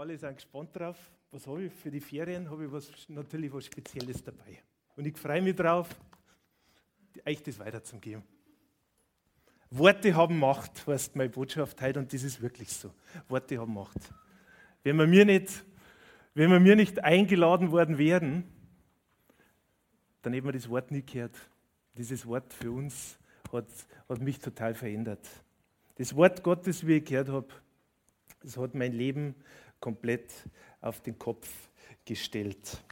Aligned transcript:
Alle 0.00 0.16
sind 0.16 0.34
gespannt 0.34 0.74
drauf. 0.74 0.96
Was 1.30 1.46
habe 1.46 1.64
ich 1.64 1.72
für 1.74 1.90
die 1.90 2.00
Ferien? 2.00 2.48
Habe 2.48 2.64
ich 2.64 2.72
was, 2.72 2.90
natürlich 3.10 3.52
was 3.52 3.66
Spezielles 3.66 4.24
dabei. 4.24 4.58
Und 4.96 5.06
ich 5.06 5.18
freue 5.18 5.42
mich 5.42 5.54
drauf, 5.54 5.90
euch 7.26 7.42
das 7.42 7.58
weiterzugeben. 7.58 8.22
Worte 9.68 10.14
haben 10.14 10.38
Macht, 10.38 10.86
heißt 10.86 11.16
meine 11.16 11.28
Botschaft 11.28 11.82
heute, 11.82 11.98
und 11.98 12.10
das 12.14 12.22
ist 12.22 12.40
wirklich 12.40 12.72
so. 12.72 12.94
Worte 13.28 13.58
haben 13.58 13.74
Macht. 13.74 13.98
Wenn 14.84 14.96
wir 14.96 15.06
mir 15.06 15.26
nicht, 15.26 15.66
wenn 16.32 16.50
wir 16.50 16.60
mir 16.60 16.76
nicht 16.76 17.04
eingeladen 17.04 17.70
worden 17.70 17.98
wären, 17.98 18.44
dann 20.22 20.32
hätten 20.32 20.46
wir 20.46 20.52
das 20.52 20.70
Wort 20.70 20.90
nie 20.90 21.02
gehört. 21.02 21.36
Dieses 21.98 22.24
Wort 22.24 22.54
für 22.54 22.72
uns 22.72 23.18
hat, 23.52 23.68
hat 24.08 24.20
mich 24.22 24.38
total 24.38 24.72
verändert. 24.72 25.28
Das 25.96 26.16
Wort 26.16 26.42
Gottes, 26.42 26.86
wie 26.86 26.96
ich 26.96 27.04
gehört 27.04 27.28
habe, 27.28 27.48
das 28.42 28.56
hat 28.56 28.74
mein 28.74 28.94
Leben 28.94 29.34
komplett 29.80 30.32
auf 30.80 31.00
den 31.00 31.18
Kopf 31.18 31.48
gestellt. 32.04 32.82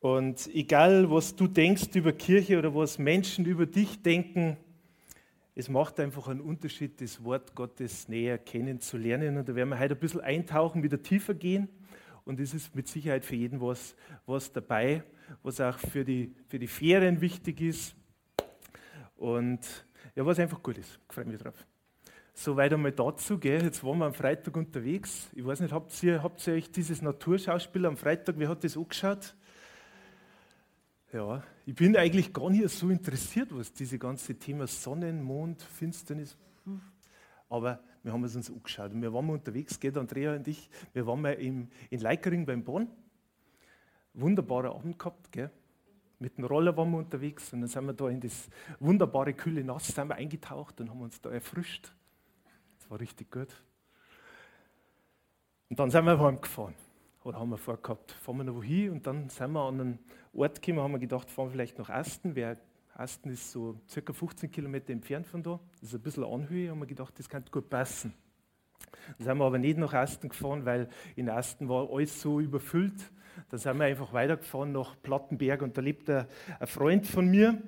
Und 0.00 0.54
egal, 0.54 1.10
was 1.10 1.34
du 1.34 1.46
denkst 1.46 1.88
über 1.94 2.12
Kirche 2.12 2.58
oder 2.58 2.74
was 2.74 2.98
Menschen 2.98 3.46
über 3.46 3.64
dich 3.64 4.02
denken, 4.02 4.58
es 5.54 5.68
macht 5.68 6.00
einfach 6.00 6.28
einen 6.28 6.40
Unterschied, 6.40 7.00
das 7.00 7.22
Wort 7.22 7.54
Gottes 7.54 8.08
näher 8.08 8.38
kennenzulernen. 8.38 9.38
Und 9.38 9.48
da 9.48 9.54
werden 9.54 9.68
wir 9.68 9.78
heute 9.78 9.94
ein 9.94 10.00
bisschen 10.00 10.20
eintauchen, 10.20 10.82
wieder 10.82 11.00
tiefer 11.00 11.32
gehen. 11.32 11.68
Und 12.24 12.40
es 12.40 12.54
ist 12.54 12.74
mit 12.74 12.88
Sicherheit 12.88 13.24
für 13.24 13.36
jeden 13.36 13.60
was, 13.60 13.94
was 14.26 14.52
dabei, 14.52 15.04
was 15.42 15.60
auch 15.60 15.78
für 15.78 16.04
die, 16.04 16.34
für 16.48 16.58
die 16.58 16.66
Ferien 16.66 17.20
wichtig 17.20 17.60
ist. 17.60 17.94
Und 19.16 19.86
ja, 20.14 20.26
was 20.26 20.38
einfach 20.38 20.62
gut 20.62 20.78
ist. 20.78 20.98
Ich 21.08 21.14
freue 21.14 21.24
mich 21.24 21.38
drauf. 21.38 21.66
Soweit 22.36 22.72
einmal 22.72 22.92
dazu. 22.92 23.38
Gell. 23.38 23.62
Jetzt 23.62 23.82
waren 23.84 23.98
wir 23.98 24.06
am 24.06 24.14
Freitag 24.14 24.56
unterwegs. 24.56 25.28
Ich 25.34 25.46
weiß 25.46 25.60
nicht, 25.60 25.72
habt 25.72 26.02
ihr, 26.02 26.22
habt 26.22 26.44
ihr 26.46 26.54
euch 26.54 26.70
dieses 26.70 27.00
Naturschauspiel 27.00 27.86
am 27.86 27.96
Freitag, 27.96 28.38
wie 28.38 28.48
hat 28.48 28.64
das 28.64 28.76
angeschaut? 28.76 29.36
Ja, 31.12 31.44
ich 31.64 31.76
bin 31.76 31.96
eigentlich 31.96 32.32
gar 32.32 32.50
nicht 32.50 32.68
so 32.70 32.90
interessiert, 32.90 33.56
was 33.56 33.72
diese 33.72 34.00
ganze 34.00 34.36
Thema 34.36 34.66
Sonnen, 34.66 35.22
Mond, 35.22 35.62
Finsternis. 35.62 36.36
Aber 37.48 37.78
wir 38.02 38.12
haben 38.12 38.24
es 38.24 38.34
uns 38.34 38.50
angeschaut. 38.50 38.90
Und 38.90 39.00
wir 39.00 39.12
waren 39.12 39.26
mal 39.28 39.34
unterwegs, 39.34 39.78
geht 39.78 39.96
Andrea 39.96 40.34
und 40.34 40.48
ich, 40.48 40.68
wir 40.92 41.06
waren 41.06 41.22
mal 41.22 41.34
im, 41.34 41.68
in 41.88 42.00
Leikering 42.00 42.44
beim 42.44 42.64
Bonn. 42.64 42.88
Wunderbarer 44.12 44.74
Abend 44.74 44.98
gehabt, 44.98 45.30
gell? 45.30 45.50
Mit 46.18 46.36
dem 46.36 46.46
Roller 46.46 46.76
waren 46.76 46.90
wir 46.90 46.98
unterwegs 46.98 47.52
und 47.52 47.60
dann 47.60 47.68
sind 47.68 47.86
wir 47.86 47.92
da 47.92 48.08
in 48.08 48.20
das 48.20 48.48
wunderbare 48.80 49.34
kühle 49.34 49.62
Nass 49.62 49.88
sind 49.88 50.08
wir 50.08 50.16
eingetaucht 50.16 50.80
und 50.80 50.90
haben 50.90 51.00
uns 51.00 51.20
da 51.20 51.30
erfrischt. 51.30 51.92
Das 52.84 52.90
war 52.90 53.00
richtig 53.00 53.30
gut. 53.30 53.48
Und 55.70 55.78
dann 55.78 55.90
sind 55.90 56.04
wir 56.04 56.20
heimgefahren. 56.20 56.74
Oder 57.22 57.40
haben 57.40 57.48
wir 57.48 57.56
vorgehabt, 57.56 58.12
fahren 58.12 58.36
wir 58.36 58.44
noch 58.44 58.56
wohin? 58.56 58.90
Und 58.90 59.06
dann 59.06 59.30
sind 59.30 59.52
wir 59.52 59.60
an 59.60 59.80
einen 59.80 59.98
Ort 60.34 60.60
gekommen, 60.60 60.84
haben 60.84 60.92
wir 60.92 60.98
gedacht, 60.98 61.30
fahren 61.30 61.46
wir 61.46 61.52
vielleicht 61.52 61.78
nach 61.78 61.88
Asten. 61.88 62.34
Wer, 62.34 62.58
Asten 62.92 63.30
ist 63.30 63.50
so 63.50 63.80
circa 63.88 64.12
15 64.12 64.50
Kilometer 64.50 64.92
entfernt 64.92 65.26
von 65.26 65.42
da. 65.42 65.58
Das 65.80 65.84
ist 65.84 65.94
ein 65.94 66.02
bisschen 66.02 66.24
Anhöhe, 66.24 66.70
haben 66.70 66.78
wir 66.80 66.86
gedacht, 66.86 67.18
das 67.18 67.26
könnte 67.26 67.50
gut 67.50 67.70
passen. 67.70 68.12
Dann 69.16 69.26
sind 69.26 69.38
wir 69.38 69.46
aber 69.46 69.58
nicht 69.58 69.78
nach 69.78 69.94
Asten 69.94 70.28
gefahren, 70.28 70.66
weil 70.66 70.90
in 71.16 71.30
Asten 71.30 71.66
war 71.70 71.90
alles 71.90 72.20
so 72.20 72.38
überfüllt. 72.38 73.10
Dann 73.48 73.58
sind 73.58 73.78
wir 73.78 73.86
einfach 73.86 74.12
weitergefahren 74.12 74.72
nach 74.72 74.94
Plattenberg 75.02 75.62
und 75.62 75.78
da 75.78 75.80
lebt 75.80 76.10
ein, 76.10 76.26
ein 76.60 76.66
Freund 76.66 77.06
von 77.06 77.26
mir. 77.30 77.62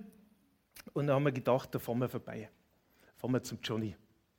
Und 0.92 1.06
dann 1.06 1.16
haben 1.16 1.24
wir 1.24 1.32
gedacht, 1.32 1.74
da 1.74 1.78
fahren 1.78 2.00
wir 2.00 2.10
vorbei. 2.10 2.50
Fahren 3.16 3.32
wir 3.32 3.42
zum 3.42 3.58
Johnny. 3.62 3.96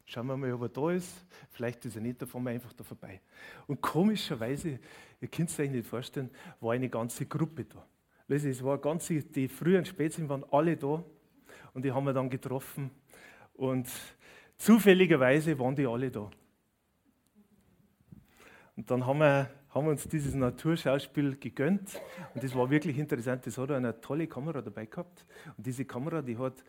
Schauen 0.10 0.28
wir 0.28 0.38
mal, 0.38 0.54
ob 0.54 0.62
er 0.62 0.70
da 0.70 0.92
ist. 0.92 1.26
Vielleicht 1.52 1.84
ist 1.84 1.98
er 1.98 2.02
nicht, 2.02 2.22
da 2.22 2.26
fahren 2.26 2.44
wir 2.44 2.52
einfach 2.52 2.72
da 2.72 2.82
vorbei. 2.82 3.20
Und 3.68 3.82
komischerweise, 3.82 4.80
ihr 5.20 5.28
könnt 5.28 5.50
es 5.50 5.60
euch 5.60 5.70
nicht 5.70 5.86
vorstellen, 5.86 6.30
war 6.62 6.72
eine 6.72 6.88
ganze 6.88 7.26
Gruppe 7.26 7.66
da. 7.66 7.86
Es 8.30 8.64
war 8.64 8.78
ganze, 8.78 9.22
die 9.22 9.50
frühen 9.50 9.84
Spätsinn 9.84 10.30
waren 10.30 10.46
alle 10.50 10.78
da 10.78 11.04
und 11.74 11.84
die 11.84 11.92
haben 11.92 12.06
wir 12.06 12.14
dann 12.14 12.30
getroffen. 12.30 12.90
Und 13.54 13.90
zufälligerweise 14.58 15.60
waren 15.60 15.76
die 15.76 15.86
alle 15.86 16.10
da. 16.10 16.30
Und 18.78 18.90
dann 18.90 19.06
haben 19.06 19.20
wir, 19.20 19.50
haben 19.72 19.88
wir 19.88 19.92
uns 19.92 20.08
dieses 20.08 20.34
Naturschauspiel 20.34 21.36
gegönnt 21.36 22.02
und 22.34 22.42
das 22.42 22.56
war 22.56 22.70
wirklich 22.70 22.98
interessant. 22.98 23.46
Das 23.46 23.58
hat 23.58 23.72
eine 23.72 24.00
tolle 24.00 24.28
Kamera 24.28 24.62
dabei 24.62 24.86
gehabt. 24.86 25.26
Und 25.58 25.66
diese 25.66 25.84
Kamera, 25.84 26.22
die 26.22 26.38
hat 26.38 26.64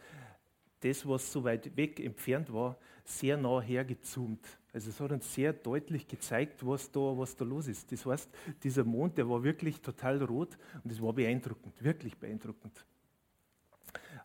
das, 0.80 1.06
was 1.06 1.32
so 1.32 1.42
weit 1.44 1.76
weg 1.76 2.00
entfernt 2.00 2.52
war, 2.52 2.76
sehr 3.04 3.36
nah 3.36 3.60
hergezoomt. 3.60 4.44
Also 4.72 4.90
es 4.90 5.00
hat 5.00 5.12
uns 5.12 5.34
sehr 5.34 5.52
deutlich 5.52 6.06
gezeigt, 6.06 6.64
was 6.64 6.90
da, 6.90 7.00
was 7.00 7.34
da 7.34 7.44
los 7.44 7.66
ist. 7.68 7.90
Das 7.90 8.04
heißt, 8.04 8.28
dieser 8.62 8.84
Mond, 8.84 9.16
der 9.18 9.28
war 9.28 9.42
wirklich 9.42 9.80
total 9.80 10.22
rot 10.22 10.56
und 10.82 10.92
das 10.92 11.00
war 11.02 11.12
beeindruckend, 11.12 11.82
wirklich 11.82 12.16
beeindruckend. 12.16 12.84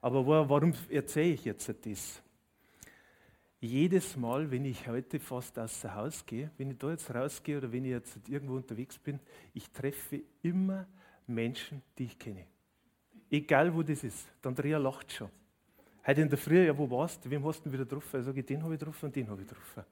Aber 0.02 0.50
warum 0.50 0.74
erzähle 0.90 1.34
ich 1.34 1.46
jetzt 1.46 1.74
das? 1.86 2.22
Jedes 3.62 4.18
Mal, 4.18 4.52
wenn 4.52 4.66
ich 4.66 4.85
heute 4.90 5.22
fast 5.22 5.58
außer 5.58 5.96
Haus 5.96 6.25
gehe, 6.25 6.52
wenn 6.58 6.72
ich 6.72 6.78
da 6.78 6.91
jetzt 6.91 7.09
rausgehe 7.16 7.59
oder 7.59 7.72
wenn 7.72 7.85
ich 7.85 7.91
jetzt 7.91 8.20
irgendwo 8.28 8.56
unterwegs 8.56 9.00
bin, 9.00 9.22
ich 9.53 9.70
treffe 9.70 10.22
immer 10.41 10.85
Menschen, 11.25 11.81
die 11.97 12.03
ich 12.03 12.20
kenne. 12.20 12.46
Egal 13.31 13.74
wo 13.74 13.81
das 13.81 14.03
ist. 14.03 14.28
Der 14.44 14.50
Andrea 14.50 14.78
lacht 14.78 15.14
schon. 15.14 15.30
Heute 16.06 16.22
in 16.22 16.30
der 16.30 16.38
Früh, 16.38 16.66
ja, 16.66 16.78
wo 16.78 16.90
warst 16.90 17.24
du? 17.24 17.30
Wem 17.30 17.46
hast 17.46 17.66
du 17.66 17.72
wieder 17.72 17.86
getroffen? 17.86 18.19
Ich 18.19 18.25
sage, 18.25 18.44
den 18.44 18.62
habe 18.62 18.74
ich 18.74 18.80
getroffen 18.80 19.06
und 19.06 19.16
den 19.16 19.30
habe 19.30 19.41
ich 19.41 19.47
getroffen. 19.47 19.84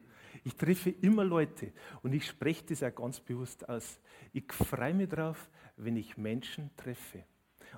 Ich 0.44 0.56
treffe 0.56 0.90
immer 0.90 1.24
Leute 1.24 1.72
und 2.04 2.14
ich 2.14 2.28
spreche 2.28 2.66
das 2.66 2.84
auch 2.84 2.94
ganz 2.94 3.22
bewusst 3.22 3.68
aus. 3.70 4.00
Ich 4.34 4.52
freue 4.52 4.94
mich 4.94 5.08
darauf, 5.08 5.50
wenn 5.78 5.96
ich 5.96 6.18
Menschen 6.18 6.70
treffe. 6.76 7.24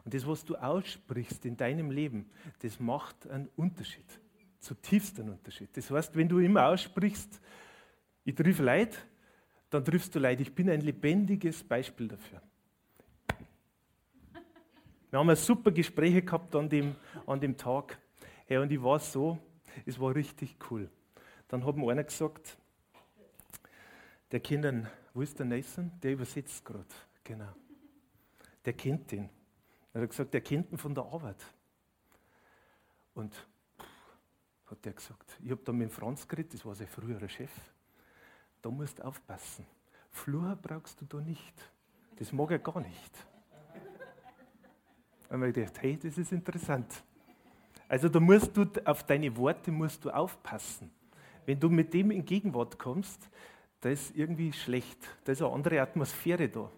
Und 0.03 0.15
das, 0.15 0.25
was 0.25 0.43
du 0.43 0.55
aussprichst 0.55 1.45
in 1.45 1.57
deinem 1.57 1.91
Leben, 1.91 2.27
das 2.59 2.79
macht 2.79 3.27
einen 3.27 3.49
Unterschied. 3.55 4.19
Zutiefst 4.59 5.19
einen 5.19 5.33
Unterschied. 5.33 5.69
Das 5.77 5.91
heißt, 5.91 6.15
wenn 6.15 6.27
du 6.27 6.39
immer 6.39 6.67
aussprichst, 6.69 7.39
ich 8.23 8.33
treffe 8.33 8.63
Leid, 8.63 8.97
dann 9.69 9.85
triffst 9.85 10.15
du 10.15 10.19
Leid. 10.19 10.41
Ich 10.41 10.55
bin 10.55 10.71
ein 10.71 10.81
lebendiges 10.81 11.63
Beispiel 11.63 12.07
dafür. 12.07 12.41
Wir 15.11 15.19
haben 15.19 15.35
super 15.35 15.69
Gespräche 15.71 16.23
gehabt 16.23 16.55
an 16.55 16.67
dem, 16.67 16.95
an 17.27 17.39
dem 17.39 17.55
Tag. 17.55 17.99
Hey, 18.45 18.57
und 18.57 18.71
ich 18.71 18.81
war 18.81 18.99
so, 18.99 19.37
es 19.85 19.99
war 19.99 20.13
richtig 20.13 20.57
cool. 20.69 20.89
Dann 21.47 21.65
hat 21.65 21.77
mir 21.77 21.89
einer 21.89 22.03
gesagt, 22.03 22.57
der 24.31 24.39
kennt 24.41 24.65
den, 24.65 24.87
wo 25.13 25.21
ist 25.21 25.37
der 25.39 25.45
Nathan? 25.45 25.91
Der 26.01 26.13
übersetzt 26.13 26.65
gerade, 26.65 26.85
genau. 27.23 27.53
Der 28.65 28.73
kennt 28.73 29.11
den. 29.11 29.29
Er 29.93 30.01
hat 30.01 30.09
gesagt, 30.09 30.33
der 30.33 30.41
kennt 30.41 30.71
ihn 30.71 30.77
von 30.77 30.93
der 30.93 31.05
Arbeit. 31.05 31.37
Und 33.13 33.33
pff, 33.33 34.71
hat 34.71 34.83
der 34.83 34.93
gesagt, 34.93 35.37
ich 35.41 35.51
habe 35.51 35.61
da 35.63 35.71
mit 35.71 35.91
Franz 35.91 36.27
geredet, 36.27 36.55
das 36.55 36.65
war 36.65 36.75
sein 36.75 36.87
früherer 36.87 37.29
Chef. 37.29 37.51
Da 38.61 38.69
musst 38.69 38.99
du 38.99 39.03
aufpassen. 39.03 39.65
Flur 40.09 40.57
brauchst 40.61 40.99
du 40.99 41.05
da 41.05 41.21
nicht. 41.21 41.53
Das 42.17 42.31
mag 42.31 42.51
er 42.51 42.59
gar 42.59 42.79
nicht. 42.81 43.27
Habe 45.29 45.47
ich 45.47 45.53
gedacht, 45.53 45.81
hey, 45.81 45.97
das 45.97 46.17
ist 46.17 46.31
interessant. 46.31 47.03
Also 47.93 48.09
da 48.09 48.19
musst 48.19 48.57
du 48.57 48.65
auf 48.85 49.03
deine 49.03 49.37
Worte 49.37 49.71
musst 49.71 50.03
du 50.03 50.09
aufpassen. 50.09 50.89
Wenn 51.45 51.59
du 51.59 51.69
mit 51.69 51.93
dem 51.93 52.09
in 52.09 52.25
Gegenwart 52.25 52.79
kommst, 52.79 53.29
da 53.81 53.89
ist 53.89 54.15
irgendwie 54.15 54.51
schlecht. 54.51 54.97
Da 55.23 55.31
ist 55.31 55.43
eine 55.43 55.53
andere 55.53 55.79
Atmosphäre 55.79 56.49
da. 56.49 56.71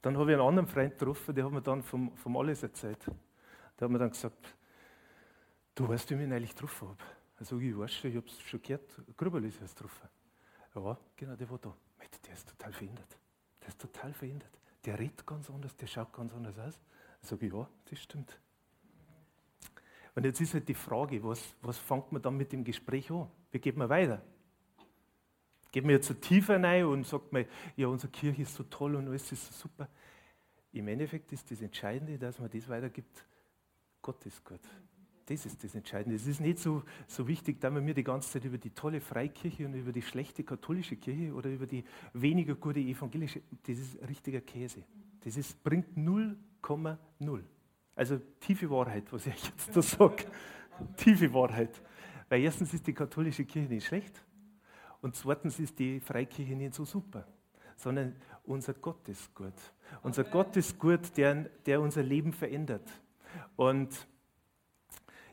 Dann 0.00 0.16
habe 0.16 0.30
ich 0.30 0.38
einen 0.38 0.46
anderen 0.46 0.68
Freund 0.68 0.96
getroffen, 0.96 1.34
der 1.34 1.44
hat 1.44 1.50
mir 1.50 1.60
dann 1.60 1.82
vom, 1.82 2.16
vom 2.16 2.36
Alles 2.36 2.62
erzählt. 2.62 3.04
Der 3.04 3.86
hat 3.86 3.90
mir 3.90 3.98
dann 3.98 4.10
gesagt, 4.10 4.54
du 5.74 5.88
weißt, 5.88 6.08
wie 6.10 6.14
ich 6.14 6.20
mich 6.20 6.32
eigentlich 6.32 6.54
getroffen 6.54 6.86
habe. 6.86 7.02
Also 7.36 7.58
ich 7.58 7.76
weiß 7.76 7.92
schon, 7.92 8.10
ich 8.10 8.16
habe 8.16 8.28
es 8.28 8.40
schon 8.42 8.62
gehört, 8.62 9.02
Grüberl 9.16 9.44
ist 9.44 9.60
erst 9.60 9.74
getroffen. 9.74 10.08
Ja, 10.76 10.96
genau, 11.16 11.34
der 11.34 11.50
war 11.50 11.58
da. 11.58 11.74
Der 12.24 12.32
ist 12.32 12.48
total 12.48 12.72
verändert. 12.72 13.18
Der 13.60 13.68
ist 13.70 13.80
total 13.80 14.12
verändert 14.12 14.56
der 14.84 14.98
redet 14.98 15.26
ganz 15.26 15.50
anders, 15.50 15.76
der 15.76 15.86
schaut 15.86 16.12
ganz 16.12 16.32
anders 16.32 16.58
aus. 16.58 16.80
Ich 17.22 17.28
sage, 17.28 17.46
ja, 17.46 17.68
das 17.90 17.98
stimmt. 17.98 18.38
Und 20.14 20.24
jetzt 20.24 20.40
ist 20.40 20.54
halt 20.54 20.68
die 20.68 20.74
Frage, 20.74 21.22
was, 21.24 21.54
was 21.62 21.78
fängt 21.78 22.12
man 22.12 22.22
dann 22.22 22.36
mit 22.36 22.52
dem 22.52 22.62
Gespräch 22.62 23.10
an? 23.10 23.28
Wie 23.50 23.58
geht 23.58 23.76
man 23.76 23.88
weiter? 23.88 24.22
geht 25.74 25.82
man 25.82 25.90
jetzt 25.90 26.06
so 26.06 26.14
tiefer 26.14 26.62
rein 26.62 26.84
und 26.84 27.04
sagt 27.04 27.32
mir, 27.32 27.46
ja, 27.74 27.88
unsere 27.88 28.12
Kirche 28.12 28.42
ist 28.42 28.54
so 28.54 28.62
toll 28.62 28.94
und 28.94 29.08
alles 29.08 29.32
ist 29.32 29.44
so 29.44 29.68
super. 29.68 29.88
Im 30.72 30.86
Endeffekt 30.86 31.32
ist 31.32 31.50
das 31.50 31.60
Entscheidende, 31.62 32.16
dass 32.16 32.38
man 32.38 32.48
das 32.48 32.68
weitergibt, 32.68 33.26
Gott 34.00 34.24
ist 34.24 34.44
gut. 34.44 34.60
Das 35.26 35.46
ist 35.46 35.64
das 35.64 35.74
Entscheidende. 35.74 36.16
Es 36.16 36.26
ist 36.26 36.40
nicht 36.40 36.58
so, 36.58 36.82
so 37.06 37.26
wichtig, 37.26 37.60
dass 37.60 37.74
wir 37.74 37.94
die 37.94 38.04
ganze 38.04 38.30
Zeit 38.30 38.44
über 38.44 38.58
die 38.58 38.70
tolle 38.70 39.00
Freikirche 39.00 39.64
und 39.64 39.74
über 39.74 39.90
die 39.90 40.02
schlechte 40.02 40.44
katholische 40.44 40.96
Kirche 40.96 41.32
oder 41.32 41.50
über 41.50 41.66
die 41.66 41.82
weniger 42.12 42.54
gute 42.54 42.80
evangelische, 42.80 43.40
das 43.66 43.78
ist 43.78 43.96
richtiger 44.06 44.42
Käse. 44.42 44.84
Das 45.20 45.36
ist, 45.38 45.62
bringt 45.64 45.96
0,0. 45.96 47.42
Also 47.96 48.20
tiefe 48.40 48.68
Wahrheit, 48.68 49.10
was 49.12 49.26
ich 49.26 49.44
jetzt 49.44 49.74
da 49.74 49.80
sage. 49.80 50.24
tiefe 50.96 51.32
Wahrheit. 51.32 51.80
Weil 52.28 52.42
erstens 52.42 52.74
ist 52.74 52.86
die 52.86 52.94
katholische 52.94 53.44
Kirche 53.44 53.68
nicht 53.68 53.86
schlecht 53.86 54.22
und 55.00 55.14
zweitens 55.14 55.58
ist 55.58 55.78
die 55.78 56.00
Freikirche 56.00 56.54
nicht 56.54 56.74
so 56.74 56.84
super, 56.84 57.26
sondern 57.76 58.16
unser 58.44 58.74
Gott 58.74 59.08
ist 59.08 59.34
gut. 59.34 59.54
Unser 60.02 60.24
Gott 60.24 60.56
ist 60.56 60.78
gut, 60.78 61.16
der, 61.16 61.44
der 61.66 61.80
unser 61.80 62.02
Leben 62.02 62.32
verändert. 62.32 62.88
Und 63.56 64.06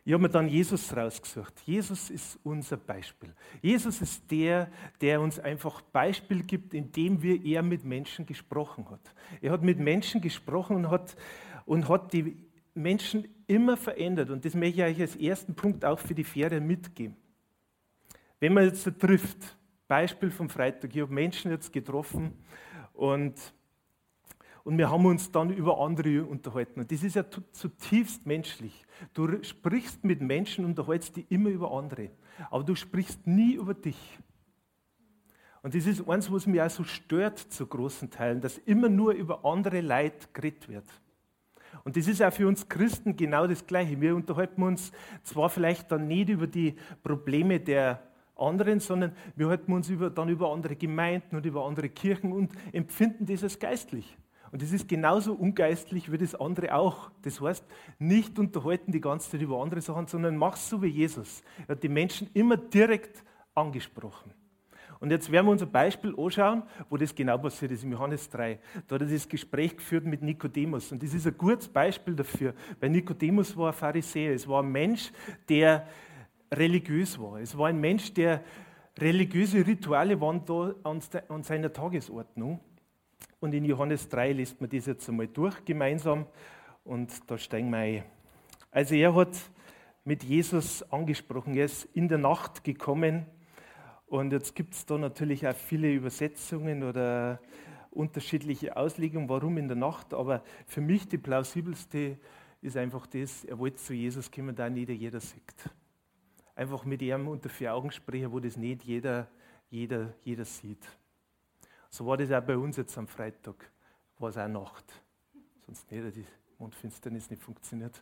ich 0.03 0.13
habe 0.13 0.23
mir 0.23 0.29
dann 0.29 0.47
Jesus 0.47 0.95
rausgesucht. 0.95 1.61
Jesus 1.65 2.09
ist 2.09 2.39
unser 2.43 2.77
Beispiel. 2.77 3.33
Jesus 3.61 4.01
ist 4.01 4.31
der, 4.31 4.71
der 4.99 5.21
uns 5.21 5.37
einfach 5.37 5.81
Beispiel 5.81 6.41
gibt, 6.41 6.73
indem 6.73 7.21
wir 7.21 7.43
er 7.45 7.61
mit 7.61 7.85
Menschen 7.85 8.25
gesprochen 8.25 8.89
hat. 8.89 9.13
Er 9.41 9.51
hat 9.51 9.61
mit 9.61 9.77
Menschen 9.77 10.19
gesprochen 10.19 10.75
und 10.77 10.89
hat, 10.89 11.15
und 11.65 11.87
hat 11.87 12.13
die 12.13 12.35
Menschen 12.73 13.27
immer 13.45 13.77
verändert. 13.77 14.31
Und 14.31 14.43
das 14.43 14.55
möchte 14.55 14.81
ich 14.81 14.87
euch 14.87 15.01
als 15.01 15.15
ersten 15.17 15.53
Punkt 15.53 15.85
auch 15.85 15.99
für 15.99 16.15
die 16.15 16.23
Ferien 16.23 16.65
mitgeben. 16.65 17.15
Wenn 18.39 18.53
man 18.53 18.65
jetzt 18.65 18.83
so 18.83 18.89
trifft, 18.89 19.55
Beispiel 19.87 20.31
vom 20.31 20.49
Freitag, 20.49 20.95
ich 20.95 21.01
habe 21.01 21.13
Menschen 21.13 21.51
jetzt 21.51 21.71
getroffen 21.71 22.33
und 22.93 23.35
und 24.63 24.77
wir 24.77 24.89
haben 24.89 25.05
uns 25.05 25.31
dann 25.31 25.49
über 25.49 25.79
andere 25.79 26.23
unterhalten. 26.23 26.81
Und 26.81 26.91
das 26.91 27.03
ist 27.03 27.15
ja 27.15 27.25
zutiefst 27.29 28.25
menschlich. 28.25 28.85
Du 29.13 29.43
sprichst 29.43 30.03
mit 30.03 30.21
Menschen 30.21 30.65
und 30.65 30.71
unterhältst 30.77 31.15
dich 31.15 31.25
immer 31.29 31.49
über 31.49 31.71
andere. 31.71 32.11
Aber 32.49 32.63
du 32.63 32.75
sprichst 32.75 33.25
nie 33.25 33.55
über 33.55 33.73
dich. 33.73 34.19
Und 35.63 35.75
das 35.75 35.85
ist 35.85 36.07
eins, 36.07 36.31
was 36.31 36.47
mich 36.47 36.61
auch 36.61 36.69
so 36.69 36.83
stört 36.83 37.37
zu 37.37 37.67
großen 37.67 38.09
Teilen, 38.09 38.41
dass 38.41 38.57
immer 38.59 38.89
nur 38.89 39.13
über 39.13 39.45
andere 39.45 39.81
Leid 39.81 40.33
geredet 40.33 40.69
wird. 40.69 40.85
Und 41.83 41.97
das 41.97 42.07
ist 42.07 42.21
auch 42.21 42.33
für 42.33 42.47
uns 42.47 42.67
Christen 42.67 43.15
genau 43.15 43.47
das 43.47 43.65
Gleiche. 43.65 43.99
Wir 43.99 44.15
unterhalten 44.15 44.63
uns 44.63 44.91
zwar 45.23 45.49
vielleicht 45.49 45.91
dann 45.91 46.07
nicht 46.07 46.29
über 46.29 46.47
die 46.47 46.75
Probleme 47.03 47.59
der 47.59 48.01
anderen, 48.35 48.79
sondern 48.79 49.13
wir 49.35 49.47
halten 49.47 49.71
uns 49.71 49.89
über, 49.89 50.09
dann 50.09 50.29
über 50.29 50.51
andere 50.51 50.75
Gemeinden 50.75 51.35
und 51.35 51.45
über 51.45 51.65
andere 51.65 51.89
Kirchen 51.89 52.31
und 52.33 52.51
empfinden 52.73 53.25
das 53.25 53.43
als 53.43 53.57
geistlich. 53.59 54.17
Und 54.51 54.61
das 54.61 54.71
ist 54.73 54.87
genauso 54.87 55.33
ungeistlich 55.33 56.11
wie 56.11 56.17
das 56.17 56.35
andere 56.35 56.75
auch. 56.75 57.09
Das 57.21 57.39
heißt, 57.39 57.65
nicht 57.99 58.37
unterhalten 58.37 58.91
die 58.91 58.99
ganze 58.99 59.31
Zeit 59.31 59.41
über 59.41 59.61
andere 59.61 59.81
Sachen, 59.81 60.07
sondern 60.07 60.35
mach 60.35 60.57
so 60.57 60.81
wie 60.81 60.87
Jesus. 60.87 61.41
Er 61.67 61.75
hat 61.75 61.83
die 61.83 61.89
Menschen 61.89 62.29
immer 62.33 62.57
direkt 62.57 63.23
angesprochen. 63.55 64.33
Und 64.99 65.09
jetzt 65.09 65.31
werden 65.31 65.47
wir 65.47 65.51
uns 65.51 65.63
ein 65.63 65.71
Beispiel 65.71 66.13
anschauen, 66.15 66.61
wo 66.87 66.95
das 66.95 67.15
genau 67.15 67.37
passiert 67.39 67.71
ist, 67.71 67.83
im 67.83 67.91
Johannes 67.91 68.29
3. 68.29 68.59
Da 68.87 68.95
hat 68.95 69.01
er 69.01 69.07
das 69.07 69.27
Gespräch 69.27 69.75
geführt 69.75 70.05
mit 70.05 70.21
Nikodemus. 70.21 70.91
Und 70.91 71.01
das 71.01 71.13
ist 71.13 71.25
ein 71.25 71.35
gutes 71.35 71.67
Beispiel 71.67 72.15
dafür, 72.15 72.53
weil 72.79 72.91
Nikodemus 72.91 73.57
war 73.57 73.69
ein 73.69 73.73
Pharisäer. 73.73 74.33
Es 74.33 74.47
war 74.47 74.61
ein 74.61 74.71
Mensch, 74.71 75.11
der 75.49 75.87
religiös 76.53 77.19
war. 77.19 77.39
Es 77.39 77.57
war 77.57 77.69
ein 77.69 77.79
Mensch, 77.79 78.13
der 78.13 78.43
religiöse 78.99 79.65
Rituale 79.65 80.21
waren 80.21 80.45
da 80.45 80.75
an 81.29 81.43
seiner 81.43 81.73
Tagesordnung. 81.73 82.59
Und 83.41 83.55
in 83.55 83.65
Johannes 83.65 84.07
3 84.07 84.33
liest 84.33 84.61
man 84.61 84.69
das 84.69 84.85
jetzt 84.85 85.09
einmal 85.09 85.27
durch 85.27 85.65
gemeinsam 85.65 86.27
und 86.83 87.11
da 87.25 87.39
steigen 87.39 87.71
wir 87.71 87.77
ein. 87.79 88.03
Also 88.69 88.93
er 88.93 89.15
hat 89.15 89.35
mit 90.05 90.23
Jesus 90.23 90.83
angesprochen, 90.91 91.55
er 91.55 91.65
ist 91.65 91.85
in 91.95 92.07
der 92.07 92.19
Nacht 92.19 92.63
gekommen 92.63 93.25
und 94.05 94.31
jetzt 94.31 94.55
gibt 94.55 94.75
es 94.75 94.85
da 94.85 94.99
natürlich 94.99 95.47
auch 95.47 95.55
viele 95.55 95.91
Übersetzungen 95.91 96.83
oder 96.83 97.39
unterschiedliche 97.89 98.77
Auslegungen, 98.77 99.27
warum 99.27 99.57
in 99.57 99.67
der 99.67 99.77
Nacht, 99.77 100.13
aber 100.13 100.43
für 100.67 100.81
mich 100.81 101.07
die 101.07 101.17
plausibelste 101.17 102.19
ist 102.61 102.77
einfach 102.77 103.07
das, 103.07 103.43
er 103.45 103.57
wollte 103.57 103.77
zu 103.77 103.95
Jesus 103.95 104.29
kommen, 104.29 104.55
da 104.55 104.69
nicht 104.69 104.89
jeder 104.89 105.19
sieht. 105.19 105.55
Einfach 106.53 106.85
mit 106.85 107.01
ihm 107.01 107.27
unter 107.27 107.49
vier 107.49 107.73
Augen 107.73 107.89
sprechen, 107.89 108.31
wo 108.31 108.39
das 108.39 108.55
nicht 108.55 108.83
jeder, 108.83 109.27
jeder, 109.71 110.13
jeder 110.23 110.45
sieht. 110.45 110.85
So 111.91 112.05
war 112.05 112.15
das 112.17 112.31
auch 112.31 112.41
bei 112.41 112.57
uns 112.57 112.77
jetzt 112.77 112.97
am 112.97 113.05
Freitag. 113.05 113.69
War 114.17 114.29
es 114.29 114.37
auch 114.37 114.47
Nacht. 114.47 114.85
Sonst 115.65 115.91
nicht, 115.91 116.15
die 116.15 116.25
Mondfinsternis 116.57 117.29
nicht 117.29 117.43
funktioniert. 117.43 118.01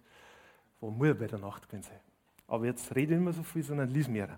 War 0.79 0.91
nur 0.91 1.13
bei 1.15 1.25
der 1.25 1.39
Nacht 1.39 1.67
gewesen 1.67 1.83
sein. 1.83 1.99
Aber 2.47 2.65
jetzt 2.65 2.95
rede 2.95 3.13
ich 3.13 3.19
nicht 3.19 3.23
mehr 3.25 3.33
so 3.33 3.43
viel, 3.43 3.63
sondern 3.63 3.89
lies 3.89 4.07
mehr. 4.07 4.37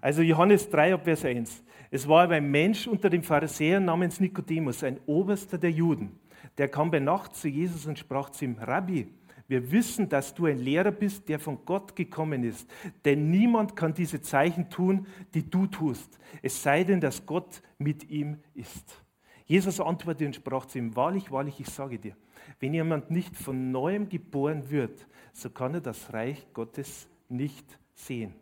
Also 0.00 0.22
Johannes 0.22 0.70
3, 0.70 0.98
Vers 0.98 1.24
1. 1.24 1.62
Es 1.90 2.08
war 2.08 2.24
aber 2.24 2.34
ein 2.34 2.50
Mensch 2.50 2.86
unter 2.86 3.10
den 3.10 3.22
Pharisäern 3.22 3.84
namens 3.84 4.18
Nikodemus, 4.18 4.82
ein 4.82 4.98
Oberster 5.06 5.58
der 5.58 5.70
Juden. 5.70 6.18
Der 6.56 6.68
kam 6.68 6.90
bei 6.90 7.00
Nacht 7.00 7.36
zu 7.36 7.48
Jesus 7.48 7.86
und 7.86 7.98
sprach 7.98 8.30
zu 8.30 8.46
ihm, 8.46 8.56
Rabbi, 8.58 9.08
wir 9.46 9.70
wissen, 9.70 10.08
dass 10.08 10.34
du 10.34 10.46
ein 10.46 10.58
Lehrer 10.58 10.90
bist, 10.90 11.28
der 11.28 11.38
von 11.38 11.64
Gott 11.64 11.94
gekommen 11.94 12.44
ist. 12.44 12.68
Denn 13.04 13.30
niemand 13.30 13.76
kann 13.76 13.92
diese 13.92 14.22
Zeichen 14.22 14.70
tun, 14.70 15.06
die 15.34 15.48
du 15.48 15.66
tust, 15.66 16.18
es 16.42 16.62
sei 16.62 16.84
denn, 16.84 17.00
dass 17.00 17.26
Gott 17.26 17.62
mit 17.78 18.08
ihm 18.10 18.38
ist. 18.54 19.02
Jesus 19.46 19.80
antwortete 19.80 20.26
und 20.26 20.36
sprach 20.36 20.64
zu 20.66 20.78
ihm, 20.78 20.96
wahrlich, 20.96 21.30
wahrlich, 21.30 21.60
ich 21.60 21.68
sage 21.68 21.98
dir, 21.98 22.16
wenn 22.60 22.72
jemand 22.72 23.10
nicht 23.10 23.36
von 23.36 23.70
neuem 23.70 24.08
geboren 24.08 24.70
wird, 24.70 25.06
so 25.32 25.50
kann 25.50 25.74
er 25.74 25.80
das 25.80 26.12
Reich 26.12 26.46
Gottes 26.54 27.08
nicht 27.28 27.78
sehen. 27.94 28.32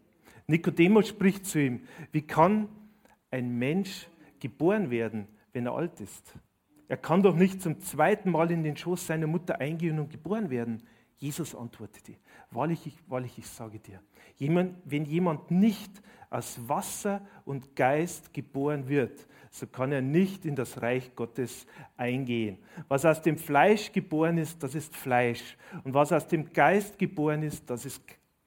Nikodemus 0.47 1.09
spricht 1.09 1.47
zu 1.47 1.61
ihm, 1.61 1.81
wie 2.13 2.23
kann 2.23 2.69
ein 3.31 3.59
Mensch 3.59 4.09
geboren 4.39 4.91
werden, 4.91 5.27
wenn 5.53 5.67
er 5.67 5.75
alt 5.75 6.01
ist? 6.01 6.35
Er 6.89 6.99
kann 6.99 7.23
doch 7.23 7.35
nicht 7.35 7.63
zum 7.63 7.81
zweiten 7.81 8.31
Mal 8.31 8.51
in 8.51 8.63
den 8.63 8.77
Schoß 8.77 9.07
seiner 9.07 9.27
Mutter 9.27 9.61
eingehen 9.61 9.99
und 9.99 10.11
geboren 10.11 10.51
werden. 10.51 10.83
Jesus 11.23 11.55
antwortete, 11.55 12.15
wahrlich, 12.51 12.85
ich, 12.85 12.95
wahrlich, 13.07 13.39
ich 13.39 13.47
sage 13.47 13.79
dir, 13.79 14.01
jemand, 14.39 14.77
wenn 14.85 15.05
jemand 15.05 15.53
nicht 15.53 16.03
aus 16.29 16.59
Wasser 16.67 17.25
und 17.45 17.77
Geist 17.77 18.35
geboren 18.35 18.89
wird, 18.89 19.29
so 19.49 19.69
kann 19.69 19.93
er 19.93 20.03
nicht 20.03 20.45
in 20.45 20.57
das 20.57 20.83
Reich 20.83 21.15
Gottes 21.15 21.65
eingehen. 21.97 22.59
Was 22.89 23.05
aus 23.05 23.23
dem 23.23 23.39
Fleisch 23.39 23.93
geboren 23.93 24.37
ist, 24.37 24.61
das 24.65 24.75
ist 24.75 24.97
Fleisch. 24.97 25.57
Und 25.85 25.95
was 25.95 26.11
aus 26.11 26.27
dem 26.27 26.53
Geist 26.53 26.99
geboren 26.99 27.45
ist, 27.45 27.71
das 27.71 27.87
ist 27.87 28.03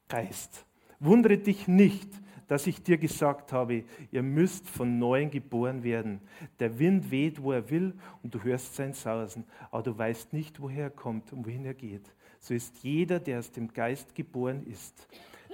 Geist. 0.09 0.65
Wundere 0.99 1.37
dich 1.37 1.69
nicht, 1.69 2.09
dass 2.47 2.67
ich 2.67 2.83
dir 2.83 2.97
gesagt 2.97 3.53
habe, 3.53 3.85
ihr 4.11 4.21
müsst 4.21 4.69
von 4.69 4.99
neuem 4.99 5.31
geboren 5.31 5.81
werden. 5.81 6.19
Der 6.59 6.77
Wind 6.77 7.09
weht, 7.09 7.41
wo 7.41 7.53
er 7.53 7.69
will, 7.69 7.93
und 8.21 8.35
du 8.35 8.43
hörst 8.43 8.75
sein 8.75 8.93
Sausen, 8.93 9.45
aber 9.71 9.83
du 9.83 9.97
weißt 9.97 10.33
nicht, 10.33 10.59
woher 10.59 10.85
er 10.85 10.89
kommt 10.89 11.31
und 11.31 11.45
wohin 11.45 11.65
er 11.65 11.73
geht. 11.73 12.13
So 12.39 12.53
ist 12.53 12.83
jeder, 12.83 13.19
der 13.19 13.39
aus 13.39 13.51
dem 13.51 13.71
Geist 13.73 14.13
geboren 14.15 14.65
ist. 14.65 15.07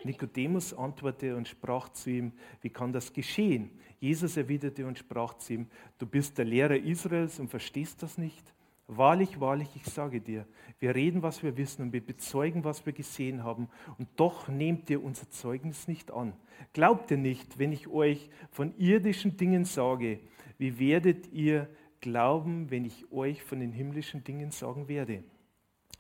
Nikodemus 0.04 0.74
antwortete 0.74 1.36
und 1.36 1.48
sprach 1.48 1.90
zu 1.90 2.10
ihm, 2.10 2.32
wie 2.62 2.70
kann 2.70 2.92
das 2.92 3.14
geschehen? 3.14 3.70
Jesus 4.00 4.36
erwiderte 4.36 4.86
und 4.86 4.98
sprach 4.98 5.36
zu 5.36 5.54
ihm, 5.54 5.68
du 6.00 6.08
bist 6.08 6.38
der 6.38 6.46
Lehrer 6.46 6.76
Israels 6.76 7.40
und 7.40 7.50
verstehst 7.50 8.02
das 8.02 8.18
nicht? 8.18 8.44
Wahrlich, 8.88 9.40
wahrlich, 9.40 9.70
ich 9.76 9.86
sage 9.86 10.20
dir, 10.20 10.46
wir 10.80 10.96
reden, 10.96 11.22
was 11.22 11.44
wir 11.44 11.56
wissen 11.56 11.84
und 11.84 11.94
wir 11.94 12.06
bezeugen, 12.06 12.64
was 12.64 12.86
wir 12.86 12.92
gesehen 12.92 13.44
haben, 13.44 13.70
und 13.98 14.10
doch 14.18 14.50
nehmt 14.50 14.90
ihr 14.90 15.02
unser 15.02 15.30
Zeugnis 15.30 15.88
nicht 15.88 16.12
an. 16.12 16.34
Glaubt 16.74 17.10
ihr 17.12 17.18
nicht, 17.18 17.58
wenn 17.58 17.72
ich 17.72 17.88
euch 17.88 18.30
von 18.50 18.74
irdischen 18.78 19.38
Dingen 19.38 19.64
sage, 19.64 20.20
wie 20.58 20.78
werdet 20.78 21.32
ihr 21.32 21.70
glauben, 22.02 22.70
wenn 22.70 22.84
ich 22.84 23.10
euch 23.12 23.42
von 23.44 23.60
den 23.60 23.72
himmlischen 23.72 24.24
Dingen 24.24 24.52
sagen 24.52 24.90
werde? 24.90 25.24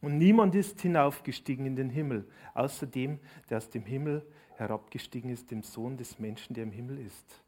Und 0.02 0.18
niemand 0.18 0.56
ist 0.56 0.82
hinaufgestiegen 0.82 1.66
in 1.66 1.76
den 1.76 1.90
Himmel, 1.90 2.28
außer 2.54 2.88
dem, 2.88 3.20
der 3.50 3.58
aus 3.58 3.70
dem 3.70 3.86
Himmel 3.86 4.26
herabgestiegen 4.56 5.30
ist, 5.30 5.52
dem 5.52 5.64
Sohn 5.64 5.96
des 5.96 6.20
Menschen, 6.20 6.56
der 6.56 6.64
im 6.64 6.72
Himmel 6.72 7.00
ist. 7.00 7.44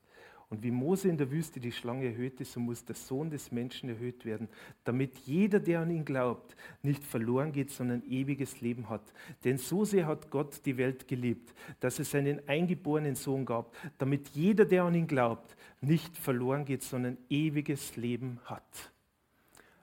Und 0.53 0.61
wie 0.61 0.69
Mose 0.69 1.09
in 1.09 1.17
der 1.17 1.31
Wüste 1.31 1.59
die 1.59 1.71
Schlange 1.71 2.05
erhöhte, 2.05 2.45
so 2.45 2.59
muss 2.59 2.85
der 2.85 2.93
Sohn 2.93 3.31
des 3.31 3.51
Menschen 3.51 3.89
erhöht 3.89 4.23
werden, 4.23 4.47
damit 4.83 5.17
jeder, 5.25 5.59
der 5.59 5.79
an 5.79 5.89
ihn 5.89 6.05
glaubt, 6.05 6.55
nicht 6.83 7.03
verloren 7.03 7.51
geht, 7.51 7.71
sondern 7.71 8.03
ewiges 8.03 8.61
Leben 8.61 8.87
hat. 8.87 9.01
Denn 9.43 9.57
so 9.57 9.83
sehr 9.83 10.05
hat 10.05 10.29
Gott 10.29 10.63
die 10.67 10.77
Welt 10.77 11.07
geliebt, 11.07 11.55
dass 11.79 11.97
es 11.97 12.11
seinen 12.11 12.47
eingeborenen 12.47 13.15
Sohn 13.15 13.45
gab, 13.45 13.75
damit 13.97 14.27
jeder, 14.29 14.65
der 14.65 14.83
an 14.83 14.93
ihn 14.93 15.07
glaubt, 15.07 15.57
nicht 15.81 16.15
verloren 16.15 16.65
geht, 16.65 16.83
sondern 16.83 17.17
ewiges 17.31 17.95
Leben 17.95 18.39
hat. 18.45 18.91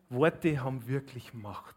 Worte 0.08 0.62
haben 0.62 0.86
wirklich 0.86 1.34
Macht. 1.34 1.76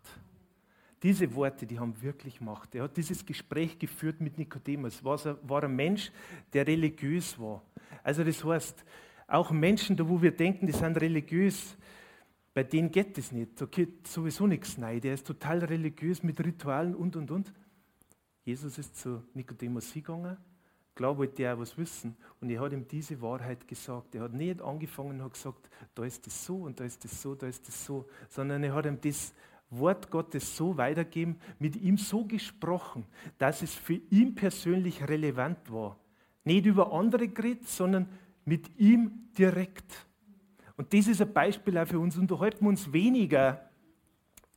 Diese 1.04 1.36
Worte, 1.36 1.68
die 1.68 1.78
haben 1.80 2.02
wirklich 2.02 2.42
Macht. 2.42 2.74
Er 2.74 2.84
hat 2.84 2.98
dieses 2.98 3.26
Gespräch 3.26 3.78
geführt 3.78 4.22
mit 4.22 4.38
Nikodemus. 4.38 5.04
War, 5.04 5.20
war 5.44 5.64
ein 5.64 5.76
Mensch, 5.76 6.12
der 6.54 6.66
religiös 6.66 7.38
war. 7.38 7.62
Also 8.04 8.24
das 8.24 8.44
heißt, 8.44 8.84
Auch 9.28 9.52
Menschen, 9.52 9.96
da 9.96 10.08
wo 10.08 10.22
wir 10.22 10.32
denken, 10.32 10.68
die 10.68 10.74
sind 10.74 11.00
religiös, 11.00 11.78
bei 12.54 12.64
denen 12.64 12.92
geht 12.92 13.18
das 13.18 13.32
nicht. 13.32 13.60
Da 13.60 13.66
geht 13.66 14.08
sowieso 14.08 14.46
nichts 14.46 14.80
rein. 14.80 15.02
Der 15.02 15.16
ist 15.16 15.26
total 15.26 15.64
religiös 15.64 16.22
mit 16.22 16.40
Ritualen 16.40 16.94
und, 16.94 17.16
und, 17.16 17.32
und. 17.32 17.54
Jesus 18.46 18.78
ist 18.78 18.98
zu 18.98 19.24
Nikodemus 19.34 19.92
gegangen. 19.94 20.38
Klar 20.94 21.18
wollte 21.18 21.42
er 21.42 21.56
auch 21.56 21.60
was 21.60 21.76
wissen. 21.78 22.16
Und 22.40 22.52
er 22.52 22.62
hat 22.62 22.74
ihm 22.74 22.88
diese 22.88 23.20
Wahrheit 23.22 23.68
gesagt. 23.68 24.14
Er 24.14 24.24
hat 24.24 24.34
nicht 24.34 24.62
angefangen 24.62 25.20
und 25.20 25.24
hat 25.24 25.34
gesagt, 25.34 25.70
da 25.96 26.04
ist 26.04 26.28
das 26.28 26.46
so 26.46 26.58
und 26.58 26.80
da 26.80 26.84
ist 26.84 27.04
das 27.04 27.20
so, 27.20 27.34
da 27.34 27.48
ist 27.48 27.68
das 27.68 27.86
so. 27.86 28.06
Sondern 28.30 28.64
er 28.64 28.76
hat 28.76 28.86
ihm 28.86 29.02
das 29.02 29.34
Wort 29.78 30.10
Gottes 30.10 30.56
so 30.56 30.78
weitergegeben, 30.78 31.38
mit 31.60 31.76
ihm 31.76 31.98
so 31.98 32.26
gesprochen, 32.26 33.06
dass 33.38 33.62
es 33.62 33.74
für 33.74 34.00
ihn 34.10 34.36
persönlich 34.36 35.08
relevant 35.08 35.72
war. 35.72 35.98
Nicht 36.44 36.66
über 36.66 36.92
andere 36.92 37.28
geredet, 37.28 37.68
sondern 37.68 38.08
mit 38.46 38.78
ihm 38.80 39.30
direkt. 39.38 40.08
Und 40.76 40.94
das 40.94 41.08
ist 41.08 41.22
ein 41.22 41.32
Beispiel 41.32 41.78
auch 41.78 41.88
für 41.88 42.00
uns. 42.00 42.18
Unterhalten 42.18 42.66
wir 42.66 42.70
uns 42.70 42.92
weniger 42.92 43.70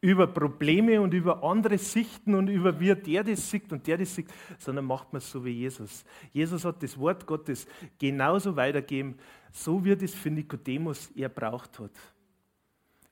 über 0.00 0.26
Probleme 0.26 1.00
und 1.00 1.14
über 1.14 1.42
andere 1.42 1.78
Sichten 1.78 2.34
und 2.34 2.48
über 2.48 2.78
wie 2.78 2.94
der 2.94 3.24
das 3.24 3.50
sieht 3.50 3.72
und 3.72 3.86
der 3.86 3.98
das 3.98 4.14
sieht, 4.14 4.28
sondern 4.58 4.84
macht 4.84 5.12
man 5.12 5.18
es 5.18 5.30
so 5.30 5.44
wie 5.44 5.50
Jesus. 5.50 6.04
Jesus 6.32 6.64
hat 6.64 6.82
das 6.82 6.98
Wort 6.98 7.26
Gottes 7.26 7.66
genauso 7.98 8.54
weitergegeben, 8.54 9.16
so 9.52 9.84
wie 9.84 9.96
das 9.96 10.14
für 10.14 10.30
Nikodemus 10.30 11.10
er 11.16 11.28
braucht 11.28 11.78
hat. 11.78 11.90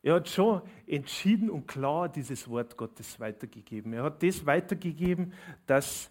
Er 0.05 0.17
hat 0.17 0.29
schon 0.29 0.61
entschieden 0.87 1.49
und 1.49 1.67
klar 1.67 2.11
dieses 2.11 2.47
Wort 2.51 2.77
Gottes 2.77 3.19
weitergegeben. 3.19 3.95
Er 3.95 4.03
hat 4.03 4.23
das 4.23 4.45
weitergegeben, 4.45 5.33
dass 5.67 6.11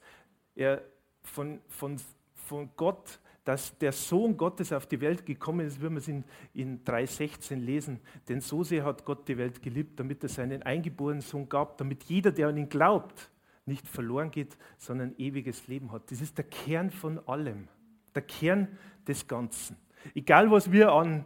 er 0.55 0.81
von, 1.21 1.61
von, 1.67 2.01
von 2.33 2.71
Gott 2.75 3.19
dass 3.43 3.77
der 3.77 3.91
Sohn 3.91 4.37
Gottes 4.37 4.71
auf 4.71 4.85
die 4.87 5.01
Welt 5.01 5.25
gekommen 5.25 5.67
ist, 5.67 5.81
wie 5.81 5.89
wir 5.89 5.97
es 5.97 6.07
in, 6.07 6.23
in 6.53 6.81
3,16 6.85 7.57
lesen. 7.57 7.99
Denn 8.29 8.39
so 8.39 8.63
sehr 8.63 8.85
hat 8.85 9.03
Gott 9.03 9.27
die 9.27 9.37
Welt 9.37 9.61
geliebt, 9.61 9.99
damit 9.99 10.23
er 10.23 10.29
seinen 10.29 10.63
eingeborenen 10.63 11.19
Sohn 11.19 11.49
gab, 11.49 11.77
damit 11.77 12.05
jeder, 12.05 12.31
der 12.31 12.47
an 12.47 12.55
ihn 12.55 12.69
glaubt, 12.69 13.29
nicht 13.65 13.85
verloren 13.85 14.31
geht, 14.31 14.57
sondern 14.77 15.13
ewiges 15.17 15.67
Leben 15.67 15.91
hat. 15.91 16.09
Das 16.09 16.21
ist 16.21 16.37
der 16.37 16.45
Kern 16.45 16.89
von 16.89 17.19
allem, 17.27 17.67
der 18.15 18.21
Kern 18.21 18.69
des 19.05 19.27
Ganzen. 19.27 19.75
Egal, 20.15 20.49
was 20.49 20.71
wir 20.71 20.93
an, 20.93 21.25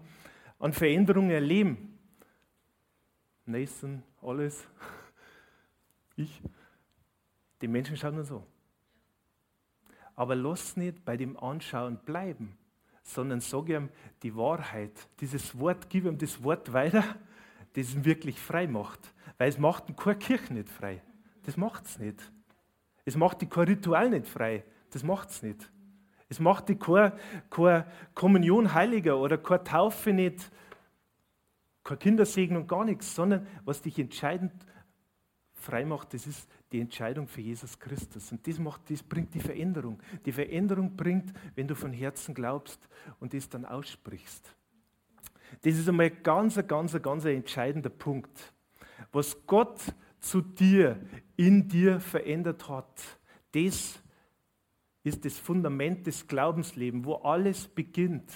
an 0.58 0.74
Veränderungen 0.74 1.30
erleben, 1.30 1.97
Nathan, 3.48 4.04
alles, 4.22 4.68
ich, 6.16 6.42
die 7.62 7.68
Menschen 7.68 7.98
schauen 7.98 8.18
uns 8.20 8.28
so. 8.28 8.46
Aber 10.16 10.36
lass 10.36 10.78
nicht 10.78 11.06
bei 11.06 11.16
dem 11.16 11.38
Anschauen 11.38 11.98
bleiben, 11.98 12.58
sondern 13.04 13.40
sag 13.40 13.70
ihm 13.70 13.90
die 14.24 14.36
Wahrheit. 14.36 14.92
Dieses 15.20 15.58
Wort, 15.58 15.90
gib 15.90 16.06
ihm 16.06 16.18
das 16.18 16.44
Wort 16.44 16.74
weiter, 16.74 17.04
das 17.74 17.94
ihn 17.94 18.04
wirklich 18.04 18.40
frei 18.40 18.68
macht. 18.68 19.14
Weil 19.38 19.50
es 19.50 19.58
macht 19.58 19.86
keine 19.96 20.18
Kirche 20.18 20.54
nicht 20.54 20.70
frei. 20.70 21.02
Das 21.44 21.56
macht 21.56 21.86
es 21.86 22.00
nicht. 22.00 22.20
Es 23.06 23.16
macht 23.16 23.42
die 23.42 23.46
kein 23.48 23.66
Ritual 23.66 24.10
nicht 24.10 24.28
frei. 24.28 24.66
Das 24.90 25.04
macht 25.04 25.30
es 25.30 25.42
nicht. 25.44 25.72
Es 26.30 26.40
macht 26.40 26.68
die 26.68 26.76
keine, 26.76 27.14
keine 27.50 27.86
Kommunion 28.14 28.74
Heiliger 28.74 29.18
oder 29.18 29.38
keine 29.38 29.64
Taufe 29.64 30.12
nicht, 30.12 30.40
kein 30.40 30.50
Kindersegen 31.96 32.58
und 32.58 32.68
gar 32.68 32.84
nichts, 32.84 33.16
sondern 33.16 33.48
was 33.64 33.82
dich 33.82 33.98
entscheidend 33.98 34.52
frei 35.54 35.86
macht, 35.86 36.14
das 36.14 36.28
ist 36.28 36.50
die 36.72 36.80
Entscheidung 36.80 37.28
für 37.28 37.42
Jesus 37.42 37.80
Christus. 37.80 38.32
Und 38.32 38.46
das, 38.48 38.60
macht, 38.60 38.90
das 38.90 39.02
bringt 39.04 39.34
die 39.34 39.40
Veränderung. 39.40 40.00
Die 40.26 40.32
Veränderung 40.32 40.96
bringt, 40.96 41.34
wenn 41.56 41.68
du 41.68 41.76
von 41.76 41.94
Herzen 41.94 42.34
glaubst 42.34 42.88
und 43.20 43.34
das 43.34 43.50
dann 43.50 43.66
aussprichst. 43.66 44.56
Das 45.62 45.76
ist 45.76 45.88
einmal 45.88 46.10
ganz, 46.10 46.60
ganz, 46.68 47.02
ganz 47.02 47.26
ein 47.26 47.38
entscheidender 47.38 47.90
Punkt. 47.90 48.54
Was 49.12 49.46
Gott 49.46 49.82
zu 50.20 50.42
dir, 50.42 51.00
in 51.36 51.68
dir 51.68 52.00
verändert 52.00 52.68
hat, 52.68 53.02
das 53.52 54.00
ist 55.04 55.24
das 55.24 55.38
Fundament 55.38 56.06
des 56.06 56.28
Glaubenslebens, 56.28 57.06
wo 57.06 57.16
alles 57.16 57.68
beginnt. 57.68 58.32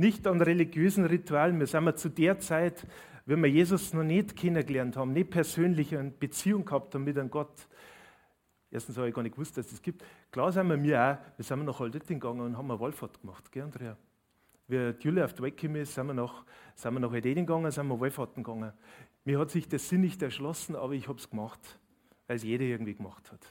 Nicht 0.00 0.26
an 0.26 0.40
religiösen 0.40 1.04
Ritualen. 1.04 1.60
Wir 1.60 1.66
sind 1.66 1.98
zu 1.98 2.08
der 2.08 2.38
Zeit, 2.38 2.86
wenn 3.26 3.42
wir 3.42 3.50
Jesus 3.50 3.92
noch 3.92 4.02
nicht 4.02 4.34
kennengelernt 4.34 4.96
haben, 4.96 5.12
nicht 5.12 5.28
persönlich 5.28 5.94
eine 5.94 6.08
Beziehung 6.08 6.64
gehabt 6.64 6.94
haben 6.94 7.04
mit 7.04 7.18
einem 7.18 7.28
Gott, 7.28 7.68
erstens 8.70 8.96
habe 8.96 9.10
ich 9.10 9.14
gar 9.14 9.22
nicht 9.22 9.34
gewusst, 9.34 9.58
dass 9.58 9.66
es 9.66 9.72
das 9.72 9.82
gibt. 9.82 10.02
Klar 10.32 10.52
sind 10.52 10.68
wir 10.68 10.78
mir 10.78 10.98
auch, 10.98 11.36
wir 11.36 11.44
sind 11.44 11.66
nach 11.66 11.78
Haldetting 11.78 12.18
gegangen 12.18 12.40
und 12.40 12.56
haben 12.56 12.70
eine 12.70 12.80
Wallfahrt 12.80 13.20
gemacht, 13.20 13.52
gell, 13.52 13.64
Andrea? 13.64 13.94
Wie 14.68 14.94
Julia 15.00 15.26
auf 15.26 15.34
die 15.34 15.42
Welt 15.42 15.58
gekommen 15.58 15.82
ist, 15.82 15.94
sind 15.94 16.06
wir 16.06 16.14
nach, 16.14 16.46
sind 16.76 16.94
wir 16.94 17.00
nach 17.00 17.12
Haldetting 17.12 17.44
gegangen, 17.44 17.70
sind 17.70 17.86
wir 17.86 18.00
Wallfahrten 18.00 18.42
gegangen. 18.42 18.72
Mir 19.26 19.38
hat 19.38 19.50
sich 19.50 19.68
der 19.68 19.80
Sinn 19.80 20.00
nicht 20.00 20.22
erschlossen, 20.22 20.76
aber 20.76 20.94
ich 20.94 21.08
habe 21.08 21.18
es 21.18 21.28
gemacht, 21.28 21.78
weil 22.26 22.36
es 22.36 22.42
jeder 22.42 22.64
irgendwie 22.64 22.94
gemacht 22.94 23.30
hat. 23.30 23.46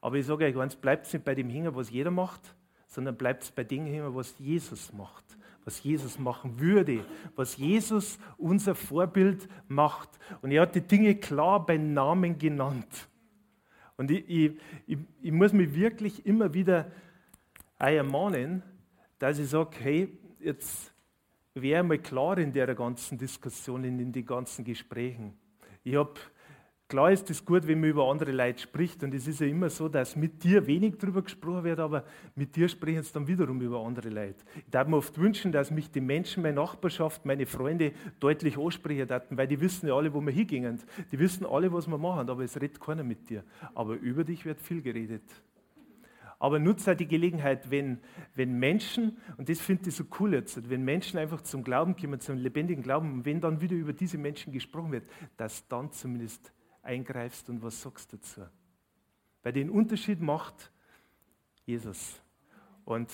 Aber 0.00 0.16
ich 0.16 0.24
sage 0.24 0.46
euch 0.46 0.56
eins, 0.56 0.76
bleibt 0.76 1.12
nicht 1.12 1.26
bei 1.26 1.34
dem 1.34 1.50
hängen, 1.50 1.74
was 1.74 1.90
jeder 1.90 2.10
macht, 2.10 2.56
sondern 2.86 3.16
bleibt 3.16 3.54
bei 3.54 3.64
dem 3.64 3.84
hängen, 3.84 4.14
was 4.14 4.34
Jesus 4.38 4.90
macht 4.94 5.24
was 5.64 5.82
Jesus 5.82 6.18
machen 6.18 6.60
würde, 6.60 7.04
was 7.36 7.56
Jesus 7.56 8.18
unser 8.36 8.74
Vorbild 8.74 9.48
macht. 9.66 10.10
Und 10.42 10.50
er 10.50 10.62
hat 10.62 10.74
die 10.74 10.80
Dinge 10.80 11.14
klar 11.14 11.64
bei 11.64 11.76
Namen 11.76 12.38
genannt. 12.38 13.08
Und 13.96 14.10
ich, 14.10 14.28
ich, 14.28 14.52
ich, 14.86 14.98
ich 15.22 15.32
muss 15.32 15.52
mich 15.52 15.74
wirklich 15.74 16.26
immer 16.26 16.52
wieder 16.52 16.90
ermahnen, 17.78 18.62
dass 19.18 19.38
ich 19.38 19.48
sage, 19.48 19.76
hey, 19.80 20.18
jetzt 20.40 20.92
wäre 21.54 21.82
mal 21.82 21.98
klar 21.98 22.38
in 22.38 22.52
der 22.52 22.74
ganzen 22.74 23.16
Diskussion, 23.16 23.84
in 23.84 24.12
den 24.12 24.26
ganzen 24.26 24.64
Gesprächen. 24.64 25.34
Ich 25.84 25.94
habe 25.94 26.14
Klar 26.86 27.12
ist 27.12 27.30
es 27.30 27.42
gut, 27.42 27.66
wenn 27.66 27.80
man 27.80 27.90
über 27.90 28.10
andere 28.10 28.30
Leute 28.30 28.60
spricht. 28.60 29.02
Und 29.02 29.14
es 29.14 29.26
ist 29.26 29.40
ja 29.40 29.46
immer 29.46 29.70
so, 29.70 29.88
dass 29.88 30.16
mit 30.16 30.44
dir 30.44 30.66
wenig 30.66 30.96
darüber 30.98 31.22
gesprochen 31.22 31.64
wird, 31.64 31.78
aber 31.80 32.04
mit 32.34 32.54
dir 32.54 32.68
sprechen 32.68 32.98
es 32.98 33.10
dann 33.10 33.26
wiederum 33.26 33.60
über 33.62 33.80
andere 33.80 34.10
Leute. 34.10 34.44
Ich 34.54 34.70
darf 34.70 34.86
mir 34.86 34.98
oft 34.98 35.16
wünschen, 35.16 35.50
dass 35.50 35.70
mich 35.70 35.90
die 35.90 36.02
Menschen, 36.02 36.42
meine 36.42 36.56
Nachbarschaft, 36.56 37.24
meine 37.24 37.46
Freunde 37.46 37.92
deutlich 38.20 38.58
ansprechen 38.58 39.08
hatten, 39.08 39.36
weil 39.36 39.48
die 39.48 39.60
wissen 39.60 39.88
ja 39.88 39.94
alle, 39.94 40.12
wo 40.12 40.20
wir 40.20 40.32
hingehen. 40.32 40.78
Die 41.10 41.18
wissen 41.18 41.46
alle, 41.46 41.72
was 41.72 41.86
wir 41.86 41.96
machen, 41.96 42.28
aber 42.28 42.44
es 42.44 42.56
redet 42.56 42.78
keiner 42.78 43.02
mit 43.02 43.30
dir. 43.30 43.44
Aber 43.74 43.94
über 43.94 44.22
dich 44.22 44.44
wird 44.44 44.60
viel 44.60 44.82
geredet. 44.82 45.22
Aber 46.38 46.58
nutze 46.58 46.88
halt 46.88 47.00
die 47.00 47.08
Gelegenheit, 47.08 47.70
wenn, 47.70 47.98
wenn 48.34 48.58
Menschen, 48.58 49.16
und 49.38 49.48
das 49.48 49.60
finde 49.60 49.88
ich 49.88 49.96
so 49.96 50.04
cool 50.20 50.34
jetzt, 50.34 50.68
wenn 50.68 50.84
Menschen 50.84 51.18
einfach 51.18 51.40
zum 51.40 51.64
Glauben 51.64 51.96
kommen, 51.96 52.20
zum 52.20 52.36
lebendigen 52.36 52.82
Glauben, 52.82 53.24
wenn 53.24 53.40
dann 53.40 53.62
wieder 53.62 53.74
über 53.74 53.94
diese 53.94 54.18
Menschen 54.18 54.52
gesprochen 54.52 54.92
wird, 54.92 55.04
dass 55.38 55.66
dann 55.68 55.90
zumindest 55.90 56.52
eingreifst 56.84 57.48
und 57.48 57.62
was 57.62 57.80
sagst 57.80 58.12
dazu. 58.12 58.42
Weil 59.42 59.52
den 59.52 59.70
Unterschied 59.70 60.20
macht 60.20 60.70
Jesus. 61.66 62.20
Und 62.84 63.10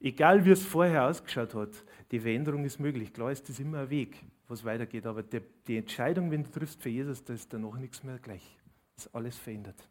egal 0.00 0.44
wie 0.44 0.50
es 0.50 0.64
vorher 0.64 1.04
ausgeschaut 1.04 1.54
hat, 1.54 1.84
die 2.10 2.20
Veränderung 2.20 2.64
ist 2.64 2.78
möglich. 2.78 3.12
Klar 3.12 3.32
ist 3.32 3.48
das 3.48 3.58
immer 3.58 3.80
ein 3.80 3.90
Weg, 3.90 4.24
was 4.48 4.64
weitergeht. 4.64 5.06
Aber 5.06 5.22
der, 5.22 5.42
die 5.66 5.76
Entscheidung, 5.76 6.30
wenn 6.30 6.44
du 6.44 6.50
triffst 6.50 6.82
für 6.82 6.88
Jesus, 6.88 7.24
da 7.24 7.34
ist 7.34 7.52
danach 7.52 7.76
nichts 7.76 8.02
mehr 8.02 8.18
gleich. 8.18 8.56
Das 8.94 9.06
ist 9.06 9.14
alles 9.14 9.36
verändert. 9.36 9.88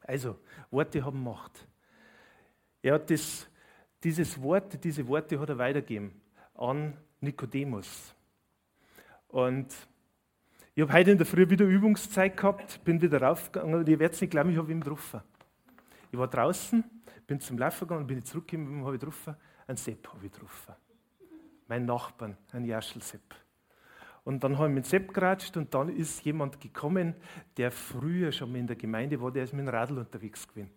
Also, 0.00 0.38
Worte 0.70 1.04
haben 1.04 1.22
Macht. 1.22 1.66
Er 2.82 2.94
hat 2.94 3.10
das, 3.10 3.48
dieses 4.02 4.40
Wort, 4.40 4.82
diese 4.82 5.06
Worte 5.06 5.38
hat 5.38 5.48
er 5.48 5.58
weitergegeben 5.58 6.20
an 6.54 6.96
Nikodemus. 7.20 8.14
Und 9.28 9.74
ich 10.76 10.82
habe 10.82 10.92
heute 10.92 11.12
in 11.12 11.18
der 11.18 11.26
Früh 11.26 11.48
wieder 11.48 11.64
Übungszeit 11.64 12.36
gehabt, 12.36 12.82
bin 12.84 13.00
wieder 13.00 13.22
raufgegangen 13.22 13.76
und 13.76 13.88
ihr 13.88 13.98
werdet 13.98 14.20
nicht 14.20 14.30
glauben, 14.30 14.50
ich 14.50 14.58
habe 14.58 14.72
ihn 14.72 14.80
getroffen. 14.80 15.20
Ich 16.10 16.18
war 16.18 16.26
draußen, 16.26 16.82
bin 17.28 17.38
zum 17.38 17.58
Laufen 17.58 17.86
gegangen, 17.86 18.06
bin 18.08 18.18
ich 18.18 18.24
zurückgekommen, 18.24 18.68
wem 18.68 18.84
habe 18.84 18.96
ich 18.96 19.00
getroffen? 19.00 19.36
Ein 19.68 19.76
Sepp 19.76 20.08
habe 20.08 20.26
ich 20.26 20.32
getroffen. 20.32 20.74
Mein 21.68 21.84
Nachbarn, 21.84 22.36
ein 22.52 22.64
Jaschel-Sepp. 22.64 23.36
Und 24.24 24.42
dann 24.42 24.58
habe 24.58 24.68
ich 24.68 24.74
mit 24.74 24.86
Sepp 24.86 25.14
geratscht 25.14 25.56
und 25.56 25.72
dann 25.72 25.90
ist 25.90 26.24
jemand 26.24 26.60
gekommen, 26.60 27.14
der 27.56 27.70
früher 27.70 28.32
schon 28.32 28.50
mal 28.50 28.58
in 28.58 28.66
der 28.66 28.76
Gemeinde 28.76 29.20
war, 29.20 29.30
der 29.30 29.44
ist 29.44 29.52
mit 29.52 29.66
dem 29.66 29.68
Radl 29.68 29.98
unterwegs 29.98 30.48
gewesen. 30.48 30.70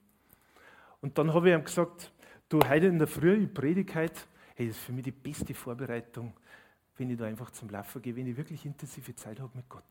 Und 1.01 1.17
dann 1.17 1.33
habe 1.33 1.49
ich 1.49 1.55
ihm 1.55 1.63
gesagt, 1.63 2.11
du, 2.49 2.59
heute 2.59 2.85
in 2.85 2.99
der 2.99 3.07
Früh, 3.07 3.33
ich 3.33 3.53
predige 3.53 3.95
heute, 3.95 4.21
hey, 4.55 4.67
das 4.67 4.77
ist 4.77 4.83
für 4.83 4.91
mich 4.91 5.05
die 5.05 5.11
beste 5.11 5.55
Vorbereitung 5.55 6.33
wenn 6.97 7.09
ich 7.09 7.17
da 7.17 7.25
einfach 7.25 7.51
zum 7.51 7.69
Laufen 7.69 8.01
gehe, 8.01 8.15
wenn 8.15 8.27
ich 8.27 8.37
wirklich 8.37 8.65
intensive 8.65 9.15
Zeit 9.15 9.39
habe 9.39 9.51
mit 9.55 9.67
Gott. 9.69 9.83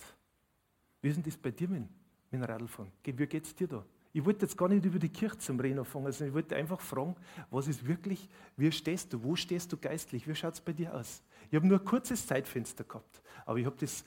Wie 1.01 1.09
ist 1.09 1.17
denn 1.17 1.25
das 1.25 1.37
bei 1.37 1.51
dir 1.51 1.69
mit, 1.69 1.85
mit 2.31 2.49
Radlfahren? 2.49 2.91
Wie 3.05 3.27
geht 3.27 3.45
es 3.45 3.55
dir 3.55 3.69
da? 3.69 3.85
Ich 4.13 4.25
wollte 4.25 4.47
jetzt 4.47 4.57
gar 4.57 4.69
nicht 4.69 4.83
über 4.85 4.99
die 4.99 5.11
Kirche 5.11 5.37
zum 5.37 5.61
Reden 5.61 5.79
anfangen, 5.79 6.11
sondern 6.11 6.29
ich 6.29 6.35
wollte 6.35 6.57
einfach 6.57 6.81
fragen, 6.81 7.15
was 7.51 7.69
ist 7.69 7.87
wirklich, 7.87 8.29
wie 8.57 8.73
stehst 8.73 9.13
du, 9.13 9.23
wo 9.23 9.37
stehst 9.37 9.71
du 9.71 9.77
geistlich, 9.77 10.27
wie 10.27 10.35
schaut 10.35 10.55
es 10.55 10.61
bei 10.61 10.73
dir 10.73 10.95
aus? 10.95 11.23
Ich 11.51 11.55
habe 11.55 11.67
nur 11.67 11.79
ein 11.79 11.85
kurzes 11.85 12.27
Zeitfenster 12.27 12.85
gehabt, 12.85 13.21
aber 13.45 13.59
ich 13.59 13.67
habe 13.67 13.77
das, 13.79 14.07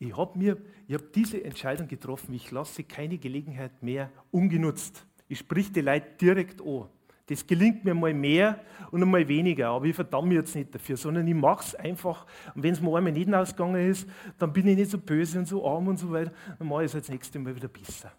ich 0.00 0.08
ich 0.08 0.14
habe 0.14 1.04
diese 1.14 1.44
Entscheidung 1.44 1.86
getroffen, 1.86 2.34
ich 2.34 2.50
lasse 2.50 2.82
keine 2.82 3.18
Gelegenheit 3.18 3.82
mehr 3.82 4.10
ungenutzt. 4.32 5.06
Ich 5.28 5.38
sprich 5.38 5.70
die 5.70 5.82
Leute 5.82 6.10
direkt 6.20 6.60
an. 6.60 6.88
Das 7.30 7.46
gelingt 7.46 7.84
mir 7.84 7.94
mal 7.94 8.12
mehr 8.12 8.58
und 8.90 9.00
einmal 9.00 9.26
weniger, 9.28 9.68
aber 9.68 9.84
ich 9.84 9.94
verdamme 9.94 10.26
mich 10.26 10.38
jetzt 10.38 10.56
nicht 10.56 10.74
dafür, 10.74 10.96
sondern 10.96 11.28
ich 11.28 11.34
mache 11.34 11.64
es 11.64 11.74
einfach. 11.76 12.26
Und 12.56 12.64
wenn 12.64 12.72
es 12.72 12.80
mir 12.80 12.92
einmal 12.96 13.12
nicht 13.12 13.32
ausgegangen 13.32 13.88
ist, 13.88 14.08
dann 14.36 14.52
bin 14.52 14.66
ich 14.66 14.76
nicht 14.76 14.90
so 14.90 14.98
böse 14.98 15.38
und 15.38 15.46
so 15.46 15.64
arm 15.64 15.86
und 15.86 15.96
so 15.96 16.10
weiter, 16.10 16.32
dann 16.58 16.66
mache 16.66 16.82
ich 16.82 16.86
es 16.86 17.00
das 17.00 17.08
nächste 17.08 17.38
Mal 17.38 17.54
wieder 17.54 17.68
besser. 17.68 18.10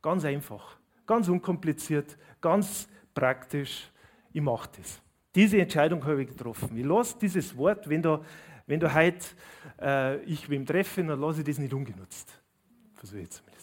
Ganz 0.00 0.24
einfach, 0.24 0.76
ganz 1.04 1.28
unkompliziert, 1.28 2.16
ganz 2.40 2.88
praktisch. 3.12 3.90
Ich 4.32 4.40
mache 4.42 4.68
das. 4.76 5.02
Diese 5.34 5.60
Entscheidung 5.60 6.04
habe 6.04 6.22
ich 6.22 6.28
getroffen. 6.28 6.78
Ich 6.78 6.84
lasse 6.84 7.16
dieses 7.20 7.56
Wort, 7.56 7.88
wenn 7.88 8.00
du, 8.00 8.24
wenn 8.68 8.78
du 8.78 8.94
heute 8.94 9.26
äh, 9.82 10.22
ich 10.22 10.48
wem 10.48 10.64
treffe, 10.64 11.02
dann 11.02 11.20
lasse 11.20 11.40
ich 11.40 11.46
das 11.46 11.58
nicht 11.58 11.74
ungenutzt. 11.74 12.40
Versuche 12.94 13.22
ich 13.22 13.30
zumindest. 13.30 13.53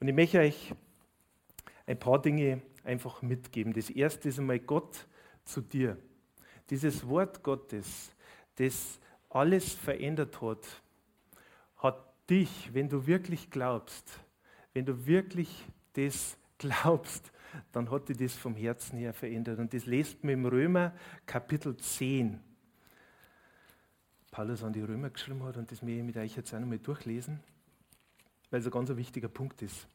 Und 0.00 0.08
ich 0.08 0.14
möchte 0.14 0.38
euch 0.38 0.74
ein 1.86 1.98
paar 1.98 2.20
Dinge 2.20 2.62
einfach 2.84 3.20
mitgeben. 3.20 3.74
Das 3.74 3.90
erste 3.90 4.30
ist 4.30 4.38
einmal 4.38 4.58
Gott 4.58 5.06
zu 5.44 5.60
dir. 5.60 5.98
Dieses 6.70 7.06
Wort 7.06 7.42
Gottes, 7.42 8.10
das 8.56 8.98
alles 9.28 9.74
verändert 9.74 10.40
hat, 10.40 10.82
hat 11.76 12.02
dich, 12.30 12.70
wenn 12.72 12.88
du 12.88 13.06
wirklich 13.06 13.50
glaubst, 13.50 14.20
wenn 14.72 14.86
du 14.86 15.06
wirklich 15.06 15.64
das 15.92 16.38
glaubst, 16.58 17.30
dann 17.72 17.90
hat 17.90 18.08
dich 18.08 18.16
das 18.16 18.34
vom 18.34 18.54
Herzen 18.54 18.98
her 18.98 19.12
verändert. 19.12 19.58
Und 19.58 19.74
das 19.74 19.84
lest 19.84 20.22
man 20.24 20.34
im 20.34 20.46
Römer 20.46 20.94
Kapitel 21.26 21.76
10. 21.76 22.40
Paulus 24.30 24.62
an 24.62 24.72
die 24.72 24.82
Römer 24.82 25.10
geschrieben 25.10 25.42
hat 25.42 25.56
und 25.56 25.70
das 25.70 25.82
möchte 25.82 25.98
ich 25.98 26.04
mit 26.04 26.16
euch 26.16 26.36
jetzt 26.36 26.54
auch 26.54 26.60
nochmal 26.60 26.78
durchlesen 26.78 27.40
weil 28.50 28.60
es 28.60 28.66
ein 28.66 28.72
ganz 28.72 28.94
wichtiger 28.94 29.28
Punkt 29.28 29.62
ist. 29.62 29.86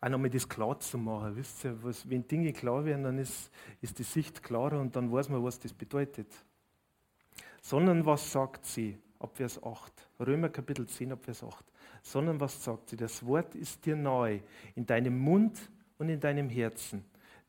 Auch 0.00 0.08
nochmal 0.08 0.30
das 0.30 0.48
klar 0.48 0.78
zu 0.80 0.98
machen. 0.98 1.34
Wisst 1.36 1.64
ihr, 1.64 1.82
was, 1.82 2.08
wenn 2.08 2.26
Dinge 2.28 2.52
klar 2.52 2.84
werden, 2.84 3.04
dann 3.04 3.18
ist, 3.18 3.50
ist 3.80 3.98
die 3.98 4.02
Sicht 4.02 4.42
klarer 4.42 4.80
und 4.80 4.94
dann 4.94 5.10
weiß 5.10 5.30
man, 5.30 5.42
was 5.42 5.58
das 5.58 5.72
bedeutet. 5.72 6.28
Sondern 7.62 8.04
was 8.04 8.30
sagt 8.30 8.66
sie? 8.66 8.98
Ab 9.18 9.30
Vers 9.34 9.62
8. 9.62 9.92
Römer 10.20 10.50
Kapitel 10.50 10.86
10, 10.86 11.12
ab 11.12 11.24
Vers 11.24 11.42
8. 11.42 11.64
Sondern 12.02 12.38
was 12.38 12.62
sagt 12.62 12.90
sie? 12.90 12.96
Das 12.96 13.24
Wort 13.24 13.54
ist 13.54 13.86
dir 13.86 13.96
neu, 13.96 14.40
in 14.74 14.84
deinem 14.84 15.18
Mund 15.18 15.58
und 15.96 16.10
in 16.10 16.20
deinem 16.20 16.50
Herzen. 16.50 17.02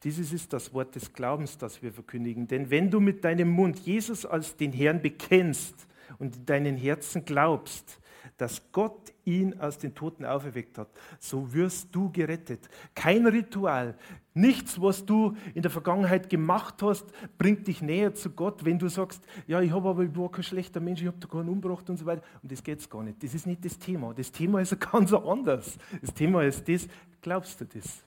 Dieses 0.03 0.31
ist 0.31 0.53
das 0.53 0.73
Wort 0.73 0.95
des 0.95 1.11
Glaubens, 1.11 1.57
das 1.57 1.81
wir 1.81 1.91
verkündigen. 1.91 2.47
Denn 2.47 2.69
wenn 2.69 2.89
du 2.89 2.99
mit 2.99 3.25
deinem 3.25 3.49
Mund 3.49 3.79
Jesus 3.79 4.25
als 4.25 4.55
den 4.55 4.71
Herrn 4.71 5.01
bekennst 5.01 5.87
und 6.19 6.35
in 6.37 6.45
deinem 6.45 6.77
Herzen 6.77 7.25
glaubst, 7.25 7.99
dass 8.37 8.71
Gott 8.71 9.13
ihn 9.23 9.59
aus 9.59 9.77
den 9.77 9.95
Toten 9.95 10.25
auferweckt 10.25 10.77
hat, 10.77 10.89
so 11.19 11.53
wirst 11.53 11.93
du 11.93 12.11
gerettet. 12.11 12.69
Kein 12.93 13.25
Ritual, 13.25 13.95
nichts, 14.33 14.79
was 14.81 15.05
du 15.05 15.35
in 15.53 15.61
der 15.61 15.71
Vergangenheit 15.71 16.29
gemacht 16.29 16.81
hast, 16.81 17.05
bringt 17.37 17.67
dich 17.67 17.81
näher 17.81 18.13
zu 18.13 18.29
Gott, 18.29 18.65
wenn 18.65 18.77
du 18.77 18.87
sagst, 18.87 19.23
ja, 19.47 19.61
ich 19.61 19.71
habe 19.71 19.89
aber 19.89 20.03
ich 20.03 20.15
war 20.15 20.29
kein 20.29 20.43
schlechter 20.43 20.79
Mensch, 20.79 21.01
ich 21.01 21.07
habe 21.07 21.17
da 21.19 21.27
keinen 21.27 21.49
umgebracht 21.49 21.89
und 21.89 21.97
so 21.97 22.05
weiter. 22.05 22.23
Und 22.41 22.51
das 22.51 22.63
geht 22.63 22.87
gar 22.89 23.03
nicht. 23.03 23.23
Das 23.23 23.33
ist 23.33 23.47
nicht 23.47 23.63
das 23.63 23.77
Thema. 23.79 24.13
Das 24.13 24.31
Thema 24.31 24.61
ist 24.61 24.79
ganz 24.91 25.13
anders. 25.13 25.77
Das 26.01 26.13
Thema 26.13 26.43
ist 26.43 26.67
das, 26.67 26.87
glaubst 27.21 27.59
du 27.61 27.65
das? 27.65 28.03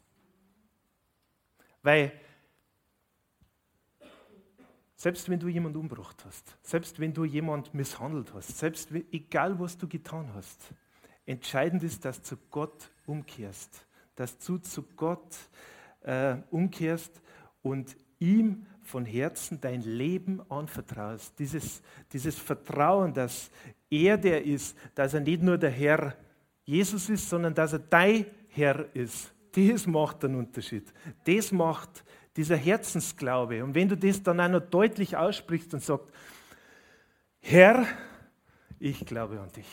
Weil 1.82 2.12
selbst 4.98 5.28
wenn 5.28 5.38
du 5.38 5.46
jemanden 5.46 5.78
umgebracht 5.78 6.24
hast, 6.26 6.58
selbst 6.60 6.98
wenn 6.98 7.14
du 7.14 7.24
jemanden 7.24 7.76
misshandelt 7.76 8.34
hast, 8.34 8.58
selbst 8.58 8.92
wenn, 8.92 9.04
egal 9.12 9.58
was 9.60 9.78
du 9.78 9.86
getan 9.86 10.28
hast, 10.34 10.74
entscheidend 11.24 11.84
ist, 11.84 12.04
dass 12.04 12.20
du 12.20 12.24
zu 12.24 12.36
Gott 12.50 12.90
umkehrst, 13.06 13.86
dass 14.16 14.36
du 14.38 14.58
zu 14.58 14.82
Gott 14.96 15.36
äh, 16.00 16.36
umkehrst 16.50 17.22
und 17.62 17.96
ihm 18.18 18.66
von 18.82 19.04
Herzen 19.04 19.60
dein 19.60 19.82
Leben 19.82 20.42
anvertraust. 20.50 21.38
Dieses, 21.38 21.80
dieses 22.12 22.36
Vertrauen, 22.36 23.14
dass 23.14 23.52
er 23.88 24.18
der 24.18 24.44
ist, 24.44 24.76
dass 24.96 25.14
er 25.14 25.20
nicht 25.20 25.42
nur 25.42 25.58
der 25.58 25.70
Herr 25.70 26.16
Jesus 26.64 27.08
ist, 27.08 27.28
sondern 27.28 27.54
dass 27.54 27.72
er 27.72 27.78
dein 27.78 28.26
Herr 28.48 28.84
ist. 28.96 29.32
Das 29.52 29.86
macht 29.86 30.24
einen 30.24 30.34
Unterschied. 30.34 30.92
Das 31.24 31.52
macht 31.52 32.04
dieser 32.38 32.56
Herzensglaube. 32.56 33.64
Und 33.64 33.74
wenn 33.74 33.88
du 33.88 33.96
das 33.96 34.22
dann 34.22 34.40
auch 34.40 34.48
noch 34.48 34.60
deutlich 34.60 35.16
aussprichst 35.16 35.74
und 35.74 35.82
sagst, 35.82 36.06
Herr, 37.40 37.84
ich 38.78 39.04
glaube 39.04 39.40
an 39.40 39.50
dich. 39.50 39.66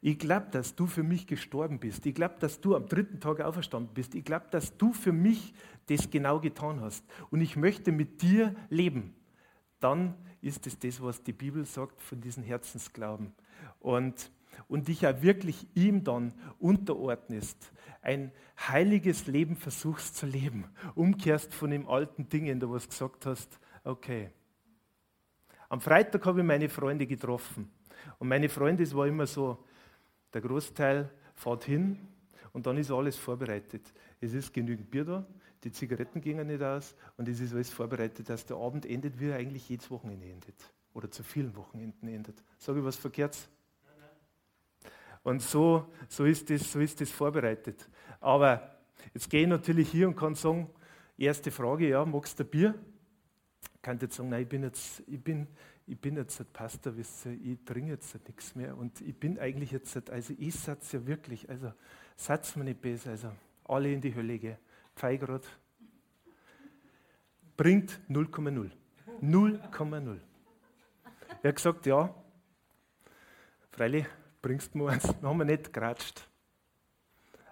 Ich 0.00 0.18
glaube, 0.18 0.46
dass 0.50 0.74
du 0.74 0.86
für 0.86 1.02
mich 1.02 1.26
gestorben 1.26 1.78
bist. 1.78 2.06
Ich 2.06 2.14
glaube, 2.14 2.36
dass 2.40 2.62
du 2.62 2.74
am 2.74 2.86
dritten 2.86 3.20
Tag 3.20 3.42
auferstanden 3.42 3.92
bist. 3.92 4.14
Ich 4.14 4.24
glaube, 4.24 4.46
dass 4.50 4.76
du 4.78 4.94
für 4.94 5.12
mich 5.12 5.52
das 5.86 6.08
genau 6.10 6.40
getan 6.40 6.80
hast. 6.80 7.04
Und 7.30 7.42
ich 7.42 7.56
möchte 7.56 7.92
mit 7.92 8.22
dir 8.22 8.54
leben. 8.70 9.14
Dann 9.78 10.14
ist 10.40 10.66
es 10.66 10.78
das, 10.78 11.02
was 11.02 11.22
die 11.22 11.32
Bibel 11.32 11.66
sagt 11.66 12.00
von 12.00 12.22
diesem 12.22 12.42
Herzensglauben. 12.42 13.34
Und 13.80 14.30
und 14.66 14.88
dich 14.88 15.02
ja 15.02 15.22
wirklich 15.22 15.66
ihm 15.74 16.04
dann 16.04 16.32
unterordnest, 16.58 17.72
ein 18.02 18.32
heiliges 18.58 19.26
Leben 19.26 19.56
versuchst 19.56 20.16
zu 20.16 20.26
leben, 20.26 20.64
umkehrst 20.94 21.54
von 21.54 21.70
den 21.70 21.86
alten 21.86 22.28
Dingen, 22.28 22.60
da 22.60 22.70
was 22.70 22.88
gesagt 22.88 23.26
hast, 23.26 23.58
okay. 23.84 24.30
Am 25.68 25.80
Freitag 25.80 26.24
habe 26.24 26.40
ich 26.40 26.46
meine 26.46 26.68
Freunde 26.68 27.06
getroffen 27.06 27.70
und 28.18 28.28
meine 28.28 28.48
Freunde, 28.48 28.82
es 28.82 28.94
war 28.94 29.06
immer 29.06 29.26
so, 29.26 29.64
der 30.32 30.40
Großteil 30.40 31.10
fährt 31.34 31.64
hin 31.64 31.98
und 32.52 32.66
dann 32.66 32.78
ist 32.78 32.90
alles 32.90 33.16
vorbereitet. 33.16 33.92
Es 34.20 34.32
ist 34.32 34.52
genügend 34.52 34.90
Bier 34.90 35.04
da, 35.04 35.26
die 35.64 35.72
Zigaretten 35.72 36.20
gingen 36.20 36.46
nicht 36.46 36.62
aus 36.62 36.94
und 37.16 37.28
es 37.28 37.40
ist 37.40 37.52
alles 37.52 37.70
vorbereitet, 37.70 38.28
dass 38.28 38.46
der 38.46 38.56
Abend 38.56 38.86
endet, 38.86 39.18
wie 39.20 39.28
er 39.28 39.36
eigentlich 39.36 39.68
jedes 39.68 39.90
Wochenende 39.90 40.26
endet 40.26 40.54
oder 40.94 41.10
zu 41.10 41.22
vielen 41.22 41.54
Wochenenden 41.56 42.08
endet. 42.08 42.42
Sage 42.58 42.78
ich 42.78 42.84
was 42.84 42.96
verkehrt? 42.96 43.36
Und 45.22 45.42
so, 45.42 45.86
so, 46.08 46.24
ist 46.24 46.48
das, 46.50 46.72
so 46.72 46.80
ist 46.80 47.00
das 47.00 47.10
vorbereitet. 47.10 47.88
Aber 48.20 48.78
jetzt 49.14 49.28
gehe 49.28 49.42
ich 49.42 49.48
natürlich 49.48 49.90
hier 49.90 50.08
und 50.08 50.16
kann 50.16 50.34
sagen, 50.34 50.70
erste 51.16 51.50
Frage, 51.50 51.88
ja, 51.88 52.04
magst 52.04 52.38
du 52.40 52.44
Bier? 52.44 52.74
Ich 53.74 53.82
kann 53.82 53.98
jetzt 54.00 54.16
sagen, 54.16 54.28
nein, 54.28 54.42
ich 54.42 54.48
bin 54.48 54.62
jetzt, 54.62 55.02
ich 55.06 55.22
bin, 55.22 55.46
ich 55.86 55.98
bin 55.98 56.16
jetzt 56.16 56.40
ein 56.40 56.46
Pastor, 56.52 56.96
wisst 56.96 57.26
ihr, 57.26 57.32
ich 57.32 57.64
trinke 57.64 57.92
jetzt 57.92 58.14
nichts 58.26 58.54
mehr. 58.54 58.76
Und 58.76 59.00
ich 59.00 59.14
bin 59.14 59.38
eigentlich 59.38 59.70
jetzt, 59.70 60.10
also 60.10 60.34
ich 60.38 60.54
satz 60.54 60.92
ja 60.92 61.06
wirklich, 61.06 61.48
also 61.48 61.72
satz 62.16 62.56
mir 62.56 62.64
nicht 62.64 62.80
besser, 62.80 63.10
also 63.10 63.32
alle 63.64 63.92
in 63.92 64.00
die 64.00 64.14
Hölle 64.14 64.38
gehen. 64.38 64.58
Pfeigrad 64.96 65.46
bringt 67.56 68.00
0,0. 68.08 68.70
0,0. 69.22 70.18
Er 71.42 71.48
hat 71.48 71.56
gesagt, 71.56 71.86
ja, 71.86 72.14
freilich, 73.70 74.06
bringst 74.40 74.74
du 74.74 74.78
mir 74.78 74.90
eins. 74.90 75.04
Dann 75.04 75.22
haben 75.22 75.38
wir 75.38 75.44
nicht 75.44 75.72
geratscht. 75.72 76.28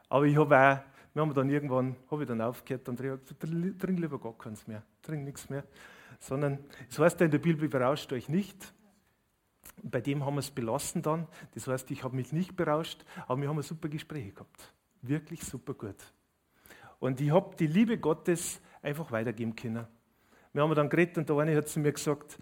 Aber 0.08 0.24
ich 0.24 0.36
habe 0.36 0.56
auch, 0.56 0.78
wir 1.14 1.22
haben 1.22 1.34
dann 1.34 1.48
irgendwann, 1.48 1.96
habe 2.10 2.22
ich 2.22 2.28
dann 2.28 2.40
aufgehört 2.40 2.88
und 2.88 2.98
gesagt, 2.98 3.34
trink 3.40 3.98
lieber 3.98 4.18
gar 4.18 4.36
keins 4.36 4.66
mehr, 4.66 4.82
trink 5.02 5.24
nichts 5.24 5.48
mehr. 5.48 5.64
Sondern, 6.20 6.58
es 6.88 6.98
heißt 6.98 7.20
ja 7.20 7.26
in 7.26 7.32
der 7.32 7.38
Bibel, 7.38 7.68
berauscht 7.68 8.12
euch 8.12 8.28
nicht. 8.28 8.72
Bei 9.82 10.00
dem 10.00 10.24
haben 10.24 10.34
wir 10.34 10.40
es 10.40 10.50
belassen 10.50 11.02
dann. 11.02 11.26
Das 11.54 11.66
heißt, 11.66 11.90
ich 11.90 12.04
habe 12.04 12.16
mich 12.16 12.32
nicht 12.32 12.56
berauscht, 12.56 13.04
aber 13.26 13.40
wir 13.42 13.48
haben 13.48 13.60
super 13.62 13.88
Gespräche 13.88 14.32
gehabt. 14.32 14.72
Wirklich 15.02 15.42
super 15.42 15.74
gut. 15.74 15.96
Und 16.98 17.20
ich 17.20 17.30
habe 17.30 17.54
die 17.56 17.66
Liebe 17.66 17.98
Gottes 17.98 18.60
einfach 18.82 19.10
weitergeben 19.10 19.54
können. 19.54 19.86
Wir 20.52 20.62
haben 20.62 20.74
dann 20.74 20.88
geredet 20.88 21.18
und 21.18 21.28
der 21.28 21.36
eine 21.36 21.54
hat 21.56 21.68
zu 21.68 21.80
mir 21.80 21.92
gesagt, 21.92 22.38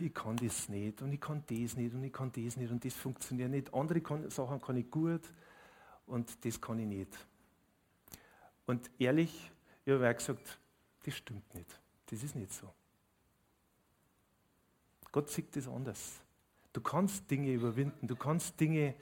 ich 0.00 0.12
kann 0.14 0.36
das 0.36 0.68
nicht 0.68 1.00
und 1.02 1.12
ich 1.12 1.20
kann 1.20 1.42
das 1.46 1.76
nicht 1.76 1.94
und 1.94 2.04
ich 2.04 2.12
kann 2.12 2.30
das 2.32 2.56
nicht 2.56 2.70
und 2.70 2.84
das 2.84 2.94
funktioniert 2.94 3.50
nicht. 3.50 3.72
Andere 3.72 4.00
kann, 4.00 4.28
Sachen 4.30 4.60
kann 4.60 4.76
ich 4.76 4.90
gut 4.90 5.22
und 6.06 6.44
das 6.44 6.60
kann 6.60 6.78
ich 6.78 6.86
nicht. 6.86 7.18
Und 8.66 8.90
ehrlich, 8.98 9.50
ich 9.84 9.92
habe 9.92 10.14
gesagt, 10.14 10.58
das 11.04 11.14
stimmt 11.14 11.54
nicht. 11.54 11.80
Das 12.06 12.22
ist 12.22 12.34
nicht 12.34 12.52
so. 12.52 12.70
Gott 15.12 15.30
sieht 15.30 15.54
das 15.56 15.68
anders. 15.68 16.20
Du 16.72 16.80
kannst 16.80 17.30
Dinge 17.30 17.52
überwinden, 17.52 18.06
du 18.06 18.16
kannst 18.16 18.58
Dinge, 18.58 18.94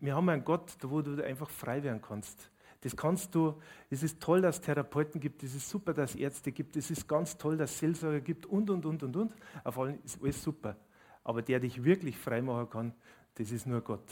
wir 0.00 0.16
haben 0.16 0.28
einen 0.28 0.44
Gott, 0.44 0.76
wo 0.82 1.00
du 1.02 1.24
einfach 1.24 1.48
frei 1.48 1.82
werden 1.82 2.02
kannst. 2.02 2.50
Das 2.82 2.96
kannst 2.96 3.32
du, 3.34 3.54
es 3.90 4.02
ist 4.02 4.20
toll, 4.20 4.42
dass 4.42 4.56
es 4.56 4.60
Therapeuten 4.60 5.20
gibt, 5.20 5.42
es 5.44 5.54
ist 5.54 5.68
super, 5.68 5.94
dass 5.94 6.10
es 6.10 6.16
Ärzte 6.16 6.50
gibt, 6.50 6.76
es 6.76 6.90
ist 6.90 7.08
ganz 7.08 7.38
toll, 7.38 7.56
dass 7.56 7.70
es 7.70 7.78
Seelsorger 7.78 8.20
gibt 8.20 8.44
und, 8.46 8.68
und, 8.70 8.84
und, 8.84 9.02
und, 9.02 9.16
und. 9.16 9.36
Auf 9.62 9.78
allen 9.78 10.02
ist 10.04 10.20
alles 10.20 10.42
super. 10.42 10.76
Aber 11.22 11.42
der 11.42 11.60
dich 11.60 11.82
wirklich 11.84 12.18
frei 12.18 12.42
machen 12.42 12.68
kann, 12.68 12.94
das 13.36 13.52
ist 13.52 13.66
nur 13.66 13.80
Gott. 13.80 14.08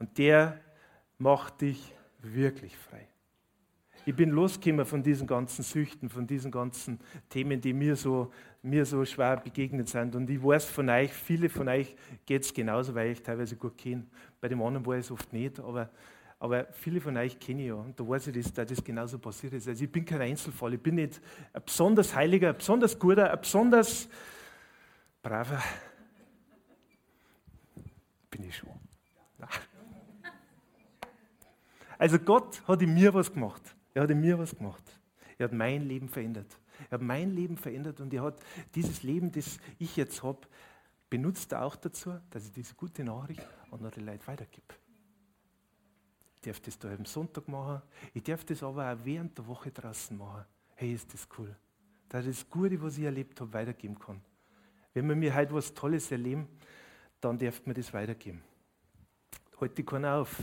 Und 0.00 0.18
der 0.18 0.60
macht 1.18 1.60
dich 1.60 1.94
wirklich 2.20 2.76
frei. 2.76 3.06
ich 4.04 4.14
bin 4.14 4.30
losgekommen 4.30 4.84
von 4.84 5.02
diesen 5.02 5.26
ganzen 5.26 5.62
Süchten, 5.62 6.08
von 6.08 6.26
diesen 6.26 6.50
ganzen 6.50 6.98
Themen, 7.28 7.60
die 7.60 7.72
mir 7.72 7.94
so, 7.94 8.32
mir 8.62 8.84
so 8.84 9.04
schwer 9.04 9.36
begegnet 9.36 9.88
sind. 9.88 10.16
Und 10.16 10.28
ich 10.28 10.42
weiß 10.42 10.64
von 10.64 10.88
euch, 10.88 11.12
viele 11.12 11.48
von 11.48 11.68
euch 11.68 11.94
geht 12.26 12.42
es 12.42 12.52
genauso, 12.52 12.94
weil 12.94 13.12
ich 13.12 13.22
teilweise 13.22 13.56
gut 13.56 13.78
kenne. 13.78 14.06
Bei 14.40 14.48
dem 14.48 14.60
anderen 14.60 14.84
ich 14.98 15.06
es 15.06 15.10
oft 15.10 15.32
nicht, 15.32 15.60
aber, 15.60 15.88
aber 16.44 16.66
viele 16.72 17.00
von 17.00 17.16
euch 17.16 17.40
kenne 17.40 17.62
ich 17.62 17.68
ja. 17.68 17.74
Und 17.74 17.98
da 17.98 18.06
weiß 18.06 18.26
ich, 18.26 18.52
dass, 18.52 18.68
das 18.68 18.84
genauso 18.84 19.18
passiert 19.18 19.54
ist. 19.54 19.66
Also 19.66 19.82
ich 19.82 19.90
bin 19.90 20.04
kein 20.04 20.20
Einzelfall. 20.20 20.74
Ich 20.74 20.82
bin 20.82 20.96
nicht 20.96 21.18
ein 21.54 21.62
besonders 21.64 22.14
heiliger, 22.14 22.50
ein 22.50 22.58
besonders 22.58 22.98
guter, 22.98 23.32
ein 23.32 23.40
besonders 23.40 24.06
braver. 25.22 25.62
Bin 28.30 28.44
ich 28.44 28.54
schon. 28.54 28.68
Also 31.96 32.18
Gott 32.18 32.62
hat 32.68 32.82
in 32.82 32.92
mir 32.92 33.14
was 33.14 33.32
gemacht. 33.32 33.62
Er 33.94 34.02
hat 34.02 34.10
in 34.10 34.20
mir 34.20 34.38
was 34.38 34.54
gemacht. 34.54 34.84
Er 35.38 35.44
hat 35.44 35.54
mein 35.54 35.88
Leben 35.88 36.10
verändert. 36.10 36.58
Er 36.90 36.96
hat 36.96 37.00
mein 37.00 37.30
Leben 37.30 37.56
verändert 37.56 38.02
und 38.02 38.12
er 38.12 38.22
hat 38.22 38.38
dieses 38.74 39.02
Leben, 39.02 39.32
das 39.32 39.58
ich 39.78 39.96
jetzt 39.96 40.22
habe, 40.22 40.40
benutzt 41.08 41.54
auch 41.54 41.76
dazu, 41.76 42.20
dass 42.28 42.44
ich 42.44 42.52
diese 42.52 42.74
gute 42.74 43.02
Nachricht 43.02 43.40
an 43.70 43.78
andere 43.82 44.02
Leute 44.02 44.26
weitergebe. 44.26 44.74
Ich 46.44 46.50
darf 46.52 46.60
das 46.60 46.78
da 46.78 46.92
am 46.92 47.06
Sonntag 47.06 47.48
machen, 47.48 47.80
ich 48.12 48.22
darf 48.22 48.44
das 48.44 48.62
aber 48.62 48.92
auch 48.92 48.98
während 49.02 49.38
der 49.38 49.46
Woche 49.46 49.70
draußen 49.70 50.14
machen. 50.14 50.44
Hey, 50.74 50.92
ist 50.92 51.14
das 51.14 51.26
cool. 51.38 51.56
Dass 52.06 52.26
ich 52.26 52.36
das 52.36 52.50
Gute, 52.50 52.82
was 52.82 52.98
ich 52.98 53.04
erlebt 53.04 53.40
habe, 53.40 53.50
weitergeben 53.54 53.98
kann. 53.98 54.20
Wenn 54.92 55.08
wir 55.08 55.16
mir 55.16 55.34
heute 55.34 55.54
was 55.54 55.72
Tolles 55.72 56.10
erleben, 56.10 56.46
dann 57.18 57.38
darf 57.38 57.64
man 57.64 57.74
das 57.74 57.94
weitergeben. 57.94 58.42
Heute 59.58 59.82
kann 59.84 60.04
auf. 60.04 60.36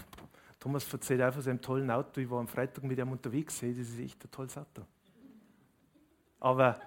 Thomas 0.60 0.92
erzählt 0.92 1.22
auch 1.22 1.34
von 1.34 1.44
seinem 1.44 1.62
tollen 1.62 1.92
Auto. 1.92 2.20
Ich 2.20 2.30
war 2.32 2.40
am 2.40 2.48
Freitag 2.48 2.84
mit 2.84 2.98
ihm 2.98 3.12
unterwegs. 3.12 3.62
Hey, 3.62 3.70
das 3.70 3.88
ist 3.88 4.00
echt 4.00 4.26
ein 4.26 4.32
tolles 4.32 4.58
Auto. 4.58 4.82
Aber 6.40 6.82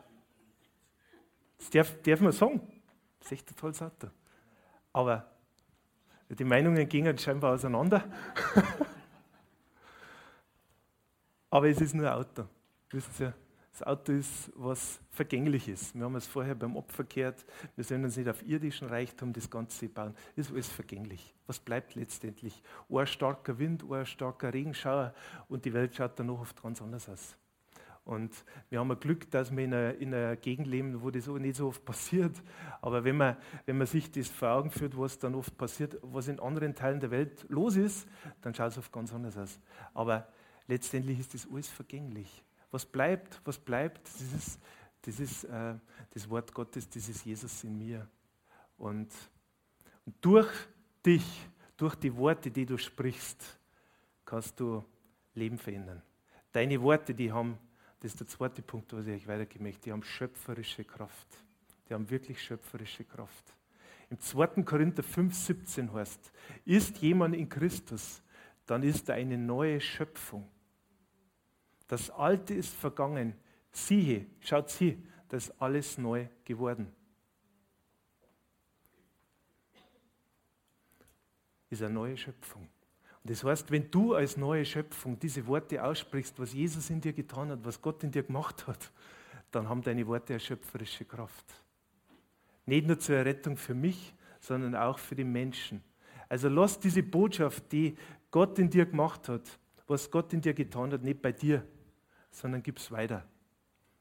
das 1.56 1.70
darf, 1.70 2.02
darf 2.02 2.20
man 2.20 2.32
sagen. 2.32 2.60
Das 3.20 3.28
ist 3.28 3.32
echt 3.32 3.48
ein 3.48 3.56
tolles 3.56 3.80
Auto. 3.80 4.08
Aber 4.92 5.30
die 6.30 6.42
Meinungen 6.42 6.88
gingen 6.88 7.16
scheinbar 7.16 7.52
auseinander. 7.52 8.02
Aber 11.54 11.68
es 11.68 11.80
ist 11.80 11.94
nur 11.94 12.10
ein 12.10 12.18
Auto. 12.18 12.46
Wissen 12.90 13.12
Sie, 13.12 13.32
das 13.70 13.84
Auto 13.84 14.10
ist 14.10 14.50
was 14.56 14.98
Vergängliches. 15.12 15.94
Wir 15.94 16.02
haben 16.02 16.16
es 16.16 16.26
vorher 16.26 16.56
beim 16.56 16.74
Opfer 16.74 17.04
gehört. 17.04 17.46
Wir 17.76 17.84
sollen 17.84 18.02
uns 18.02 18.16
nicht 18.16 18.28
auf 18.28 18.44
irdischen 18.44 18.88
Reichtum 18.88 19.32
das 19.32 19.48
Ganze 19.48 19.88
bauen. 19.88 20.16
Das 20.34 20.46
ist 20.46 20.52
alles 20.52 20.68
vergänglich. 20.68 21.32
Was 21.46 21.60
bleibt 21.60 21.94
letztendlich? 21.94 22.60
Ein 22.90 23.06
starker 23.06 23.56
Wind, 23.56 23.84
ein 23.88 24.04
starker 24.04 24.52
Regenschauer 24.52 25.14
und 25.48 25.64
die 25.64 25.72
Welt 25.72 25.94
schaut 25.94 26.18
dann 26.18 26.26
noch 26.26 26.40
oft 26.40 26.60
ganz 26.60 26.82
anders 26.82 27.08
aus. 27.08 27.36
Und 28.04 28.32
wir 28.68 28.80
haben 28.80 28.90
ein 28.90 28.98
Glück, 28.98 29.30
dass 29.30 29.56
wir 29.56 29.62
in 29.62 29.74
einer, 29.74 29.94
in 29.94 30.12
einer 30.12 30.34
Gegend 30.34 30.66
leben, 30.66 31.02
wo 31.02 31.12
das 31.12 31.28
nicht 31.28 31.54
so 31.54 31.68
oft 31.68 31.84
passiert. 31.84 32.34
Aber 32.82 33.04
wenn 33.04 33.16
man, 33.16 33.36
wenn 33.64 33.78
man 33.78 33.86
sich 33.86 34.10
das 34.10 34.26
vor 34.26 34.48
Augen 34.48 34.72
führt, 34.72 34.98
was 34.98 35.20
dann 35.20 35.36
oft 35.36 35.56
passiert, 35.56 35.98
was 36.02 36.26
in 36.26 36.40
anderen 36.40 36.74
Teilen 36.74 36.98
der 36.98 37.12
Welt 37.12 37.46
los 37.48 37.76
ist, 37.76 38.08
dann 38.40 38.52
schaut 38.56 38.72
es 38.72 38.78
oft 38.78 38.90
ganz 38.90 39.14
anders 39.14 39.38
aus. 39.38 39.60
Aber 39.94 40.26
letztendlich 40.66 41.18
ist 41.20 41.34
das 41.34 41.48
alles 41.50 41.68
vergänglich. 41.68 42.42
Was 42.70 42.84
bleibt? 42.84 43.40
Was 43.44 43.58
bleibt? 43.58 44.04
Das 44.04 44.20
ist, 44.20 44.58
das, 45.02 45.20
ist 45.20 45.44
äh, 45.44 45.74
das 46.10 46.28
Wort 46.28 46.52
Gottes, 46.52 46.88
das 46.88 47.08
ist 47.08 47.24
Jesus 47.24 47.64
in 47.64 47.78
mir. 47.78 48.08
Und, 48.78 49.10
und 50.04 50.14
durch 50.20 50.50
dich, 51.04 51.24
durch 51.76 51.94
die 51.94 52.14
Worte, 52.16 52.50
die 52.50 52.66
du 52.66 52.76
sprichst, 52.76 53.58
kannst 54.24 54.58
du 54.58 54.84
Leben 55.34 55.58
verändern. 55.58 56.02
Deine 56.52 56.80
Worte, 56.80 57.14
die 57.14 57.30
haben, 57.30 57.58
das 58.00 58.12
ist 58.12 58.20
der 58.20 58.26
zweite 58.26 58.62
Punkt, 58.62 58.92
was 58.92 59.06
ich 59.06 59.14
euch 59.14 59.26
weitergeben 59.26 59.64
möchte, 59.64 59.82
die 59.82 59.92
haben 59.92 60.02
schöpferische 60.02 60.84
Kraft. 60.84 61.26
Die 61.88 61.94
haben 61.94 62.08
wirklich 62.08 62.42
schöpferische 62.42 63.04
Kraft. 63.04 63.54
Im 64.10 64.18
2. 64.18 64.62
Korinther 64.62 65.02
5, 65.02 65.34
17 65.34 65.92
heißt, 65.92 66.32
ist 66.64 66.98
jemand 66.98 67.34
in 67.34 67.48
Christus, 67.48 68.22
dann 68.66 68.82
ist 68.82 69.08
er 69.08 69.16
eine 69.16 69.36
neue 69.36 69.80
Schöpfung. 69.80 70.48
Das 71.86 72.10
Alte 72.10 72.54
ist 72.54 72.74
vergangen. 72.74 73.34
Siehe, 73.70 74.26
schaut 74.40 74.70
sie, 74.70 75.02
das 75.28 75.48
ist 75.48 75.60
alles 75.60 75.98
neu 75.98 76.26
geworden. 76.44 76.92
Ist 81.70 81.82
eine 81.82 81.92
neue 81.92 82.16
Schöpfung. 82.16 82.62
Und 82.62 83.30
das 83.30 83.42
heißt, 83.42 83.70
wenn 83.70 83.90
du 83.90 84.14
als 84.14 84.36
neue 84.36 84.64
Schöpfung 84.64 85.18
diese 85.18 85.46
Worte 85.46 85.82
aussprichst, 85.82 86.38
was 86.38 86.52
Jesus 86.52 86.90
in 86.90 87.00
dir 87.00 87.12
getan 87.12 87.50
hat, 87.50 87.64
was 87.64 87.80
Gott 87.80 88.04
in 88.04 88.10
dir 88.10 88.22
gemacht 88.22 88.66
hat, 88.66 88.92
dann 89.50 89.68
haben 89.68 89.82
deine 89.82 90.06
Worte 90.06 90.34
eine 90.34 90.40
schöpferische 90.40 91.04
Kraft. 91.04 91.46
Nicht 92.66 92.86
nur 92.86 92.98
zur 92.98 93.16
Errettung 93.16 93.56
für 93.56 93.74
mich, 93.74 94.14
sondern 94.40 94.74
auch 94.74 94.98
für 94.98 95.14
die 95.14 95.24
Menschen. 95.24 95.82
Also 96.28 96.48
lass 96.48 96.78
diese 96.78 97.02
Botschaft, 97.02 97.72
die 97.72 97.96
Gott 98.30 98.58
in 98.58 98.68
dir 98.68 98.86
gemacht 98.86 99.28
hat, 99.28 99.58
was 99.86 100.10
Gott 100.10 100.32
in 100.32 100.40
dir 100.40 100.54
getan 100.54 100.92
hat, 100.92 101.02
nicht 101.02 101.22
bei 101.22 101.32
dir, 101.32 101.64
sondern 102.34 102.62
gib 102.62 102.78
es 102.78 102.90
weiter. 102.90 103.24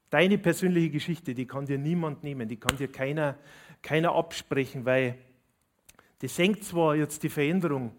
Deine 0.10 0.38
persönliche 0.38 0.90
Geschichte, 0.90 1.34
die 1.34 1.46
kann 1.46 1.66
dir 1.66 1.78
niemand 1.78 2.24
nehmen, 2.24 2.48
die 2.48 2.60
kann 2.60 2.78
dir 2.78 2.92
keiner, 2.92 3.38
keiner 3.82 4.14
absprechen, 4.16 4.86
weil 4.86 5.18
die 6.22 6.28
senkt 6.28 6.64
zwar 6.64 6.96
jetzt 6.96 7.24
die 7.24 7.30
Veränderung 7.30 7.96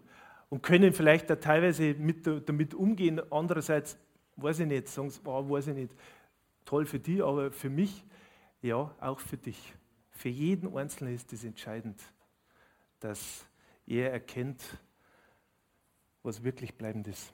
und 0.49 0.61
können 0.61 0.93
vielleicht 0.93 1.31
auch 1.31 1.39
teilweise 1.39 1.93
mit, 1.93 2.27
damit 2.27 2.73
umgehen, 2.73 3.21
andererseits, 3.31 3.97
weiß 4.35 4.59
ich 4.59 4.67
nicht, 4.67 4.87
sagen 4.87 5.09
sie, 5.09 5.21
oh, 5.25 5.49
weiß 5.49 5.67
ich 5.67 5.75
nicht, 5.75 5.95
toll 6.63 6.85
für 6.85 6.99
die, 6.99 7.21
aber 7.21 7.51
für 7.51 7.69
mich, 7.69 8.03
ja, 8.61 8.93
auch 8.99 9.19
für 9.19 9.37
dich. 9.37 9.73
Für 10.11 10.29
jeden 10.29 10.75
Einzelnen 10.75 11.13
ist 11.13 11.31
es 11.33 11.43
entscheidend, 11.43 12.01
dass 12.99 13.45
er 13.85 14.11
erkennt, 14.11 14.63
was 16.23 16.43
wirklich 16.43 16.73
bleibend 16.73 17.07
ist. 17.07 17.33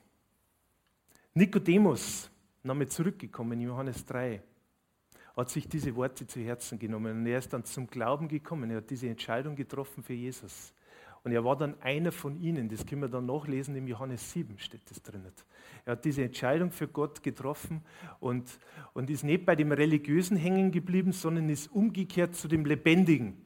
Nikodemus, 1.34 2.31
nochmal 2.63 2.88
zurückgekommen 2.88 3.54
in 3.54 3.67
Johannes 3.67 4.06
3, 4.06 4.41
hat 5.36 5.50
sich 5.50 5.67
diese 5.67 5.95
Worte 5.95 6.28
zu 6.28 6.39
Herzen 6.39 6.78
genommen 6.78 7.19
und 7.19 7.26
er 7.26 7.39
ist 7.39 7.54
dann 7.54 7.63
zum 7.63 7.88
Glauben 7.88 8.28
gekommen. 8.28 8.69
Er 8.69 8.78
hat 8.78 8.89
diese 8.89 9.08
Entscheidung 9.08 9.56
getroffen 9.56 10.04
für 10.04 10.13
Jesus. 10.13 10.74
Und 11.24 11.32
er 11.32 11.43
war 11.43 11.56
dann 11.56 11.80
einer 11.82 12.12
von 12.12 12.36
ihnen, 12.36 12.67
das 12.67 12.86
können 12.86 13.02
wir 13.02 13.08
dann 13.08 13.28
nachlesen, 13.28 13.76
im 13.76 13.88
Johannes 13.88 14.32
7 14.32 14.58
steht 14.58 14.89
das 14.89 15.02
drin. 15.04 15.21
Er 15.86 15.93
hat 15.93 16.04
diese 16.04 16.24
Entscheidung 16.24 16.71
für 16.71 16.88
Gott 16.88 17.21
getroffen 17.21 17.82
und, 18.19 18.50
und 18.93 19.10
ist 19.10 19.24
nicht 19.24 19.45
bei 19.45 19.56
dem 19.56 19.71
Religiösen 19.71 20.36
hängen 20.36 20.71
geblieben, 20.71 21.12
sondern 21.12 21.47
ist 21.50 21.71
umgekehrt 21.71 22.36
zu 22.36 22.47
dem 22.47 22.65
Lebendigen. 22.65 23.38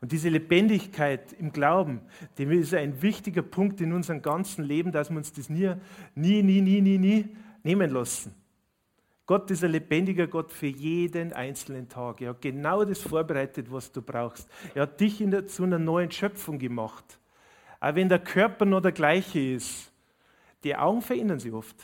Und 0.00 0.10
diese 0.10 0.30
Lebendigkeit 0.30 1.32
im 1.34 1.52
Glauben, 1.52 2.00
dem 2.38 2.50
ist 2.50 2.74
ein 2.74 3.02
wichtiger 3.02 3.42
Punkt 3.42 3.80
in 3.80 3.92
unserem 3.92 4.22
ganzen 4.22 4.64
Leben, 4.64 4.90
dass 4.90 5.10
wir 5.10 5.18
uns 5.18 5.32
das 5.32 5.48
nie, 5.50 5.74
nie, 6.14 6.42
nie, 6.42 6.62
nie, 6.62 6.80
nie, 6.80 6.98
nie 6.98 7.36
nehmen 7.62 7.90
lassen. 7.90 8.34
Gott 9.26 9.50
ist 9.50 9.62
ein 9.62 9.70
lebendiger 9.70 10.26
Gott 10.26 10.50
für 10.52 10.66
jeden 10.66 11.32
einzelnen 11.32 11.88
Tag. 11.88 12.20
Er 12.20 12.30
hat 12.30 12.42
genau 12.42 12.84
das 12.84 13.00
vorbereitet, 13.00 13.70
was 13.70 13.90
du 13.90 14.02
brauchst. 14.02 14.48
Er 14.74 14.82
hat 14.82 15.00
dich 15.00 15.18
der, 15.18 15.46
zu 15.46 15.62
einer 15.62 15.78
neuen 15.78 16.10
Schöpfung 16.10 16.58
gemacht. 16.58 17.18
Auch 17.80 17.94
wenn 17.94 18.08
der 18.08 18.18
Körper 18.18 18.64
noch 18.64 18.80
der 18.80 18.92
gleiche 18.92 19.40
ist. 19.40 19.92
Die 20.64 20.76
Augen 20.76 21.02
verändern 21.02 21.38
sich 21.38 21.52
oft. 21.52 21.76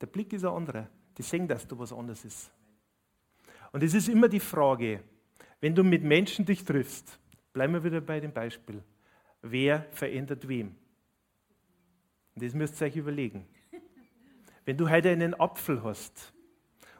Der 0.00 0.06
Blick 0.06 0.32
ist 0.32 0.44
ein 0.44 0.52
anderer. 0.52 0.88
Die 1.16 1.22
sehen, 1.22 1.48
dass 1.48 1.66
du 1.66 1.78
was 1.78 1.92
anderes 1.92 2.24
ist. 2.24 2.50
Und 3.72 3.82
es 3.82 3.94
ist 3.94 4.08
immer 4.08 4.28
die 4.28 4.40
Frage, 4.40 5.00
wenn 5.60 5.74
du 5.74 5.82
mit 5.82 6.02
Menschen 6.02 6.44
dich 6.44 6.64
triffst, 6.64 7.18
bleiben 7.52 7.72
wir 7.72 7.82
wieder 7.82 8.00
bei 8.00 8.20
dem 8.20 8.32
Beispiel. 8.32 8.82
Wer 9.42 9.86
verändert 9.92 10.46
wem? 10.46 10.74
Und 12.34 12.42
das 12.44 12.54
müsst 12.54 12.80
ihr 12.80 12.86
euch 12.86 12.96
überlegen. 12.96 13.46
Wenn 14.64 14.76
du 14.76 14.88
heute 14.88 15.10
einen 15.10 15.34
Apfel 15.34 15.82
hast, 15.82 16.32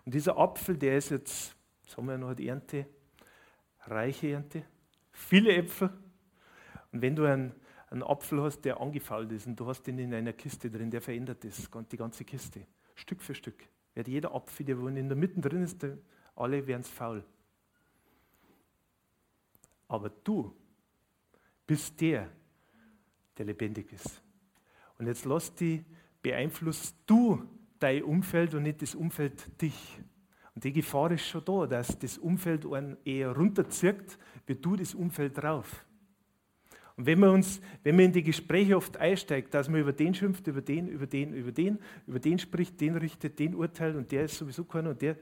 und 0.04 0.14
dieser 0.14 0.36
Apfel, 0.36 0.76
der 0.76 0.98
ist 0.98 1.10
jetzt, 1.10 1.56
sagen 1.86 2.06
wir 2.06 2.18
noch, 2.18 2.34
die 2.34 2.48
Ernte, 2.48 2.86
reiche 3.86 4.32
Ernte, 4.32 4.64
viele 5.10 5.54
Äpfel. 5.54 5.90
Und 6.92 7.00
wenn 7.00 7.16
du 7.16 7.24
einen, 7.24 7.54
einen 7.88 8.02
Apfel 8.02 8.42
hast, 8.42 8.60
der 8.62 8.80
angefault 8.80 9.32
ist 9.32 9.46
und 9.46 9.58
du 9.58 9.66
hast 9.66 9.88
ihn 9.88 9.98
in 9.98 10.12
einer 10.12 10.34
Kiste 10.34 10.70
drin, 10.70 10.90
der 10.90 11.00
verändert 11.00 11.42
das, 11.44 11.70
die 11.90 11.96
ganze 11.96 12.24
Kiste, 12.24 12.66
Stück 12.94 13.22
für 13.22 13.34
Stück. 13.34 13.64
Wird 13.94 14.08
jeder 14.08 14.34
Apfel, 14.34 14.66
der 14.66 14.78
in 14.78 15.08
der 15.08 15.16
Mitte 15.16 15.40
drin 15.40 15.62
ist, 15.62 15.86
alle 16.36 16.66
werden 16.66 16.82
es 16.82 16.88
faul. 16.88 17.24
Aber 19.88 20.10
du 20.10 20.54
bist 21.66 21.98
der, 22.00 22.28
der 23.38 23.46
lebendig 23.46 23.92
ist. 23.92 24.20
Und 24.98 25.06
jetzt 25.06 25.24
lass 25.24 25.54
die 25.54 25.84
beeinflusst 26.22 26.96
du 27.06 27.46
dein 27.78 28.02
Umfeld 28.02 28.54
und 28.54 28.62
nicht 28.62 28.82
das 28.82 28.94
Umfeld 28.94 29.60
dich. 29.60 30.00
Und 30.54 30.64
die 30.64 30.72
Gefahr 30.72 31.10
ist 31.10 31.26
schon 31.26 31.44
da, 31.44 31.66
dass 31.66 31.98
das 31.98 32.18
Umfeld 32.18 32.64
einen 32.66 32.96
eher 33.04 33.32
runterzieht, 33.32 34.18
wie 34.46 34.54
du 34.54 34.76
das 34.76 34.94
Umfeld 34.94 35.36
drauf. 35.36 35.84
Und 36.96 37.06
wenn 37.06 37.18
man, 37.18 37.30
uns, 37.30 37.60
wenn 37.82 37.96
man 37.96 38.06
in 38.06 38.12
die 38.12 38.22
Gespräche 38.22 38.76
oft 38.76 38.96
einsteigt, 38.98 39.52
dass 39.52 39.68
man 39.68 39.80
über 39.80 39.92
den 39.92 40.14
schimpft, 40.14 40.46
über 40.46 40.62
den, 40.62 40.86
über 40.86 41.06
den, 41.06 41.34
über 41.34 41.50
den, 41.50 41.78
über 42.06 42.20
den 42.20 42.38
spricht, 42.38 42.80
den 42.80 42.96
richtet, 42.96 43.38
den 43.40 43.54
urteilt 43.56 43.96
und 43.96 44.12
der 44.12 44.26
ist 44.26 44.38
sowieso 44.38 44.64
keiner 44.64 44.90
und 44.90 45.02
der, 45.02 45.16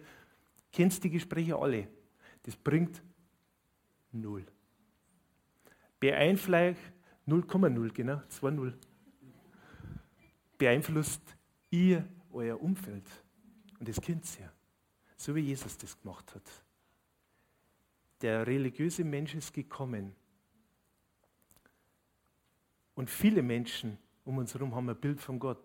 kennst 0.71 1.03
die 1.03 1.11
Gespräche 1.11 1.57
alle. 1.57 1.89
Das 2.43 2.57
bringt 2.57 3.03
null. 4.13 4.45
Beeinflusst 5.99 6.77
0,0, 7.27 7.93
genau, 7.93 8.21
2,0. 8.29 8.73
Beeinflusst 10.59 11.23
ihr 11.71 12.05
euer 12.33 12.61
Umfeld. 12.61 13.05
Und 13.79 13.89
das 13.89 14.01
kennt 14.01 14.25
ihr. 14.39 14.53
So 15.17 15.35
wie 15.35 15.41
Jesus 15.41 15.77
das 15.79 16.01
gemacht 16.01 16.35
hat. 16.35 16.43
Der 18.21 18.47
religiöse 18.47 19.05
Mensch 19.05 19.35
ist 19.35 19.53
gekommen. 19.53 20.15
Und 22.95 23.11
viele 23.11 23.43
Menschen 23.43 23.99
um 24.25 24.39
uns 24.39 24.55
herum 24.55 24.75
haben 24.75 24.89
ein 24.89 24.97
Bild 24.97 25.21
von 25.21 25.39
Gott, 25.39 25.65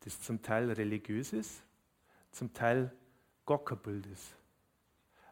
das 0.00 0.20
zum 0.20 0.40
Teil 0.42 0.70
religiös 0.70 1.32
ist, 1.32 1.62
zum 2.30 2.52
Teil 2.52 2.92
gar 3.44 3.64
kein 3.64 3.78
Bild 3.78 4.06
ist. 4.06 4.36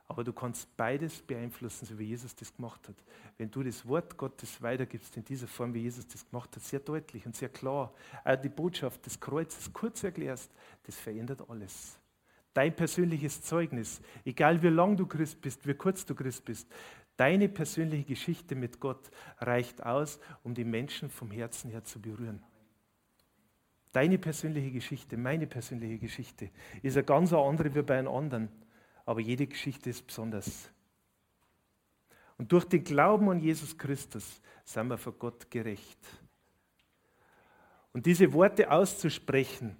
Aber 0.08 0.22
du 0.22 0.32
kannst 0.32 0.76
beides 0.76 1.20
beeinflussen, 1.20 1.84
so 1.84 1.98
wie 1.98 2.04
Jesus 2.04 2.34
das 2.36 2.54
gemacht 2.54 2.88
hat. 2.88 2.94
Wenn 3.38 3.50
du 3.50 3.62
das 3.62 3.86
Wort 3.88 4.16
Gottes 4.16 4.62
weitergibst 4.62 5.16
in 5.16 5.24
dieser 5.24 5.48
Form, 5.48 5.74
wie 5.74 5.80
Jesus 5.80 6.06
das 6.06 6.28
gemacht 6.28 6.54
hat, 6.54 6.62
sehr 6.62 6.78
deutlich 6.78 7.26
und 7.26 7.34
sehr 7.34 7.48
klar, 7.48 7.92
auch 8.24 8.36
die 8.36 8.48
Botschaft 8.48 9.04
des 9.04 9.18
Kreuzes 9.18 9.72
kurz 9.72 10.04
erklärst, 10.04 10.50
das 10.84 10.96
verändert 10.96 11.48
alles. 11.50 11.98
Dein 12.54 12.74
persönliches 12.74 13.42
Zeugnis, 13.42 14.00
egal 14.24 14.62
wie 14.62 14.68
lang 14.68 14.96
du 14.96 15.06
Christ 15.06 15.40
bist, 15.40 15.66
wie 15.66 15.74
kurz 15.74 16.06
du 16.06 16.14
Christ 16.14 16.44
bist, 16.44 16.68
deine 17.16 17.48
persönliche 17.48 18.04
Geschichte 18.04 18.54
mit 18.54 18.78
Gott 18.78 19.10
reicht 19.38 19.84
aus, 19.84 20.20
um 20.44 20.54
die 20.54 20.64
Menschen 20.64 21.10
vom 21.10 21.30
Herzen 21.32 21.70
her 21.70 21.82
zu 21.84 22.00
berühren. 22.00 22.42
Deine 23.92 24.18
persönliche 24.18 24.70
Geschichte, 24.70 25.16
meine 25.16 25.46
persönliche 25.46 25.98
Geschichte 25.98 26.50
ist 26.82 26.96
eine 26.96 27.04
ganz 27.04 27.32
andere 27.32 27.74
wie 27.74 27.82
bei 27.82 27.98
einem 27.98 28.08
anderen 28.08 28.48
aber 29.06 29.20
jede 29.20 29.46
Geschichte 29.46 29.88
ist 29.88 30.06
besonders. 30.06 30.68
Und 32.36 32.52
durch 32.52 32.64
den 32.66 32.84
Glauben 32.84 33.30
an 33.30 33.40
Jesus 33.40 33.78
Christus 33.78 34.42
sind 34.64 34.88
wir 34.88 34.98
vor 34.98 35.14
Gott 35.14 35.50
gerecht. 35.50 35.98
Und 37.92 38.04
diese 38.04 38.30
Worte 38.34 38.70
auszusprechen, 38.70 39.76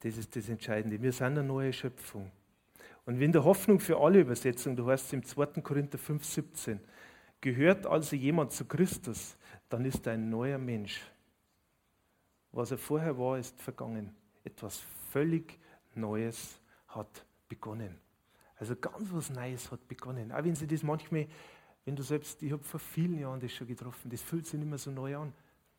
das 0.00 0.18
ist 0.18 0.34
das 0.36 0.48
Entscheidende. 0.48 1.00
Wir 1.00 1.12
sind 1.12 1.38
eine 1.38 1.44
neue 1.44 1.72
Schöpfung. 1.72 2.30
Und 3.06 3.18
wenn 3.18 3.32
der 3.32 3.44
Hoffnung 3.44 3.80
für 3.80 3.98
alle 3.98 4.20
Übersetzung, 4.20 4.76
du 4.76 4.90
hast 4.90 5.12
im 5.12 5.24
2. 5.24 5.62
Korinther 5.62 5.96
5, 5.96 6.24
17, 6.24 6.80
gehört 7.40 7.86
also 7.86 8.14
jemand 8.14 8.52
zu 8.52 8.66
Christus, 8.66 9.36
dann 9.68 9.84
ist 9.84 10.06
er 10.06 10.14
ein 10.14 10.28
neuer 10.28 10.58
Mensch. 10.58 11.00
Was 12.52 12.72
er 12.72 12.78
vorher 12.78 13.16
war, 13.16 13.38
ist 13.38 13.58
vergangen. 13.60 14.14
Etwas 14.44 14.82
völlig 15.10 15.58
Neues 15.94 16.60
hat 16.88 17.24
begonnen. 17.50 17.98
Also 18.56 18.74
ganz 18.76 19.12
was 19.12 19.28
Neues 19.28 19.70
hat 19.70 19.86
begonnen. 19.86 20.32
Auch 20.32 20.42
wenn 20.42 20.54
sie 20.54 20.66
das 20.66 20.82
manchmal, 20.82 21.26
wenn 21.84 21.96
du 21.96 22.02
selbst, 22.02 22.42
ich 22.42 22.52
habe 22.52 22.62
vor 22.62 22.80
vielen 22.80 23.18
Jahren 23.18 23.40
das 23.40 23.52
schon 23.52 23.66
getroffen, 23.66 24.10
das 24.10 24.22
fühlt 24.22 24.46
sich 24.46 24.58
nicht 24.58 24.68
mehr 24.68 24.78
so 24.78 24.90
neu 24.90 25.16
an. 25.16 25.34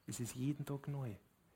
Es 0.06 0.20
ist 0.20 0.36
jeden 0.36 0.66
Tag 0.66 0.88
neu. 0.88 1.16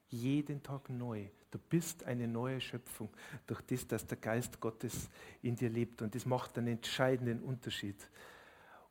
Jeden 0.10 0.64
Tag 0.64 0.90
neu. 0.90 1.28
Du 1.52 1.60
bist 1.60 2.04
eine 2.04 2.28
neue 2.28 2.62
Schöpfung 2.62 3.10
durch 3.48 3.62
das, 3.62 3.88
dass 3.88 4.06
der 4.08 4.18
Geist 4.18 4.60
Gottes 4.60 5.10
in 5.42 5.56
dir 5.56 5.70
lebt. 5.70 6.02
Und 6.02 6.16
das 6.16 6.26
macht 6.26 6.58
einen 6.58 6.68
entscheidenden 6.68 7.42
Unterschied. 7.42 8.08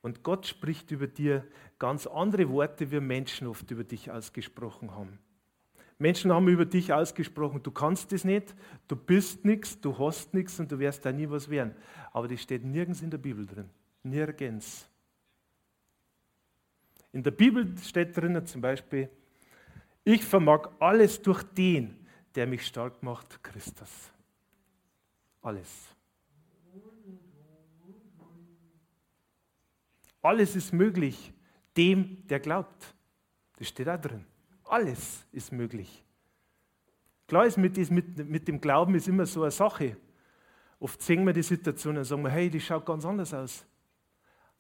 Und 0.03 0.23
Gott 0.23 0.47
spricht 0.47 0.91
über 0.91 1.07
dir 1.07 1.47
ganz 1.79 2.07
andere 2.07 2.49
Worte, 2.51 2.91
wie 2.91 3.01
Menschen 3.01 3.47
oft 3.47 3.71
über 3.71 3.85
dich 3.85 4.11
ausgesprochen 4.11 4.91
haben. 4.91 5.19
Menschen 5.99 6.33
haben 6.33 6.49
über 6.49 6.65
dich 6.65 6.93
ausgesprochen, 6.93 7.63
du 7.63 7.71
kannst 7.71 8.13
es 8.13 8.25
nicht, 8.25 8.55
du 8.89 8.97
bist 8.97 9.45
nichts, 9.45 9.81
du 9.81 9.97
hast 9.97 10.35
nichts 10.35 10.59
und 10.59 10.71
du 10.71 10.79
wirst 10.79 11.05
da 11.05 11.13
nie 11.13 11.29
was 11.31 11.49
werden. 11.49 11.75
Aber 12.13 12.29
das 12.29 12.43
steht 12.43 12.65
nirgends 12.65 13.01
in 13.03 13.11
der 13.11 13.19
Bibel 13.19 13.47
drin. 13.47 13.71
Nirgends. 14.03 14.89
In 17.13 17.23
der 17.23 17.31
Bibel 17.31 17.75
steht 17.79 18.17
drin 18.17 18.45
zum 18.45 18.61
Beispiel, 18.61 19.09
ich 20.03 20.25
vermag 20.25 20.69
alles 20.81 21.23
durch 21.23 21.43
den, 21.43 22.07
der 22.35 22.47
mich 22.47 22.67
stark 22.67 23.03
macht, 23.03 23.43
Christus. 23.43 24.11
Alles. 25.41 25.95
Alles 30.21 30.57
ist 30.57 30.73
möglich 30.73 31.33
dem, 31.77 32.27
der 32.27 32.41
glaubt. 32.41 32.95
Das 33.57 33.69
steht 33.69 33.87
da 33.87 33.97
drin. 33.97 34.25
Alles 34.65 35.27
ist 35.33 35.53
möglich. 35.53 36.05
Klar 37.27 37.47
ist, 37.47 37.57
mit, 37.57 37.77
mit, 38.19 38.49
dem 38.49 38.61
Glauben 38.61 38.95
ist 38.95 39.09
immer 39.09 39.27
so 39.27 39.43
eine 39.43 39.51
Sache. 39.51 39.97
Oft 40.79 41.01
sehen 41.01 41.25
wir 41.25 41.33
die 41.33 41.43
Situation 41.43 41.97
und 41.97 42.05
sagen 42.05 42.23
wir, 42.23 42.31
hey, 42.31 42.51
die 42.51 42.61
schaut 42.61 42.85
ganz 42.85 43.05
anders 43.05 43.33
aus. 43.33 43.65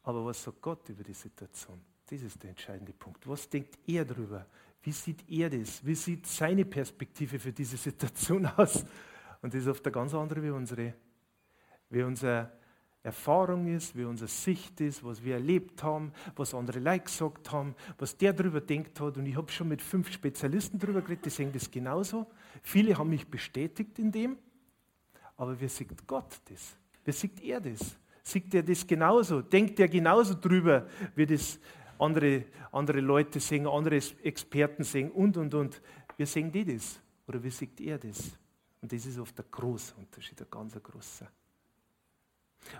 Aber 0.02 0.24
was 0.24 0.42
sagt 0.42 0.60
Gott 0.62 0.88
über 0.88 1.02
die 1.02 1.14
Situation? 1.14 1.80
Das 2.06 2.22
ist 2.22 2.42
der 2.42 2.50
entscheidende 2.50 2.92
Punkt. 2.92 3.26
Was 3.28 3.48
denkt 3.48 3.78
er 3.86 4.04
darüber? 4.04 4.46
Wie 4.82 4.92
sieht 4.92 5.28
er 5.28 5.48
das? 5.50 5.84
Wie 5.84 5.94
sieht 5.94 6.26
seine 6.26 6.64
Perspektive 6.64 7.38
für 7.38 7.52
diese 7.52 7.76
Situation 7.76 8.46
aus? 8.56 8.84
Und 9.40 9.52
das 9.52 9.62
ist 9.62 9.68
oft 9.68 9.84
eine 9.84 9.92
ganz 9.92 10.14
andere 10.14 10.42
wie 10.42 10.50
unsere. 10.50 10.94
Wie 11.90 12.02
unser 12.02 12.52
Erfahrung 13.04 13.66
ist, 13.66 13.94
wie 13.94 14.04
unsere 14.04 14.28
Sicht 14.28 14.80
ist, 14.80 15.04
was 15.04 15.22
wir 15.22 15.34
erlebt 15.34 15.82
haben, 15.82 16.10
was 16.36 16.54
andere 16.54 16.80
Leute 16.80 17.04
gesagt 17.04 17.52
haben, 17.52 17.74
was 17.98 18.16
der 18.16 18.32
darüber 18.32 18.62
denkt 18.62 18.98
hat. 18.98 19.18
Und 19.18 19.26
ich 19.26 19.36
habe 19.36 19.52
schon 19.52 19.68
mit 19.68 19.82
fünf 19.82 20.10
Spezialisten 20.10 20.78
darüber 20.78 21.02
geredet, 21.02 21.26
die 21.26 21.30
sehen 21.30 21.52
das 21.52 21.70
genauso. 21.70 22.26
Viele 22.62 22.96
haben 22.96 23.10
mich 23.10 23.26
bestätigt 23.28 23.98
in 23.98 24.10
dem, 24.10 24.38
aber 25.36 25.60
wie 25.60 25.68
sieht 25.68 26.06
Gott 26.06 26.40
das? 26.48 26.76
Wie 27.04 27.12
sieht 27.12 27.42
er 27.42 27.60
das? 27.60 27.94
Sieht 28.22 28.54
er 28.54 28.62
das 28.62 28.86
genauso? 28.86 29.42
Denkt 29.42 29.78
er 29.80 29.88
genauso 29.88 30.32
drüber, 30.32 30.88
wie 31.14 31.26
das 31.26 31.60
andere, 31.98 32.46
andere 32.72 33.00
Leute 33.00 33.38
sehen, 33.38 33.66
andere 33.66 34.00
Experten 34.22 34.82
sehen 34.82 35.10
und, 35.10 35.36
und, 35.36 35.52
und. 35.52 35.82
Wie 36.16 36.24
sehen 36.24 36.50
die 36.50 36.64
das? 36.64 36.98
Oder 37.28 37.42
wie 37.42 37.50
sieht 37.50 37.78
er 37.82 37.98
das? 37.98 38.30
Und 38.80 38.90
das 38.90 39.04
ist 39.04 39.18
oft 39.18 39.36
der 39.36 39.44
große 39.50 39.94
Unterschied, 39.94 40.40
der 40.40 40.46
ganz 40.46 40.74
große. 40.82 41.28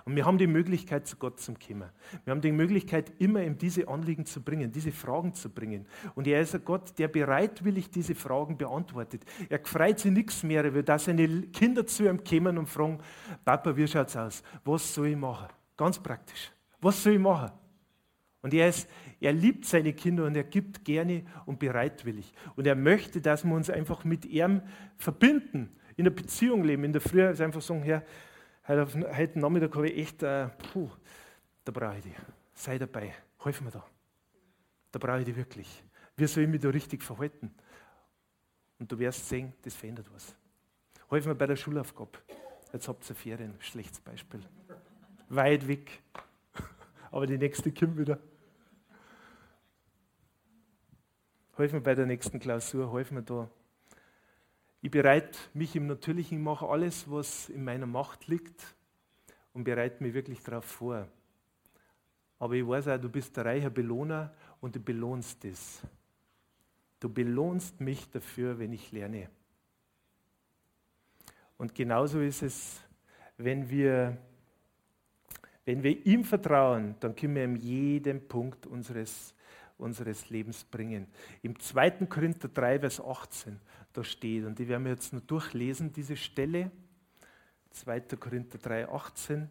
Und 0.03 0.15
wir 0.15 0.25
haben 0.25 0.37
die 0.37 0.47
Möglichkeit, 0.47 1.07
zu 1.07 1.17
Gott 1.17 1.39
zu 1.39 1.53
kommen. 1.53 1.89
Wir 2.23 2.31
haben 2.31 2.41
die 2.41 2.51
Möglichkeit, 2.51 3.11
immer 3.19 3.41
ihm 3.43 3.57
diese 3.57 3.87
Anliegen 3.87 4.25
zu 4.25 4.41
bringen, 4.41 4.71
diese 4.71 4.91
Fragen 4.91 5.33
zu 5.33 5.49
bringen. 5.49 5.85
Und 6.15 6.27
er 6.27 6.41
ist 6.41 6.55
ein 6.55 6.63
Gott, 6.65 6.97
der 6.97 7.07
bereitwillig 7.07 7.89
diese 7.89 8.15
Fragen 8.15 8.57
beantwortet. 8.57 9.23
Er 9.49 9.59
freut 9.63 9.99
sich 9.99 10.11
nichts 10.11 10.43
mehr, 10.43 10.73
weil 10.73 10.83
da 10.83 10.97
seine 10.97 11.27
Kinder 11.47 11.85
zu 11.85 12.07
ihm 12.07 12.23
kommen 12.23 12.57
und 12.57 12.67
fragen, 12.67 12.99
Papa, 13.43 13.75
wie 13.75 13.87
schaut 13.87 14.07
es 14.07 14.17
aus? 14.17 14.43
Was 14.63 14.93
soll 14.93 15.07
ich 15.07 15.17
machen? 15.17 15.47
Ganz 15.77 15.99
praktisch. 15.99 16.51
Was 16.81 17.01
soll 17.01 17.13
ich 17.13 17.19
machen? 17.19 17.51
Und 18.45 18.53
er, 18.53 18.69
ist, 18.69 18.87
er 19.19 19.33
liebt 19.33 19.65
seine 19.65 19.93
Kinder 19.93 20.25
und 20.25 20.35
er 20.35 20.43
gibt 20.43 20.85
gerne 20.85 21.23
und 21.47 21.57
bereitwillig. 21.57 22.31
Und 22.55 22.67
er 22.67 22.75
möchte, 22.75 23.19
dass 23.19 23.43
wir 23.43 23.55
uns 23.55 23.71
einfach 23.71 24.03
mit 24.03 24.23
ihm 24.25 24.61
verbinden, 24.97 25.71
in 25.97 26.03
der 26.03 26.11
Beziehung 26.11 26.63
leben. 26.63 26.83
In 26.83 26.91
der 26.91 27.01
Früh 27.01 27.27
ist 27.27 27.41
einfach 27.41 27.61
sagen, 27.61 27.81
Herr, 27.81 28.03
Heute, 28.67 29.15
heute 29.15 29.39
Nachmittag 29.39 29.75
habe 29.75 29.87
ich 29.89 29.97
echt, 30.01 30.23
äh, 30.23 30.47
puh, 30.73 30.89
da 31.65 31.71
brauche 31.71 31.97
ich 31.97 32.03
dich. 32.03 32.15
Sei 32.55 32.79
dabei, 32.79 33.13
hilf 33.43 33.61
mir 33.61 33.69
da. 33.69 33.85
Da 34.91 34.97
brauche 34.97 35.19
ich 35.19 35.25
dich 35.25 35.35
wirklich. 35.35 35.83
Wie 36.17 36.25
soll 36.25 36.45
ich 36.45 36.49
mich 36.49 36.61
da 36.61 36.69
richtig 36.69 37.03
verhalten? 37.03 37.53
Und 38.79 38.91
du 38.91 38.97
wirst 38.97 39.29
sehen, 39.29 39.53
das 39.61 39.75
verändert 39.75 40.07
was. 40.11 40.35
Hilf 41.09 41.27
mir 41.27 41.35
bei 41.35 41.45
der 41.45 41.55
Schulaufgabe. 41.55 42.17
Jetzt 42.73 42.87
habt 42.87 43.07
ihr 43.07 43.15
Ferien, 43.15 43.53
schlechtes 43.59 43.99
Beispiel. 43.99 44.41
Weit 45.29 45.67
weg. 45.67 46.01
Aber 47.11 47.27
die 47.27 47.37
nächste 47.37 47.71
kommt 47.71 47.99
wieder. 47.99 48.17
Hilf 51.55 51.71
mir 51.71 51.81
bei 51.81 51.93
der 51.93 52.07
nächsten 52.07 52.39
Klausur, 52.39 52.91
hilf 52.93 53.11
mir 53.11 53.21
da 53.21 53.47
ich 54.85 54.91
bereite 54.91 55.35
mich 55.55 55.75
im 55.75 55.87
Natürlichen, 55.87 56.43
mache 56.43 56.67
alles, 56.67 57.09
was 57.09 57.49
in 57.49 57.63
meiner 57.63 57.87
Macht 57.87 58.27
liegt 58.27 58.75
und 59.51 59.63
bereite 59.63 60.03
mich 60.03 60.13
wirklich 60.13 60.43
darauf 60.43 60.65
vor. 60.65 61.07
Aber 62.37 62.53
ich 62.53 62.67
weiß 62.67 62.89
auch, 62.89 62.99
du 62.99 63.09
bist 63.09 63.35
der 63.35 63.45
reiche 63.45 63.71
Belohner 63.71 64.31
und 64.61 64.75
du 64.75 64.79
belohnst 64.79 65.43
es. 65.45 65.81
Du 66.99 67.09
belohnst 67.09 67.81
mich 67.81 68.07
dafür, 68.11 68.59
wenn 68.59 68.73
ich 68.73 68.91
lerne. 68.91 69.27
Und 71.57 71.73
genauso 71.73 72.19
ist 72.19 72.43
es, 72.43 72.79
wenn 73.37 73.67
wir, 73.67 74.15
wenn 75.65 75.81
wir 75.81 76.05
ihm 76.05 76.23
vertrauen, 76.23 76.93
dann 76.99 77.15
können 77.15 77.33
wir 77.33 77.43
ihm 77.43 77.55
jeden 77.55 78.27
Punkt 78.27 78.67
unseres, 78.67 79.33
unseres 79.77 80.29
Lebens 80.29 80.63
bringen. 80.63 81.07
Im 81.41 81.59
2. 81.59 82.07
Korinther 82.07 82.47
3, 82.47 82.79
Vers 82.79 83.01
18, 83.01 83.59
da 83.93 84.03
steht. 84.03 84.45
Und 84.45 84.59
die 84.59 84.67
werden 84.67 84.85
wir 84.85 84.91
jetzt 84.91 85.13
noch 85.13 85.21
durchlesen, 85.21 85.91
diese 85.91 86.15
Stelle. 86.15 86.71
2. 87.71 88.01
Korinther 88.19 88.57
3, 88.57 88.89
18. 88.89 89.49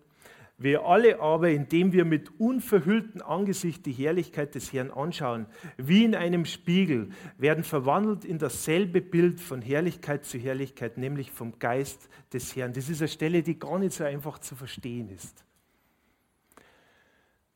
Wir 0.56 0.84
alle 0.84 1.20
aber, 1.20 1.50
indem 1.50 1.92
wir 1.92 2.04
mit 2.04 2.38
unverhülltem 2.38 3.22
Angesicht 3.22 3.84
die 3.86 3.92
Herrlichkeit 3.92 4.54
des 4.54 4.72
Herrn 4.72 4.92
anschauen, 4.92 5.46
wie 5.76 6.04
in 6.04 6.14
einem 6.14 6.44
Spiegel, 6.44 7.10
werden 7.38 7.64
verwandelt 7.64 8.24
in 8.24 8.38
dasselbe 8.38 9.00
Bild 9.00 9.40
von 9.40 9.60
Herrlichkeit 9.62 10.24
zu 10.24 10.38
Herrlichkeit, 10.38 10.96
nämlich 10.96 11.32
vom 11.32 11.58
Geist 11.58 12.08
des 12.32 12.54
Herrn. 12.54 12.72
Das 12.72 12.88
ist 12.88 13.00
eine 13.00 13.08
Stelle, 13.08 13.42
die 13.42 13.58
gar 13.58 13.80
nicht 13.80 13.94
so 13.94 14.04
einfach 14.04 14.38
zu 14.38 14.54
verstehen 14.54 15.08
ist. 15.08 15.44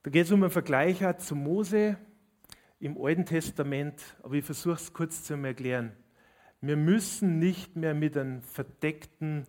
Da 0.03 0.11
geht 0.11 0.27
es 0.27 0.33
um 0.33 0.43
einen 0.43 0.51
Vergleich 0.51 0.99
zu 1.19 1.37
Mose 1.37 1.99
im 2.81 2.97
Alten 3.01 3.27
Testament, 3.27 4.17
aber 4.23 4.35
ich 4.35 4.45
versuche 4.45 4.75
es 4.75 4.93
kurz 4.93 5.25
zu 5.25 5.35
erklären. 5.35 5.93
Wir 6.61 6.77
müssen 6.77 7.38
nicht 7.38 7.77
mehr 7.77 7.95
mit 7.95 8.17
einem 8.17 8.43
verdeckten 8.43 9.47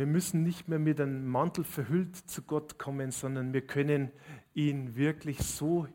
wir 0.00 0.06
müssen 0.06 0.42
nicht 0.42 0.68
mehr 0.68 0.78
mit 0.78 0.98
einem 0.98 1.26
Mantel 1.26 1.62
verhüllt 1.62 2.16
zu 2.16 2.40
Gott 2.42 2.78
kommen, 2.78 3.10
sondern 3.10 3.52
wir 3.52 3.66
können 3.66 4.10
ihn 4.54 4.96
wirklich 4.96 5.38
so 5.40 5.88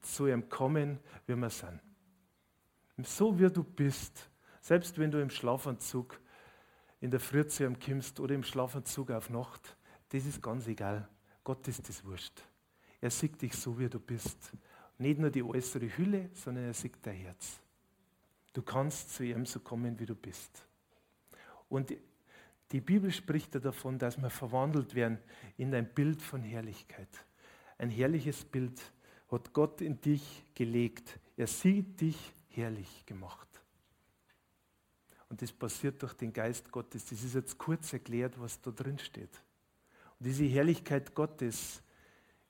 zu 0.00 0.26
ihm 0.26 0.48
kommen, 0.48 0.98
wie 1.26 1.36
wir 1.36 1.50
sind. 1.50 1.80
So 3.04 3.38
wie 3.38 3.50
du 3.50 3.62
bist, 3.62 4.30
selbst 4.60 4.98
wenn 4.98 5.10
du 5.10 5.20
im 5.20 5.30
Schlafanzug 5.30 6.20
in 7.00 7.10
der 7.10 7.20
Früh 7.20 7.46
zu 7.46 7.64
ihm 7.64 7.78
kommst 7.78 8.20
oder 8.20 8.34
im 8.34 8.42
Schlafanzug 8.42 9.10
auf 9.10 9.30
Nacht, 9.30 9.76
das 10.08 10.26
ist 10.26 10.42
ganz 10.42 10.66
egal. 10.66 11.08
Gott 11.44 11.66
ist 11.68 11.88
das 11.88 12.04
wurscht. 12.04 12.42
Er 13.00 13.10
sieht 13.10 13.40
dich 13.42 13.54
so, 13.54 13.78
wie 13.78 13.88
du 13.88 13.98
bist. 13.98 14.52
Nicht 14.98 15.18
nur 15.18 15.30
die 15.30 15.42
äußere 15.42 15.96
Hülle, 15.96 16.30
sondern 16.34 16.64
er 16.64 16.74
sieht 16.74 16.94
dein 17.02 17.16
Herz. 17.16 17.60
Du 18.52 18.62
kannst 18.62 19.14
zu 19.14 19.24
ihm 19.24 19.46
so 19.46 19.60
kommen, 19.60 19.98
wie 19.98 20.06
du 20.06 20.14
bist. 20.14 20.66
Und 21.68 21.94
die 22.70 22.80
Bibel 22.80 23.10
spricht 23.10 23.54
davon, 23.54 23.98
dass 23.98 24.20
wir 24.20 24.30
verwandelt 24.30 24.94
werden 24.94 25.18
in 25.56 25.74
ein 25.74 25.92
Bild 25.92 26.20
von 26.20 26.42
Herrlichkeit. 26.42 27.08
Ein 27.78 27.90
herrliches 27.90 28.44
Bild 28.44 28.80
hat 29.30 29.52
Gott 29.52 29.80
in 29.80 30.00
dich 30.00 30.44
gelegt. 30.54 31.18
Er 31.36 31.46
sieht 31.46 32.00
dich 32.00 32.16
herrlich 32.50 33.04
gemacht. 33.06 33.48
Und 35.28 35.40
das 35.40 35.50
passiert 35.50 36.02
durch 36.02 36.12
den 36.12 36.32
Geist 36.32 36.70
Gottes. 36.70 37.06
Das 37.06 37.22
ist 37.22 37.34
jetzt 37.34 37.56
kurz 37.56 37.92
erklärt, 37.92 38.38
was 38.38 38.60
da 38.60 38.70
drin 38.70 38.98
steht. 38.98 39.42
Und 40.18 40.26
diese 40.26 40.44
Herrlichkeit 40.44 41.14
Gottes 41.14 41.82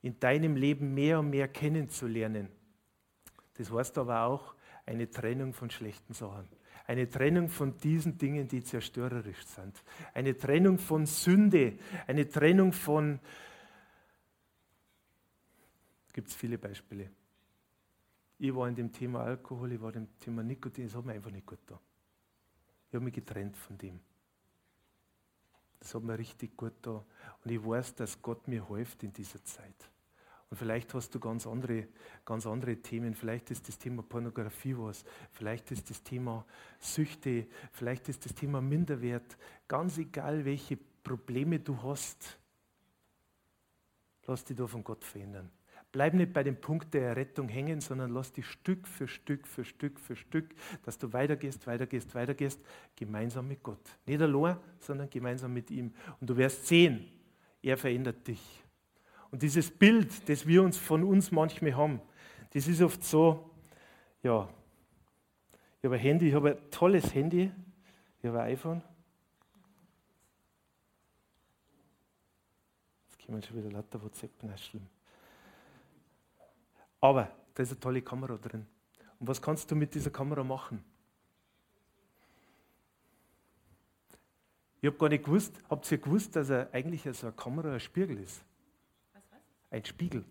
in 0.03 0.19
deinem 0.21 0.57
Leben 0.57 0.93
mehr 0.95 1.21
und 1.21 1.31
mehr 1.31 1.49
kennenzulernen, 1.49 2.49
das 3.55 3.71
heißt 3.71 3.99
aber 3.99 4.23
auch 4.23 4.55
eine 4.87 5.11
Trennung 5.11 5.53
von 5.53 5.71
schlechten 5.71 6.13
Sachen. 6.13 6.49
Eine 6.87 7.09
Trennung 7.09 7.49
von 7.49 7.79
diesen 7.79 8.19
Dingen, 8.19 8.49
die 8.49 8.63
zerstörerisch 8.63 9.45
sind. 9.47 9.83
Eine 10.15 10.37
Trennung 10.37 10.79
von 10.79 11.07
Sünde. 11.07 11.79
Eine 12.07 12.29
Trennung 12.29 12.73
von... 12.73 13.21
Gibt 16.13 16.29
es 16.29 16.35
viele 16.35 16.59
Beispiele. 16.59 17.11
Ich 18.39 18.55
war 18.55 18.69
in 18.69 18.75
dem 18.75 18.91
Thema 18.91 19.21
Alkohol, 19.23 19.73
ich 19.73 19.81
war 19.81 19.95
in 19.95 20.07
dem 20.07 20.19
Thema 20.19 20.43
Nikotin, 20.43 20.87
das 20.87 20.97
hat 20.97 21.05
mir 21.05 21.13
einfach 21.13 21.31
nicht 21.31 21.47
gut 21.47 21.61
da. 21.67 21.81
Ich 22.89 22.95
habe 22.95 23.05
mich 23.05 23.15
getrennt 23.15 23.57
von 23.57 23.79
dem. 23.79 24.01
Das 25.79 25.95
hat 25.95 26.03
mir 26.03 26.19
richtig 26.19 26.57
gut 26.57 26.75
da. 26.83 27.05
Und 27.45 27.51
ich 27.51 27.65
weiß, 27.65 27.95
dass 27.95 28.21
Gott 28.21 28.49
mir 28.49 28.69
hilft 28.69 29.05
in 29.05 29.13
dieser 29.13 29.43
Zeit. 29.45 29.92
Und 30.53 30.59
vielleicht 30.59 30.93
hast 30.93 31.15
du 31.15 31.19
ganz 31.19 31.47
andere, 31.47 31.89
ganz 32.27 32.47
andere 32.47 32.77
Themen. 32.77 33.15
Vielleicht 33.15 33.51
ist 33.51 33.67
das 33.69 33.79
Thema 33.79 34.03
Pornografie 34.03 34.77
was. 34.77 35.03
Vielleicht 35.31 35.71
ist 35.71 35.89
das 35.89 36.03
Thema 36.03 36.45
Süchte. 36.79 37.47
Vielleicht 37.71 38.11
ist 38.11 38.27
das 38.27 38.35
Thema 38.35 38.61
Minderwert. 38.61 39.39
Ganz 39.67 39.97
egal, 39.97 40.45
welche 40.45 40.77
Probleme 40.77 41.59
du 41.59 41.83
hast, 41.83 42.39
lass 44.27 44.45
dich 44.45 44.55
da 44.55 44.67
von 44.67 44.85
Gott 44.85 45.03
verändern. 45.07 45.51
Bleib 45.91 46.13
nicht 46.13 46.35
bei 46.35 46.43
dem 46.43 46.61
Punkt 46.61 46.93
der 46.93 47.09
Errettung 47.09 47.49
hängen, 47.49 47.81
sondern 47.81 48.13
lass 48.13 48.31
dich 48.31 48.45
Stück 48.45 48.87
für 48.87 49.09
Stück 49.09 49.47
für 49.47 49.65
Stück 49.65 49.99
für 49.99 50.17
Stück, 50.17 50.55
dass 50.85 50.99
du 50.99 51.15
weitergehst, 51.15 51.67
weitergehst, 51.67 52.15
weitergehst, 52.15 52.61
gemeinsam 52.95 53.49
mit 53.49 53.63
Gott. 53.63 53.89
Nicht 54.05 54.21
allein, 54.21 54.59
sondern 54.81 55.09
gemeinsam 55.09 55.55
mit 55.55 55.71
ihm. 55.71 55.95
Und 56.21 56.29
du 56.29 56.37
wirst 56.37 56.67
sehen, 56.67 57.11
er 57.63 57.79
verändert 57.79 58.29
dich. 58.29 58.63
Und 59.33 59.43
dieses 59.43 59.71
Bild, 59.71 60.29
das 60.29 60.47
wir 60.47 60.63
uns 60.63 60.77
von 60.77 61.03
uns 61.03 61.33
manchmal 61.33 61.75
haben, 61.75 62.01
das 62.53 62.69
ist 62.69 62.83
oft 62.83 63.03
so, 63.03 63.51
ja, 64.23 64.47
ich 65.79 65.85
habe 65.87 65.95
ein 65.95 66.01
Handy, 66.01 66.29
ich 66.29 66.35
habe 66.35 66.51
ein 66.51 66.71
tolles 66.71 67.15
Handy, 67.15 67.51
ich 68.21 68.29
habe 68.29 68.43
ein 68.43 68.53
iPhone. 68.53 68.83
Jetzt 73.11 73.27
kommen 73.27 73.43
schon 73.43 73.57
wieder 73.57 73.71
lauter 73.71 74.03
WhatsApp, 74.03 74.31
das 74.39 74.55
ist 74.55 74.67
schlimm. 74.67 74.87
Aber 77.01 77.33
da 77.55 77.63
ist 77.63 77.71
eine 77.71 77.81
tolle 77.81 78.03
Kamera 78.03 78.37
drin. 78.37 78.67
Und 79.19 79.29
was 79.29 79.41
kannst 79.41 79.71
du 79.71 79.75
mit 79.75 79.95
dieser 79.95 80.11
Kamera 80.11 80.45
machen? 80.45 80.85
Ich 84.83 84.87
habe 84.87 84.99
gar 84.99 85.09
nicht 85.09 85.25
gewusst, 85.25 85.59
habt 85.71 85.91
ihr 85.91 85.99
gewusst, 85.99 86.37
dass 86.37 86.51
er 86.51 86.69
eigentlich 86.75 87.03
so 87.17 87.29
eine 87.29 87.35
Kamera 87.35 87.73
ein 87.73 87.81
Spiegel 87.81 88.19
ist? 88.19 88.45
Ein 89.73 89.85
Spiegel. 89.85 90.23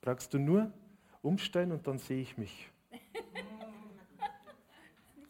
Brauchst 0.00 0.34
du 0.34 0.38
nur 0.38 0.72
umstellen 1.22 1.70
und 1.72 1.86
dann 1.86 1.98
sehe 1.98 2.20
ich 2.20 2.36
mich. 2.36 2.68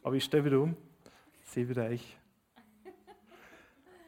Aber 0.02 0.14
ich 0.16 0.24
stelle 0.24 0.46
wieder 0.46 0.60
um, 0.60 0.74
sehe 1.42 1.68
wieder 1.68 1.84
euch. 1.84 2.16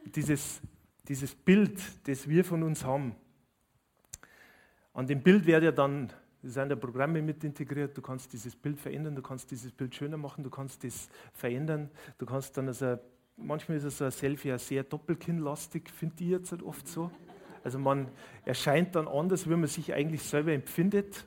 Dieses, 0.06 0.61
dieses 1.06 1.35
Bild, 1.35 1.80
das 2.08 2.26
wir 2.26 2.44
von 2.44 2.62
uns 2.62 2.82
haben, 2.82 3.14
an 4.94 5.06
dem 5.06 5.22
Bild 5.22 5.44
wird 5.44 5.62
ja 5.62 5.72
dann, 5.72 6.11
es 6.42 6.54
sind 6.54 6.70
ja 6.70 6.76
Programme 6.76 7.20
mit 7.20 7.44
integriert, 7.44 7.96
du 7.96 8.02
kannst 8.02 8.32
dieses 8.32 8.56
Bild 8.56 8.80
verändern, 8.80 9.14
du 9.14 9.22
kannst 9.22 9.50
dieses 9.50 9.70
Bild 9.70 9.94
schöner 9.94 10.16
machen, 10.16 10.42
du 10.44 10.50
kannst 10.50 10.82
das 10.82 11.08
verändern, 11.35 11.90
du 12.18 12.26
kannst 12.26 12.56
dann 12.56 12.68
also, 12.68 12.98
manchmal 13.37 13.78
ist 13.78 13.98
so 13.98 14.04
ein 14.04 14.11
Selfie 14.11 14.48
ja 14.48 14.58
sehr 14.58 14.82
doppelkinnlastig, 14.82 15.90
finde 15.90 16.24
ich 16.24 16.30
jetzt 16.30 16.52
halt 16.52 16.62
oft 16.62 16.88
so. 16.88 17.11
Also 17.64 17.79
man 17.79 18.09
erscheint 18.44 18.94
dann 18.94 19.09
anders, 19.09 19.48
wie 19.48 19.55
man 19.55 19.68
sich 19.68 19.92
eigentlich 19.92 20.22
selber 20.22 20.53
empfindet. 20.53 21.27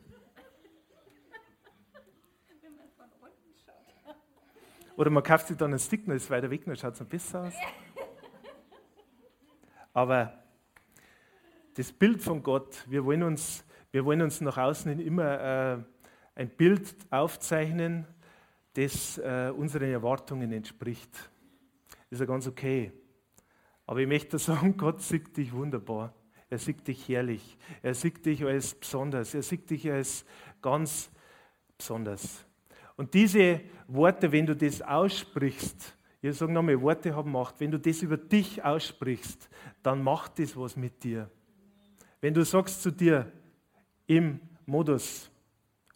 Oder 4.98 5.10
man 5.10 5.24
kauft 5.24 5.48
sich 5.48 5.58
dann 5.58 5.71
einen 5.71 5.80
Stick, 5.80 6.06
dann 6.06 6.15
ist 6.15 6.24
es 6.24 6.30
weiter 6.30 6.50
weg, 6.50 6.63
dann 6.65 6.76
schaut 6.76 6.93
es 6.93 7.00
dann 7.00 7.08
besser 7.08 7.43
aus. 7.43 7.54
Aber 9.93 10.43
das 11.74 11.91
Bild 11.91 12.21
von 12.21 12.41
Gott, 12.41 12.86
wir 12.88 13.04
wollen 13.04 13.24
uns, 13.24 13.65
wir 13.91 14.06
wollen 14.06 14.21
uns 14.21 14.39
nach 14.41 14.58
außen 14.58 14.91
hin 14.91 15.06
immer 15.06 15.39
äh, 15.41 15.78
ein 16.36 16.50
Bild 16.50 16.95
aufzeichnen, 17.10 18.06
das 18.74 19.17
äh, 19.17 19.52
unseren 19.56 19.89
Erwartungen 19.89 20.52
entspricht. 20.52 21.30
ist 22.10 22.19
ja 22.19 22.26
ganz 22.26 22.48
okay. 22.48 22.91
Aber 23.86 24.00
ich 24.00 24.08
möchte 24.08 24.38
sagen, 24.38 24.78
Gott 24.78 25.02
sieht 25.02 25.36
dich 25.36 25.54
wunderbar. 25.54 26.13
Er 26.49 26.58
sieht 26.58 26.88
dich 26.88 27.08
herrlich. 27.10 27.58
Er 27.81 27.93
sieht 27.93 28.25
dich 28.25 28.43
als 28.43 28.75
besonders. 28.75 29.34
Er 29.34 29.41
sieht 29.41 29.69
dich 29.69 29.89
als 29.91 30.25
ganz 30.62 31.10
besonders. 31.77 32.45
Und 32.95 33.13
diese 33.13 33.62
Worte, 33.88 34.31
wenn 34.31 34.45
du 34.45 34.55
das 34.55 34.81
aussprichst, 34.81 35.95
ich 36.21 36.36
sage 36.36 36.51
nochmal, 36.51 36.81
Worte 36.81 37.15
haben 37.15 37.31
Macht. 37.31 37.60
Wenn 37.60 37.69
du 37.69 37.79
das 37.79 38.01
über 38.01 38.17
dich 38.17 38.63
aussprichst, 38.63 39.47
dann 39.84 40.01
macht 40.01 40.39
das 40.39 40.58
was 40.58 40.75
mit 40.75 41.03
dir. 41.03 41.29
Wenn 42.19 42.34
du 42.34 42.43
sagst 42.43 42.81
zu 42.81 42.89
dir 42.89 43.31
im 44.08 44.39
Modus 44.65 45.29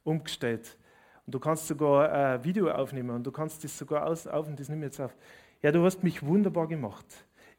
umgestellt 0.04 0.78
und 1.26 1.34
du 1.34 1.40
kannst 1.40 1.68
sogar 1.68 2.12
ein 2.12 2.44
Video 2.44 2.70
aufnehmen 2.70 3.10
und 3.12 3.24
du 3.24 3.32
kannst 3.32 3.64
das 3.64 3.76
sogar 3.76 4.08
aufnehmen, 4.08 4.56
das 4.56 4.70
nehme 4.70 4.86
ich 4.86 4.92
jetzt 4.92 5.02
auf. 5.02 5.16
Ja, 5.64 5.72
du 5.72 5.84
hast 5.84 6.04
mich 6.04 6.22
wunderbar 6.22 6.68
gemacht. 6.68 7.06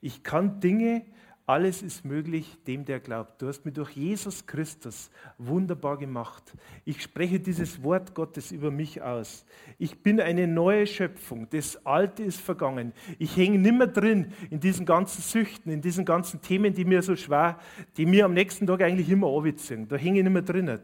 Ich 0.01 0.23
kann 0.23 0.61
Dinge 0.61 1.05
alles 1.51 1.83
ist 1.83 2.05
möglich 2.05 2.57
dem, 2.65 2.85
der 2.85 3.01
glaubt. 3.01 3.43
Du 3.43 3.49
hast 3.49 3.65
mich 3.65 3.75
durch 3.75 3.91
Jesus 3.91 4.47
Christus 4.47 5.11
wunderbar 5.37 5.99
gemacht. 5.99 6.53
Ich 6.85 7.03
spreche 7.03 7.41
dieses 7.41 7.83
Wort 7.83 8.15
Gottes 8.15 8.53
über 8.53 8.71
mich 8.71 9.03
aus. 9.03 9.45
Ich 9.77 10.01
bin 10.01 10.21
eine 10.21 10.47
neue 10.47 10.87
Schöpfung. 10.87 11.49
Das 11.51 11.85
Alte 11.85 12.23
ist 12.23 12.41
vergangen. 12.41 12.93
Ich 13.19 13.37
hänge 13.37 13.59
nimmer 13.59 13.89
drin 13.89 14.33
in 14.49 14.61
diesen 14.61 14.87
ganzen 14.87 15.23
Süchten, 15.23 15.73
in 15.73 15.83
diesen 15.83 16.05
ganzen 16.05 16.41
Themen, 16.41 16.73
die 16.73 16.85
mir 16.85 17.03
so 17.03 17.17
schwer, 17.17 17.59
die 17.97 18.07
mir 18.07 18.27
am 18.27 18.35
nächsten 18.35 18.65
Tag 18.69 18.83
eigentlich 18.83 19.11
immer 19.11 19.27
anwitzen. 19.27 19.89
Da 19.89 19.97
hänge 19.97 20.19
ich 20.19 20.25
nicht 20.25 20.33
mehr 20.33 20.43
drin. 20.43 20.79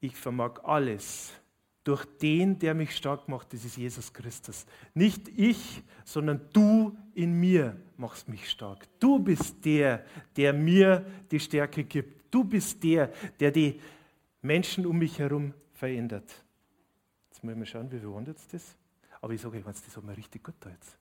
Ich 0.00 0.16
vermag 0.16 0.62
alles 0.64 1.32
durch 1.88 2.04
den, 2.18 2.58
der 2.58 2.74
mich 2.74 2.94
stark 2.94 3.28
macht, 3.28 3.54
das 3.54 3.64
ist 3.64 3.78
Jesus 3.78 4.12
Christus. 4.12 4.66
Nicht 4.92 5.26
ich, 5.28 5.82
sondern 6.04 6.46
du 6.52 6.94
in 7.14 7.32
mir 7.40 7.80
machst 7.96 8.28
mich 8.28 8.50
stark. 8.50 8.86
Du 9.00 9.18
bist 9.18 9.64
der, 9.64 10.04
der 10.36 10.52
mir 10.52 11.06
die 11.30 11.40
Stärke 11.40 11.84
gibt. 11.84 12.34
Du 12.34 12.44
bist 12.44 12.84
der, 12.84 13.06
der 13.40 13.50
die 13.50 13.80
Menschen 14.42 14.84
um 14.84 14.98
mich 14.98 15.18
herum 15.18 15.54
verändert. 15.72 16.44
Jetzt 17.30 17.42
müssen 17.42 17.58
wir 17.58 17.64
schauen, 17.64 17.90
wie 17.90 17.98
viel 17.98 18.12
wandert 18.12 18.36
das? 18.52 18.76
Aber 19.22 19.32
ich 19.32 19.40
sage 19.40 19.56
euch, 19.56 19.64
das 19.64 19.96
hat 19.96 20.04
mir 20.04 20.14
richtig 20.14 20.44
gut 20.44 20.56
da 20.60 20.68
jetzt. 20.68 20.98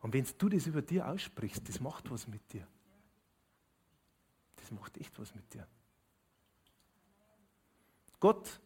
Und 0.00 0.12
wenn 0.12 0.26
du 0.36 0.48
das 0.50 0.66
über 0.66 0.82
dir 0.82 1.08
aussprichst, 1.08 1.66
das 1.66 1.80
macht 1.80 2.10
was 2.10 2.28
mit 2.28 2.52
dir. 2.52 2.66
Das 4.56 4.70
macht 4.72 4.98
echt 4.98 5.18
was 5.18 5.34
mit 5.34 5.54
dir. 5.54 5.66
Gott 8.20 8.60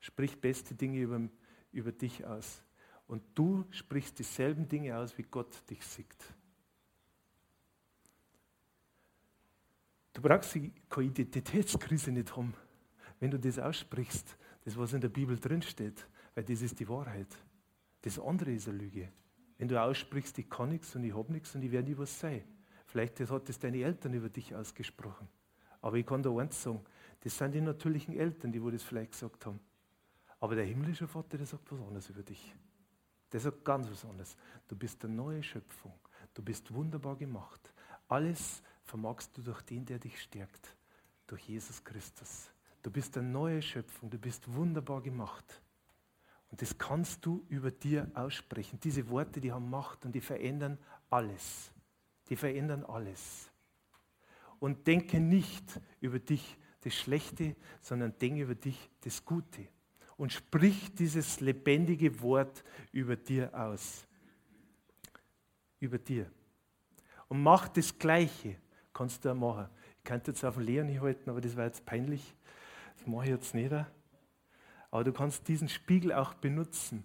spricht 0.00 0.40
beste 0.40 0.74
Dinge 0.74 1.00
über, 1.00 1.20
über 1.72 1.92
dich 1.92 2.24
aus. 2.24 2.62
Und 3.06 3.22
du 3.34 3.64
sprichst 3.70 4.18
dieselben 4.18 4.68
Dinge 4.68 4.96
aus, 4.96 5.16
wie 5.16 5.22
Gott 5.22 5.68
dich 5.70 5.84
sieht. 5.84 6.16
Du 10.12 10.22
brauchst 10.22 10.58
keine 10.90 11.06
Identitätskrise 11.06 12.10
nicht 12.10 12.36
haben, 12.36 12.52
wenn 13.20 13.30
du 13.30 13.38
das 13.38 13.58
aussprichst, 13.58 14.36
das 14.64 14.76
was 14.76 14.92
in 14.92 15.00
der 15.00 15.08
Bibel 15.08 15.38
drinsteht, 15.38 16.06
weil 16.34 16.44
das 16.44 16.60
ist 16.60 16.78
die 16.80 16.88
Wahrheit. 16.88 17.28
Das 18.02 18.18
andere 18.18 18.52
ist 18.52 18.68
eine 18.68 18.78
Lüge. 18.78 19.12
Wenn 19.58 19.68
du 19.68 19.80
aussprichst, 19.80 20.38
ich 20.38 20.50
kann 20.50 20.70
nichts 20.70 20.94
und 20.94 21.04
ich 21.04 21.14
habe 21.14 21.32
nichts 21.32 21.54
und 21.54 21.62
ich 21.62 21.70
werde 21.70 21.90
nie 21.90 21.98
was 21.98 22.18
sein. 22.18 22.42
Vielleicht 22.86 23.20
hat 23.20 23.48
das 23.48 23.58
deine 23.58 23.82
Eltern 23.82 24.14
über 24.14 24.28
dich 24.28 24.54
ausgesprochen. 24.54 25.28
Aber 25.80 25.96
ich 25.96 26.06
kann 26.06 26.22
da 26.22 26.30
eins 26.36 26.62
sagen, 26.62 26.84
das 27.20 27.36
sind 27.36 27.54
die 27.54 27.60
natürlichen 27.60 28.16
Eltern, 28.16 28.52
die 28.52 28.62
wo 28.62 28.70
das 28.70 28.82
vielleicht 28.82 29.12
gesagt 29.12 29.46
haben. 29.46 29.60
Aber 30.40 30.54
der 30.54 30.64
himmlische 30.64 31.08
Vater, 31.08 31.36
der 31.36 31.46
sagt 31.46 31.70
was 31.72 31.80
anderes 31.80 32.10
über 32.10 32.22
dich. 32.22 32.54
Der 33.32 33.40
sagt 33.40 33.64
ganz 33.64 33.90
was 33.90 34.04
anderes. 34.04 34.36
Du 34.66 34.76
bist 34.76 35.04
eine 35.04 35.14
neue 35.14 35.42
Schöpfung. 35.42 35.98
Du 36.34 36.42
bist 36.42 36.72
wunderbar 36.72 37.16
gemacht. 37.16 37.72
Alles 38.08 38.62
vermagst 38.84 39.36
du 39.36 39.42
durch 39.42 39.62
den, 39.62 39.84
der 39.84 39.98
dich 39.98 40.20
stärkt. 40.20 40.76
Durch 41.26 41.42
Jesus 41.48 41.82
Christus. 41.84 42.50
Du 42.82 42.90
bist 42.90 43.18
eine 43.18 43.28
neue 43.28 43.60
Schöpfung. 43.60 44.08
Du 44.08 44.18
bist 44.18 44.50
wunderbar 44.52 45.02
gemacht. 45.02 45.60
Und 46.50 46.62
das 46.62 46.78
kannst 46.78 47.26
du 47.26 47.44
über 47.48 47.70
dir 47.70 48.10
aussprechen. 48.14 48.80
Diese 48.80 49.08
Worte, 49.10 49.40
die 49.40 49.52
haben 49.52 49.68
Macht 49.68 50.04
und 50.06 50.12
die 50.12 50.20
verändern 50.20 50.78
alles. 51.10 51.70
Die 52.30 52.36
verändern 52.36 52.84
alles. 52.84 53.50
Und 54.58 54.86
denke 54.86 55.20
nicht 55.20 55.80
über 56.00 56.18
dich 56.18 56.56
das 56.80 56.94
Schlechte, 56.94 57.56
sondern 57.82 58.16
denke 58.18 58.42
über 58.42 58.54
dich 58.54 58.90
das 59.02 59.24
Gute. 59.24 59.68
Und 60.18 60.32
sprich 60.32 60.94
dieses 60.94 61.40
lebendige 61.40 62.20
Wort 62.20 62.62
über 62.92 63.16
dir 63.16 63.50
aus. 63.54 64.06
Über 65.80 65.96
dir. 65.96 66.30
Und 67.28 67.42
mach 67.42 67.68
das 67.68 67.98
Gleiche. 67.98 68.56
Kannst 68.92 69.24
du 69.24 69.30
auch 69.30 69.34
machen. 69.34 69.68
Ich 69.98 70.04
könnte 70.04 70.32
jetzt 70.32 70.44
auf 70.44 70.56
den 70.56 70.64
Leon 70.64 71.00
halten, 71.00 71.30
aber 71.30 71.40
das 71.40 71.56
war 71.56 71.64
jetzt 71.64 71.86
peinlich. 71.86 72.34
Das 72.98 73.06
mache 73.06 73.24
ich 73.24 73.30
jetzt 73.30 73.54
nicht. 73.54 73.72
Aber 74.90 75.04
du 75.04 75.12
kannst 75.12 75.46
diesen 75.48 75.68
Spiegel 75.68 76.12
auch 76.12 76.34
benutzen 76.34 77.04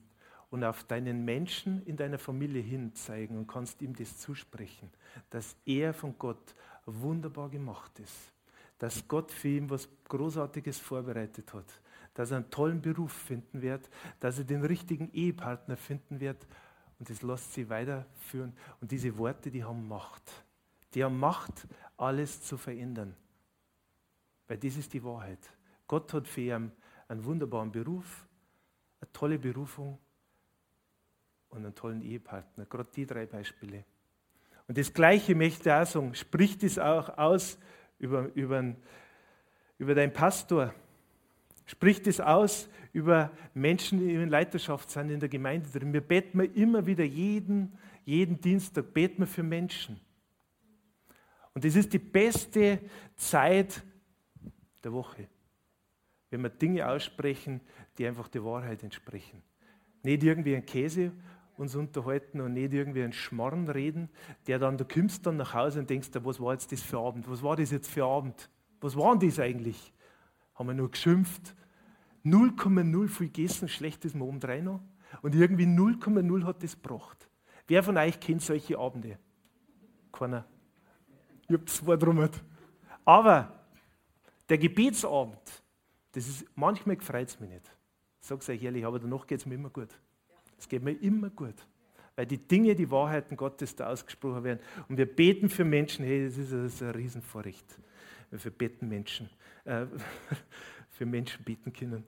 und 0.50 0.64
auf 0.64 0.84
deinen 0.84 1.26
Menschen 1.26 1.84
in 1.86 1.98
deiner 1.98 2.20
Familie 2.20 2.62
hin 2.62 2.94
zeigen 2.94 3.38
und 3.38 3.48
kannst 3.48 3.82
ihm 3.82 3.96
das 3.96 4.18
zusprechen, 4.20 4.92
dass 5.30 5.56
er 5.66 5.94
von 5.94 6.16
Gott 6.18 6.54
wunderbar 6.86 7.50
gemacht 7.50 8.00
ist, 8.00 8.32
dass 8.78 9.08
Gott 9.08 9.32
für 9.32 9.48
ihn 9.48 9.70
was 9.70 9.90
Großartiges 10.08 10.80
vorbereitet 10.80 11.54
hat, 11.54 11.66
dass 12.14 12.32
er 12.32 12.38
einen 12.38 12.50
tollen 12.50 12.82
Beruf 12.82 13.12
finden 13.12 13.62
wird, 13.62 13.90
dass 14.20 14.38
er 14.38 14.46
den 14.46 14.64
richtigen 14.64 15.12
Ehepartner 15.14 15.78
finden 15.78 16.20
wird 16.20 16.48
und 17.00 17.10
das 17.10 17.22
lässt 17.22 17.54
sie 17.54 17.70
weiterführen. 17.70 18.56
Und 18.80 18.92
diese 18.92 19.18
Worte, 19.18 19.52
die 19.52 19.64
haben 19.64 19.88
Macht. 19.88 20.24
Die 20.94 21.04
haben 21.04 21.20
Macht, 21.20 21.68
alles 21.98 22.42
zu 22.44 22.58
verändern. 22.58 23.16
Weil 24.48 24.58
das 24.58 24.78
ist 24.78 24.94
die 24.94 25.04
Wahrheit. 25.04 25.40
Gott 25.88 26.14
hat 26.14 26.28
für 26.28 26.42
ihn 26.42 26.72
einen 27.08 27.26
wunderbaren 27.26 27.72
Beruf, 27.72 28.26
eine 29.02 29.12
tolle 29.12 29.40
Berufung 29.40 30.00
und 31.50 31.66
einen 31.66 31.76
tollen 31.76 32.02
Ehepartner. 32.02 32.66
Gerade 32.66 32.90
die 32.96 33.06
drei 33.06 33.26
Beispiele. 33.26 33.84
Und 34.68 34.78
das 34.78 34.94
Gleiche 34.94 35.36
möchte 35.36 35.70
ich 35.70 35.76
auch 35.76 35.86
sagen. 35.86 36.16
Spricht 36.16 36.64
es 36.64 36.80
auch 36.80 37.18
aus 37.18 37.58
über, 38.00 38.34
über, 38.34 38.76
über 39.78 39.96
deinen 39.96 40.14
Pastor. 40.14 40.74
Spricht 41.66 42.08
es 42.08 42.20
aus 42.20 42.70
über 42.92 43.32
Menschen, 43.54 44.00
die 44.00 44.14
in 44.14 44.30
Leiterschaft 44.30 44.90
sind 44.90 45.10
in 45.10 45.20
der 45.20 45.30
Gemeinde 45.30 45.70
drin. 45.70 45.94
Wir 45.94 46.02
beten 46.02 46.40
immer 46.40 46.86
wieder 46.86 47.04
jeden, 47.04 47.78
jeden 48.06 48.40
Dienstag 48.40 48.94
beten 48.94 49.20
wir 49.20 49.28
für 49.28 49.44
Menschen. 49.44 50.00
Und 51.54 51.64
das 51.64 51.76
ist 51.76 51.94
die 51.94 52.00
beste 52.00 52.80
Zeit 53.16 53.82
der 54.84 54.92
Woche 54.92 55.28
wenn 56.34 56.42
wir 56.42 56.50
Dinge 56.50 56.90
aussprechen, 56.90 57.62
die 57.96 58.08
einfach 58.08 58.28
der 58.28 58.44
Wahrheit 58.44 58.82
entsprechen. 58.82 59.44
Nicht 60.02 60.24
irgendwie 60.24 60.56
ein 60.56 60.66
Käse 60.66 61.12
uns 61.58 61.76
unterhalten 61.76 62.42
und 62.42 62.54
nicht 62.54 62.74
irgendwie 62.74 63.04
ein 63.04 63.14
Schmarrn 63.14 63.70
reden, 63.70 64.10
der 64.48 64.58
dann, 64.58 64.76
du 64.76 64.84
kommst 64.84 65.28
dann 65.28 65.38
nach 65.38 65.54
Hause 65.54 65.80
und 65.82 65.92
denkst, 65.92 66.10
was 66.16 66.40
war 66.40 66.54
jetzt 66.54 66.72
das 66.72 66.82
für 66.82 66.98
Abend? 66.98 67.30
Was 67.30 67.44
war 67.44 67.56
das 67.56 67.70
jetzt 67.70 67.88
für 67.88 68.06
Abend? 68.06 68.50
Was 68.82 68.98
war 68.98 69.16
denn 69.16 69.30
das 69.30 69.40
eigentlich? 69.40 69.93
Haben 70.64 70.70
wir 70.70 70.76
nur 70.76 70.92
geschimpft? 70.92 71.54
0,0 72.24 73.10
viel 73.10 73.28
gegessen, 73.28 73.68
schlechtes 73.68 74.14
Mal 74.14 74.24
obendrein 74.24 74.64
noch. 74.64 74.80
Und 75.22 75.36
irgendwie 75.36 75.66
0,0 75.66 76.46
hat 76.46 76.64
das 76.64 76.82
gebracht. 76.82 77.28
Wer 77.68 77.84
von 77.84 77.98
euch 77.98 78.18
kennt 78.18 78.42
solche 78.42 78.80
Abende? 78.80 79.20
Keiner. 80.14 80.46
Ich 81.50 81.54
habe 81.54 81.66
zwei 81.66 81.98
drum. 81.98 82.30
Aber 83.04 83.60
der 84.48 84.58
Gebetsabend, 84.58 85.64
das 86.14 86.30
ist, 86.30 86.46
manchmal 86.56 86.96
freut 87.02 87.28
es 87.28 87.38
mich 87.42 87.50
nicht. 87.50 87.70
Ich 88.22 88.28
sage 88.30 88.40
es 88.40 88.48
euch 88.48 88.64
ehrlich, 88.64 88.86
aber 88.86 89.00
danach 89.00 89.28
geht 89.28 89.42
es 89.42 89.46
mir 89.46 89.56
immer 89.56 89.70
gut. 89.70 89.90
Es 90.58 90.70
geht 90.70 90.82
mir 90.82 90.94
immer 90.94 91.30
gut. 91.30 91.56
Weil 92.16 92.26
die 92.26 92.38
Dinge, 92.38 92.76
die 92.76 92.90
Wahrheiten 92.92 93.36
Gottes 93.36 93.76
da 93.76 93.88
ausgesprochen 93.88 94.44
werden. 94.44 94.60
Und 94.88 94.98
wir 94.98 95.06
beten 95.06 95.50
für 95.50 95.66
Menschen, 95.66 96.06
hey, 96.06 96.26
das 96.26 96.38
ist, 96.38 96.52
das 96.52 96.74
ist 96.74 96.84
ein 96.84 96.92
Riesenvorrecht. 96.92 97.66
Wir 98.30 98.52
beten 98.52 98.88
Menschen, 98.88 99.30
äh, 99.66 99.86
für 100.90 101.06
Menschen 101.06 101.44
beten 101.44 101.72
können. 101.74 102.04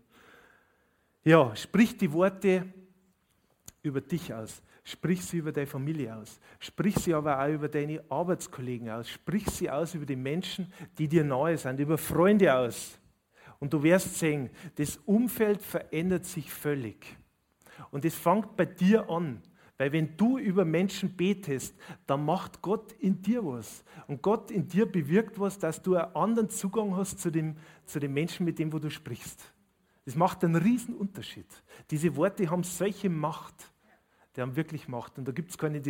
Ja, 1.23 1.55
sprich 1.55 1.97
die 1.97 2.11
Worte 2.11 2.65
über 3.81 4.01
dich 4.01 4.33
aus. 4.33 4.61
Sprich 4.83 5.25
sie 5.25 5.37
über 5.37 5.51
deine 5.51 5.65
Familie 5.65 6.15
aus. 6.15 6.39
Sprich 6.59 6.95
sie 6.97 7.15
aber 7.15 7.39
auch 7.41 7.49
über 7.49 7.67
deine 7.67 8.03
Arbeitskollegen 8.07 8.91
aus. 8.91 9.09
Sprich 9.09 9.47
sie 9.47 9.69
aus 9.69 9.95
über 9.95 10.05
die 10.05 10.15
Menschen, 10.15 10.71
die 10.99 11.07
dir 11.07 11.23
nahe 11.23 11.57
sind, 11.57 11.79
über 11.79 11.97
Freunde 11.97 12.53
aus. 12.53 12.99
Und 13.59 13.73
du 13.73 13.81
wirst 13.81 14.19
sehen, 14.19 14.51
das 14.75 14.97
Umfeld 14.97 15.63
verändert 15.63 16.25
sich 16.25 16.51
völlig. 16.51 17.17
Und 17.89 18.05
es 18.05 18.13
fängt 18.13 18.55
bei 18.55 18.65
dir 18.65 19.09
an. 19.09 19.41
Weil 19.77 19.91
wenn 19.91 20.15
du 20.15 20.37
über 20.37 20.63
Menschen 20.63 21.15
betest, 21.15 21.75
dann 22.07 22.23
macht 22.23 22.61
Gott 22.61 22.93
in 22.93 23.21
dir 23.21 23.45
was. 23.45 23.83
Und 24.07 24.21
Gott 24.21 24.49
in 24.51 24.67
dir 24.67 24.85
bewirkt 24.85 25.39
was, 25.39 25.59
dass 25.59 25.81
du 25.81 25.95
einen 25.95 26.15
anderen 26.15 26.49
Zugang 26.49 26.95
hast 26.95 27.19
zu 27.19 27.29
dem, 27.29 27.57
zu 27.85 27.99
dem 27.99 28.13
Menschen, 28.13 28.45
mit 28.45 28.57
dem 28.57 28.71
wo 28.71 28.79
du 28.79 28.89
sprichst. 28.89 29.53
Das 30.05 30.15
macht 30.15 30.43
einen 30.43 30.55
riesen 30.55 30.95
Unterschied. 30.95 31.47
Diese 31.91 32.15
Worte 32.15 32.49
haben 32.49 32.63
solche 32.63 33.09
Macht. 33.09 33.55
Die 34.35 34.41
haben 34.41 34.55
wirklich 34.55 34.87
Macht. 34.87 35.17
Und 35.17 35.27
da 35.27 35.31
gibt 35.31 35.49
es 35.49 35.57
keine, 35.57 35.81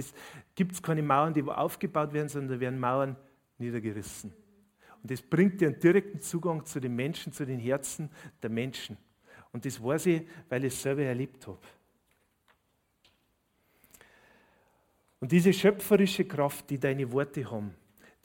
keine 0.82 1.04
Mauern, 1.04 1.34
die 1.34 1.44
aufgebaut 1.44 2.14
werden, 2.14 2.30
sondern 2.30 2.56
da 2.56 2.60
werden 2.60 2.80
Mauern 2.80 3.16
niedergerissen. 3.58 4.34
Und 5.02 5.12
das 5.12 5.22
bringt 5.22 5.62
dir 5.62 5.68
einen 5.68 5.80
direkten 5.80 6.22
Zugang 6.22 6.66
zu 6.66 6.80
den 6.80 6.96
Menschen, 6.96 7.32
zu 7.32 7.46
den 7.46 7.60
Herzen 7.60 8.10
der 8.42 8.50
Menschen. 8.50 8.98
Und 9.52 9.66
das 9.66 9.82
weiß 9.82 10.08
ich, 10.08 10.28
weil 10.50 10.64
ich 10.66 10.74
es 10.74 10.82
selber 10.82 11.04
erlebt 11.04 11.46
habe. 11.46 11.60
Und 15.20 15.32
diese 15.32 15.54
schöpferische 15.54 16.26
Kraft, 16.26 16.70
die 16.70 16.80
deine 16.80 17.12
Worte 17.12 17.50
haben, 17.50 17.74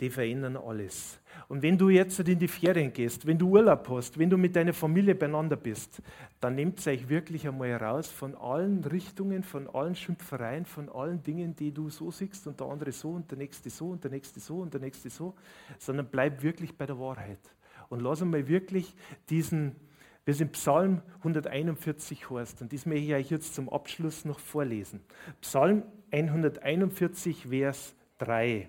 die 0.00 0.10
verändern 0.10 0.56
alles. 0.56 1.20
Und 1.48 1.62
wenn 1.62 1.76
du 1.76 1.88
jetzt 1.90 2.18
in 2.20 2.38
die 2.38 2.48
Ferien 2.48 2.92
gehst, 2.92 3.26
wenn 3.26 3.38
du 3.38 3.48
Urlaub 3.50 3.88
hast, 3.90 4.18
wenn 4.18 4.30
du 4.30 4.36
mit 4.36 4.56
deiner 4.56 4.72
Familie 4.72 5.14
beieinander 5.14 5.56
bist, 5.56 6.00
dann 6.40 6.54
nehmt 6.54 6.84
euch 6.86 7.08
wirklich 7.08 7.46
einmal 7.46 7.74
raus 7.74 8.08
von 8.08 8.34
allen 8.34 8.82
Richtungen, 8.84 9.42
von 9.42 9.68
allen 9.68 9.94
Schimpfereien, 9.94 10.64
von 10.64 10.88
allen 10.88 11.22
Dingen, 11.22 11.54
die 11.54 11.72
du 11.72 11.90
so 11.90 12.10
siehst 12.10 12.46
und 12.46 12.58
der 12.60 12.66
andere 12.66 12.92
so 12.92 13.10
und 13.10 13.30
der 13.30 13.38
nächste 13.38 13.68
so 13.68 13.90
und 13.90 14.02
der 14.02 14.10
nächste 14.10 14.40
so 14.40 14.60
und 14.60 14.72
der 14.72 14.80
nächste 14.80 15.10
so, 15.10 15.34
sondern 15.78 16.08
bleib 16.10 16.42
wirklich 16.42 16.76
bei 16.76 16.86
der 16.86 16.98
Wahrheit. 16.98 17.40
Und 17.88 18.00
lass 18.00 18.22
einmal 18.22 18.48
wirklich 18.48 18.94
diesen, 19.28 19.76
wir 20.24 20.34
sind 20.34 20.52
Psalm 20.52 21.02
141 21.18 22.30
heißt, 22.30 22.62
und 22.62 22.72
das 22.72 22.86
möchte 22.86 23.04
ich 23.04 23.14
euch 23.14 23.30
jetzt 23.30 23.54
zum 23.54 23.68
Abschluss 23.68 24.24
noch 24.24 24.38
vorlesen. 24.38 25.00
Psalm 25.40 25.82
141, 26.10 27.46
Vers 27.48 27.94
3. 28.18 28.68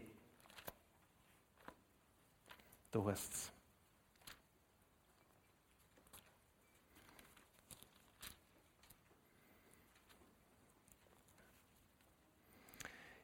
Da 2.92 3.04
heißt 3.06 3.34
es. 3.34 3.52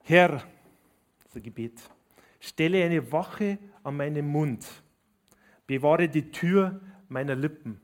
Herr, 0.04 0.42
das 1.34 1.44
Gebet, 1.44 1.82
stelle 2.40 2.86
eine 2.86 3.12
Wache 3.12 3.60
an 3.84 3.98
meinem 3.98 4.26
Mund, 4.26 4.66
bewahre 5.66 6.08
die 6.08 6.32
Tür 6.32 6.80
meiner 7.10 7.36
Lippen. 7.36 7.82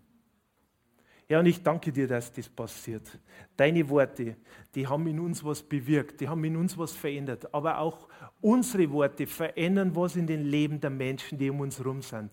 Ja, 1.33 1.39
und 1.39 1.47
ich 1.47 1.63
danke 1.63 1.91
dir, 1.91 2.07
dass 2.07 2.31
das 2.31 2.47
passiert. 2.47 3.09
Deine 3.57 3.89
Worte, 3.89 4.35
die 4.75 4.85
haben 4.85 5.07
in 5.07 5.19
uns 5.19 5.43
was 5.43 5.63
bewirkt, 5.63 6.21
die 6.21 6.29
haben 6.29 6.43
in 6.43 6.55
uns 6.55 6.77
was 6.77 6.91
verändert. 6.91 7.51
Aber 7.51 7.79
auch 7.79 8.07
unsere 8.39 8.91
Worte 8.91 9.25
verändern 9.25 9.95
was 9.95 10.15
in 10.15 10.27
den 10.27 10.45
Leben 10.45 10.79
der 10.79 10.91
Menschen, 10.91 11.39
die 11.39 11.49
um 11.49 11.61
uns 11.61 11.79
herum 11.79 12.03
sind. 12.03 12.29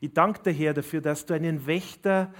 Ich 0.00 0.12
danke 0.12 0.44
dir, 0.44 0.52
Herr, 0.52 0.74
dafür, 0.74 1.00
dass 1.00 1.26
du 1.26 1.34
einen 1.34 1.66
Wächter 1.66 2.32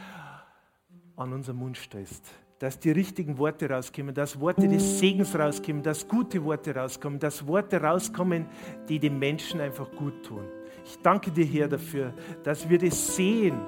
an 1.16 1.32
unseren 1.32 1.56
Mund 1.56 1.76
stellst. 1.76 2.24
Dass 2.60 2.78
die 2.78 2.92
richtigen 2.92 3.36
Worte 3.36 3.68
rauskommen, 3.68 4.14
dass 4.14 4.38
Worte 4.38 4.68
des 4.68 5.00
Segens 5.00 5.36
rauskommen, 5.36 5.82
dass 5.82 6.06
gute 6.06 6.44
Worte 6.44 6.72
rauskommen, 6.72 7.18
dass 7.18 7.44
Worte 7.48 7.82
rauskommen, 7.82 8.46
die 8.88 9.00
den 9.00 9.18
Menschen 9.18 9.60
einfach 9.60 9.90
gut 9.90 10.24
tun. 10.24 10.44
Ich 10.84 10.98
danke 11.02 11.32
dir, 11.32 11.46
Herr, 11.46 11.66
dafür, 11.66 12.14
dass 12.44 12.68
wir 12.68 12.78
das 12.78 13.16
sehen, 13.16 13.60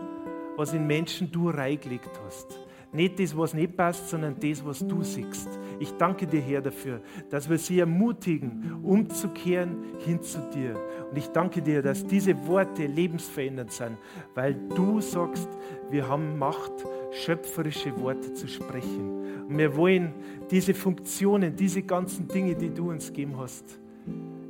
was 0.58 0.72
in 0.72 0.86
Menschen 0.86 1.30
du 1.30 1.50
reingelegt 1.50 2.10
hast. 2.26 2.58
Nicht 2.92 3.20
das, 3.20 3.36
was 3.36 3.54
nicht 3.54 3.76
passt, 3.76 4.08
sondern 4.08 4.34
das, 4.40 4.64
was 4.64 4.84
du 4.84 5.02
siehst. 5.02 5.48
Ich 5.78 5.92
danke 5.92 6.26
dir, 6.26 6.40
Herr, 6.40 6.62
dafür, 6.62 7.00
dass 7.30 7.48
wir 7.48 7.58
sie 7.58 7.78
ermutigen, 7.78 8.80
umzukehren 8.82 9.84
hin 10.04 10.20
zu 10.20 10.38
dir. 10.52 10.74
Und 11.08 11.16
ich 11.16 11.28
danke 11.28 11.62
dir, 11.62 11.80
dass 11.80 12.04
diese 12.04 12.34
Worte 12.46 12.86
lebensverändernd 12.86 13.70
sind, 13.70 13.98
weil 14.34 14.54
du 14.74 15.00
sagst, 15.00 15.48
wir 15.90 16.08
haben 16.08 16.38
Macht, 16.38 16.72
schöpferische 17.12 17.96
Worte 18.00 18.32
zu 18.32 18.48
sprechen. 18.48 19.46
Und 19.48 19.58
wir 19.58 19.76
wollen 19.76 20.12
diese 20.50 20.74
Funktionen, 20.74 21.54
diese 21.54 21.82
ganzen 21.82 22.26
Dinge, 22.26 22.56
die 22.56 22.70
du 22.70 22.90
uns 22.90 23.08
gegeben 23.08 23.36
hast, 23.36 23.78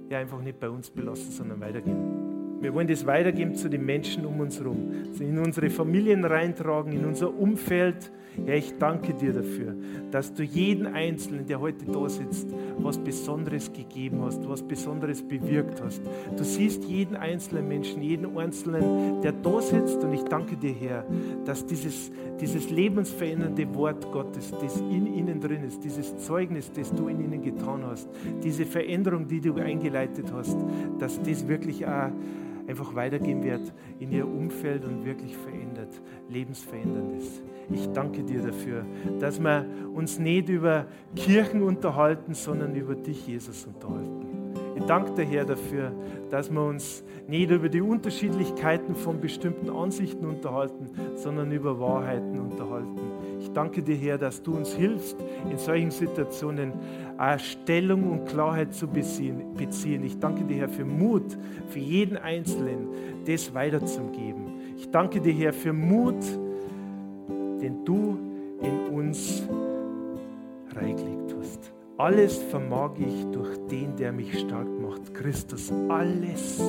ja 0.09 0.19
einfach 0.19 0.41
nicht 0.41 0.59
bei 0.59 0.71
uns 0.71 0.89
belassen, 0.89 1.31
sondern 1.33 1.61
weitergeben. 1.61 2.28
Wir 2.61 2.75
wollen 2.75 2.89
das 2.89 3.07
weitergeben 3.07 3.55
zu 3.55 3.69
den 3.69 3.85
Menschen 3.85 4.27
um 4.27 4.41
uns 4.41 4.59
herum, 4.59 4.93
in 5.21 5.39
unsere 5.39 5.71
Familien 5.71 6.25
reintragen, 6.25 6.93
in 6.93 7.05
unser 7.05 7.33
Umfeld. 7.33 8.11
Herr, 8.45 8.57
ich 8.57 8.75
danke 8.79 9.15
dir 9.15 9.33
dafür, 9.33 9.75
dass 10.11 10.33
du 10.33 10.43
jeden 10.43 10.87
Einzelnen, 10.87 11.47
der 11.47 11.61
heute 11.61 11.87
da 11.87 12.09
sitzt, 12.09 12.49
was 12.79 12.99
Besonderes 12.99 13.73
gegeben 13.73 14.23
hast, 14.23 14.49
was 14.49 14.63
Besonderes 14.63 15.23
bewirkt 15.23 15.83
hast. 15.83 16.03
Du 16.37 16.45
siehst 16.45 16.85
jeden 16.85 17.17
einzelnen 17.17 17.67
Menschen, 17.67 18.03
jeden 18.03 18.37
Einzelnen, 18.37 19.23
der 19.23 19.33
da 19.33 19.61
sitzt. 19.61 20.05
Und 20.05 20.13
ich 20.13 20.23
danke 20.23 20.57
dir, 20.57 20.73
Herr, 20.73 21.05
dass 21.45 21.67
dieses, 21.67 22.13
dieses 22.41 22.71
lebensverändernde 22.71 23.75
Wort 23.75 24.11
Gottes, 24.13 24.53
das 24.61 24.81
in 24.81 25.07
ihnen 25.07 25.41
drin 25.41 25.65
ist, 25.65 25.83
dieses 25.83 26.17
Zeugnis, 26.19 26.71
das 26.73 26.93
du 26.93 27.09
in 27.09 27.21
ihnen 27.21 27.43
getan 27.43 27.83
hast, 27.85 28.09
diese 28.43 28.67
Veränderung, 28.67 29.27
die 29.27 29.41
du 29.41 29.55
eingeleitet 29.55 30.33
hast, 30.33 30.57
dass 30.99 31.21
das 31.23 31.47
wirklich 31.49 31.87
auch 31.87 32.11
einfach 32.69 32.95
weitergehen 32.95 33.43
wird 33.43 33.73
in 33.99 34.13
ihr 34.13 34.27
Umfeld 34.27 34.85
und 34.85 35.05
wirklich 35.05 35.37
verändert, 35.37 36.01
lebensverändernd 36.29 37.17
ist. 37.17 37.43
Ich 37.71 37.91
danke 37.93 38.23
dir 38.23 38.43
dafür, 38.43 38.85
dass 39.19 39.41
wir 39.41 39.67
uns 39.95 40.19
nicht 40.19 40.49
über 40.49 40.87
Kirchen 41.17 41.63
unterhalten, 41.63 42.35
sondern 42.35 42.75
über 42.75 42.95
dich, 42.95 43.27
Jesus, 43.27 43.67
unterhalten. 43.67 44.27
Ich 44.77 44.85
danke 44.85 45.13
dir, 45.13 45.25
Herr, 45.25 45.45
dafür, 45.45 45.93
dass 46.31 46.51
wir 46.51 46.63
uns 46.63 47.03
nicht 47.27 47.51
über 47.51 47.69
die 47.69 47.81
Unterschiedlichkeiten 47.81 48.95
von 48.95 49.21
bestimmten 49.21 49.71
Ansichten 49.71 50.25
unterhalten, 50.25 50.91
sondern 51.17 51.51
über 51.51 51.81
Wahrheiten 51.81 52.39
unterhalten. 52.39 52.97
Ich 53.41 53.53
danke 53.53 53.83
dir, 53.83 53.97
Herr, 53.97 54.19
dass 54.19 54.43
du 54.43 54.57
uns 54.57 54.73
hilfst, 54.73 55.17
in 55.51 55.59
solchen 55.59 55.91
Situationen 55.91 56.73
Stellung 57.39 58.11
und 58.11 58.27
Klarheit 58.27 58.75
zu 58.75 58.87
beziehen. 58.87 60.05
Ich 60.05 60.19
danke 60.19 60.45
dir, 60.45 60.59
Herr, 60.59 60.69
für 60.69 60.85
Mut, 60.85 61.37
für 61.69 61.79
jeden 61.79 62.17
Einzelnen, 62.17 62.89
das 63.27 63.53
weiterzugeben. 63.53 64.75
Ich 64.77 64.91
danke 64.91 65.21
dir, 65.21 65.33
Herr, 65.33 65.53
für 65.53 65.73
Mut, 65.73 66.25
den 67.29 67.85
du 67.85 68.17
in 68.63 68.95
uns 68.95 69.43
reingelegt 70.75 71.35
hast. 71.39 71.73
Alles 71.97 72.39
vermag 72.39 72.93
ich 72.99 73.25
durch 73.33 73.59
den, 73.69 73.97
der 73.97 74.13
mich 74.13 74.39
stark 74.39 74.69
macht. 74.81 75.13
Christus, 75.15 75.73
alles. 75.89 76.61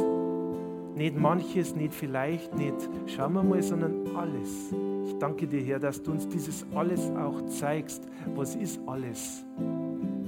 Nicht 1.00 1.18
manches, 1.18 1.78
nicht 1.78 1.94
vielleicht, 1.94 2.54
nicht 2.58 2.76
schauen 3.06 3.32
wir 3.32 3.42
mal, 3.42 3.64
sondern 3.64 4.06
alles. 4.18 4.74
Ich 5.08 5.18
danke 5.18 5.48
dir, 5.48 5.62
Herr, 5.62 5.80
dass 5.80 6.04
du 6.04 6.12
uns 6.12 6.28
dieses 6.28 6.66
alles 6.76 7.10
auch 7.12 7.42
zeigst. 7.46 8.06
Was 8.36 8.54
ist 8.58 8.82
alles? 8.86 9.46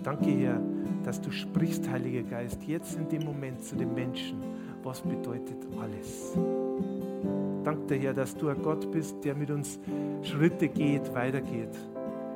Danke, 0.01 0.29
Herr, 0.29 0.61
dass 1.03 1.19
du 1.19 1.29
sprichst, 1.29 1.89
Heiliger 1.89 2.23
Geist, 2.23 2.63
jetzt 2.63 2.95
in 2.95 3.09
dem 3.09 3.25
Moment 3.25 3.61
zu 3.61 3.75
den 3.75 3.93
Menschen. 3.93 4.37
Was 4.81 5.01
bedeutet 5.01 5.57
alles? 5.77 6.37
Danke 7.65 7.87
dir, 7.87 8.03
Herr, 8.03 8.13
dass 8.13 8.33
du 8.33 8.47
ein 8.47 8.63
Gott 8.63 8.89
bist, 8.93 9.17
der 9.25 9.35
mit 9.35 9.51
uns 9.51 9.77
Schritte 10.21 10.69
geht, 10.69 11.13
weitergeht. 11.13 11.77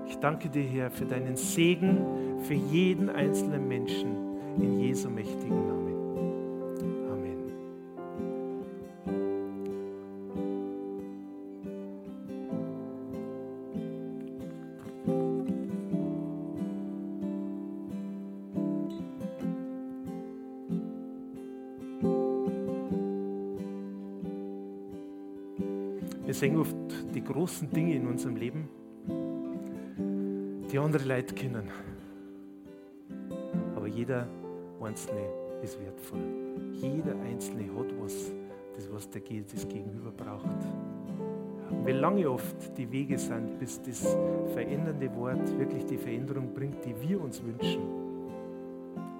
Ich 0.09 0.17
danke 0.17 0.49
dir, 0.49 0.63
Herr, 0.63 0.91
für 0.91 1.05
deinen 1.05 1.37
Segen 1.37 1.99
für 2.41 2.53
jeden 2.53 3.09
einzelnen 3.09 3.65
Menschen 3.65 4.09
in 4.59 4.81
Jesu 4.81 5.09
mächtigen 5.09 5.67
Namen. 5.67 5.94
Großen 27.45 27.69
Dinge 27.69 27.93
in 27.93 28.07
unserem 28.07 28.37
Leben 28.37 28.67
die 30.71 30.79
andere 30.79 31.05
Leute 31.05 31.35
kennen. 31.35 31.69
Aber 33.75 33.85
jeder 33.85 34.27
Einzelne 34.81 35.21
ist 35.61 35.79
wertvoll. 35.79 36.23
Jeder 36.73 37.15
Einzelne 37.21 37.65
hat 37.77 37.93
was, 38.01 38.31
das 38.75 38.91
was 38.91 39.07
der 39.11 39.21
das 39.21 39.69
Gegenüber 39.69 40.09
braucht. 40.09 40.57
Und 41.69 41.85
wie 41.85 41.91
lange 41.91 42.27
oft 42.31 42.75
die 42.75 42.91
Wege 42.91 43.19
sind, 43.19 43.59
bis 43.59 43.79
das 43.79 44.17
verändernde 44.51 45.15
Wort 45.15 45.47
wirklich 45.59 45.85
die 45.85 45.97
Veränderung 45.97 46.51
bringt, 46.51 46.83
die 46.83 46.95
wir 47.07 47.21
uns 47.21 47.43
wünschen. 47.43 47.83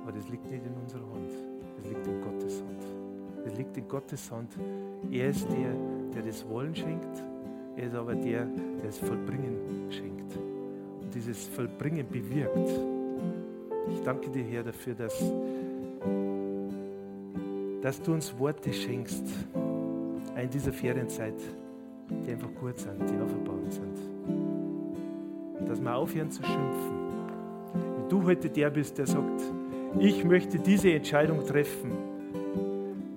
Aber 0.02 0.12
das 0.12 0.28
liegt 0.30 0.50
nicht 0.50 0.66
in 0.66 0.74
unserer 0.82 1.08
Hand. 1.14 1.30
Das 1.78 1.88
liegt 1.92 2.08
in 2.08 2.22
Gottes 2.22 2.64
Hand. 2.64 2.84
Das 3.44 3.56
liegt 3.56 3.78
in 3.78 3.88
Gottes 3.88 4.32
Hand. 4.32 4.50
Er 5.12 5.30
ist 5.30 5.48
der, 5.52 5.76
der 6.16 6.24
das 6.24 6.44
Wollen 6.50 6.74
schenkt. 6.74 7.35
Er 7.78 7.88
ist 7.88 7.96
aber 7.96 8.16
der, 8.16 8.46
der 8.46 8.86
das 8.86 8.98
Vollbringen 9.00 9.92
schenkt 9.92 10.16
dieses 11.16 11.48
Vollbringen 11.48 12.06
bewirkt. 12.08 12.70
Ich 13.90 14.02
danke 14.04 14.30
dir, 14.30 14.44
Herr, 14.44 14.64
dafür, 14.64 14.94
dass, 14.94 15.24
dass 17.82 18.02
du 18.02 18.14
uns 18.14 18.38
Worte 18.38 18.74
schenkst 18.74 19.24
in 20.42 20.50
dieser 20.50 20.74
Ferienzeit, 20.74 21.36
die 22.10 22.32
einfach 22.32 22.54
gut 22.60 22.78
sind, 22.78 23.00
die 23.10 23.16
auferbauend 23.16 23.74
sind. 23.74 23.98
Dass 25.68 25.82
wir 25.82 25.96
aufhören 25.96 26.30
zu 26.30 26.44
schimpfen. 26.44 27.06
Wenn 27.74 28.10
du 28.10 28.24
heute 28.24 28.50
der 28.50 28.70
bist, 28.70 28.98
der 28.98 29.08
sagt, 29.08 29.42
ich 29.98 30.26
möchte 30.26 30.60
diese 30.60 30.92
Entscheidung 30.92 31.46
treffen. 31.46 31.92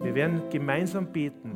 Wir 0.01 0.15
werden 0.15 0.43
gemeinsam 0.51 1.07
beten. 1.07 1.48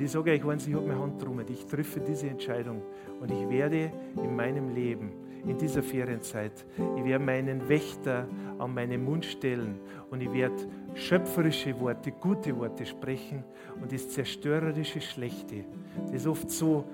Und 0.00 0.06
ich 0.06 0.12
sage 0.12 0.30
euch 0.30 0.42
eins, 0.46 0.66
ich 0.66 0.72
habe 0.72 0.86
meine 0.86 0.98
Hand 0.98 1.22
drum. 1.22 1.42
Ich 1.46 1.66
treffe 1.66 2.00
diese 2.00 2.26
Entscheidung 2.26 2.80
und 3.20 3.30
ich 3.30 3.50
werde 3.50 3.92
in 4.24 4.34
meinem 4.34 4.74
Leben, 4.74 5.12
in 5.46 5.58
dieser 5.58 5.82
Ferienzeit, 5.82 6.64
ich 6.96 7.04
werde 7.04 7.22
meinen 7.22 7.68
Wächter 7.68 8.26
an 8.58 8.72
meinen 8.72 9.04
Mund 9.04 9.26
stellen 9.26 9.78
und 10.10 10.22
ich 10.22 10.32
werde 10.32 10.56
schöpferische 10.94 11.78
Worte, 11.78 12.12
gute 12.12 12.56
Worte 12.56 12.86
sprechen 12.86 13.44
und 13.78 13.92
das 13.92 14.08
zerstörerische 14.08 15.02
Schlechte, 15.02 15.66
das 16.10 16.26
oft 16.26 16.50
so 16.50 16.86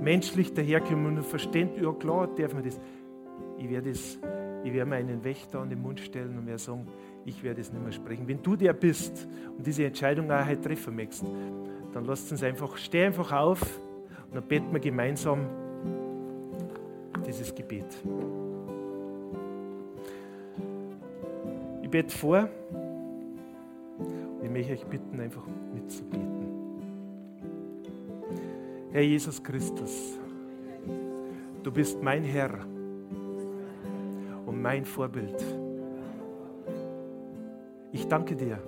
menschlich 0.00 0.54
daherkommt 0.54 1.06
und 1.06 1.22
verständlich, 1.22 1.84
ja 1.84 1.92
klar, 1.92 2.28
darf 2.34 2.54
man 2.54 2.64
das. 2.64 2.80
Ich 3.58 3.68
werde, 3.68 3.90
das, 3.90 4.18
ich 4.64 4.72
werde 4.72 4.88
meinen 4.88 5.22
Wächter 5.22 5.60
an 5.60 5.68
den 5.68 5.82
Mund 5.82 6.00
stellen 6.00 6.38
und 6.38 6.46
werde 6.46 6.58
sagen, 6.58 6.86
ich 7.26 7.42
werde 7.42 7.60
es 7.60 7.70
nicht 7.70 7.82
mehr 7.82 7.92
sprechen. 7.92 8.26
Wenn 8.26 8.42
du 8.42 8.56
der 8.56 8.72
bist 8.72 9.28
und 9.54 9.66
diese 9.66 9.84
Entscheidung 9.84 10.30
auch 10.30 10.46
heute 10.46 10.62
treffen 10.62 10.96
möchtest, 10.96 11.24
dann 11.94 12.04
lasst 12.06 12.32
uns 12.32 12.42
einfach, 12.42 12.76
steh 12.76 13.04
einfach 13.04 13.30
auf 13.32 13.62
und 14.26 14.34
dann 14.34 14.42
beten 14.42 14.72
wir 14.72 14.80
gemeinsam 14.80 15.46
dieses 17.24 17.54
Gebet. 17.54 17.86
Ich 21.82 21.88
bete 21.88 22.12
vor 22.12 22.48
und 23.98 24.42
ich 24.42 24.50
möchte 24.50 24.72
euch 24.72 24.84
bitten, 24.86 25.20
einfach 25.20 25.44
mitzubeten. 25.72 26.34
Herr 28.90 29.02
Jesus 29.02 29.40
Christus, 29.40 30.18
du 31.62 31.70
bist 31.70 32.02
mein 32.02 32.24
Herr 32.24 32.58
und 34.46 34.60
mein 34.60 34.84
Vorbild. 34.84 35.44
Ich 37.92 38.08
danke 38.08 38.34
dir, 38.34 38.58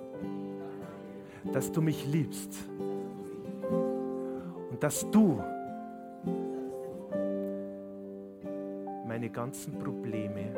dass 1.51 1.69
du 1.73 1.81
mich 1.81 2.05
liebst 2.07 2.69
dass 4.79 5.09
du 5.11 5.41
meine 9.07 9.29
ganzen 9.29 9.79
Probleme, 9.79 10.51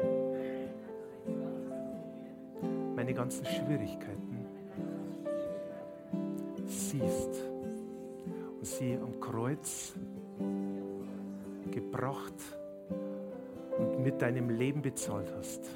meine 2.96 3.14
ganzen 3.14 3.46
Schwierigkeiten 3.46 4.46
siehst 6.66 7.44
und 8.58 8.66
sie 8.66 8.98
am 9.02 9.20
Kreuz 9.20 9.94
gebracht 11.72 12.34
und 13.78 14.04
mit 14.04 14.22
deinem 14.22 14.50
Leben 14.50 14.82
bezahlt 14.82 15.32
hast. 15.38 15.70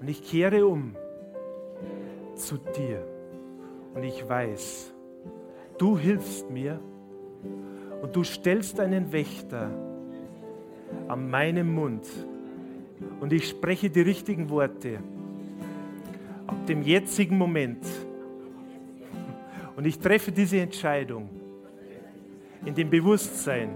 Und 0.00 0.08
ich 0.08 0.22
kehre 0.22 0.66
um 0.66 0.96
zu 2.34 2.56
dir 2.58 3.04
und 3.94 4.02
ich 4.02 4.26
weiß, 4.28 4.95
du 5.78 5.98
hilfst 5.98 6.50
mir 6.50 6.80
und 8.02 8.14
du 8.14 8.24
stellst 8.24 8.80
einen 8.80 9.12
Wächter 9.12 9.70
an 11.08 11.28
meinem 11.30 11.74
Mund 11.74 12.06
und 13.20 13.32
ich 13.32 13.48
spreche 13.48 13.90
die 13.90 14.00
richtigen 14.00 14.48
Worte 14.50 14.98
ab 16.46 16.66
dem 16.66 16.82
jetzigen 16.82 17.36
Moment. 17.36 17.84
Und 19.76 19.86
ich 19.86 19.98
treffe 19.98 20.32
diese 20.32 20.58
Entscheidung 20.58 21.28
in 22.64 22.74
dem 22.74 22.88
Bewusstsein, 22.88 23.70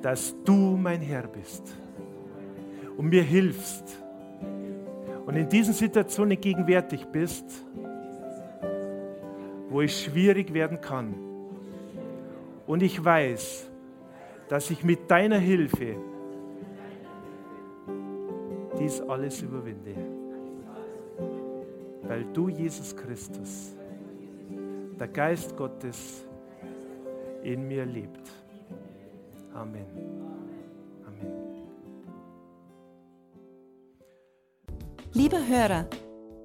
dass 0.00 0.34
du 0.44 0.76
mein 0.76 1.00
Herr 1.00 1.26
bist 1.26 1.74
und 2.96 3.08
mir 3.08 3.22
hilfst 3.22 3.84
und 5.26 5.36
in 5.36 5.48
diesen 5.48 5.74
Situationen 5.74 6.40
gegenwärtig 6.40 7.06
bist, 7.06 7.64
wo 9.70 9.80
es 9.80 10.02
schwierig 10.02 10.52
werden 10.52 10.80
kann. 10.80 11.14
Und 12.66 12.82
ich 12.82 13.02
weiß, 13.02 13.70
dass 14.48 14.70
ich 14.70 14.84
mit 14.84 15.10
deiner 15.10 15.38
Hilfe 15.38 15.96
dies 18.78 19.00
alles 19.02 19.40
überwinde. 19.40 19.94
Weil 22.02 22.24
du, 22.32 22.48
Jesus 22.48 22.94
Christus, 22.96 23.72
der 24.98 25.08
Geist 25.08 25.56
Gottes, 25.56 26.26
in 27.42 27.66
mir 27.68 27.86
lebt. 27.86 28.28
Amen. 29.54 29.86
Amen. 31.06 31.32
Lieber 35.12 35.38
Hörer, 35.46 35.86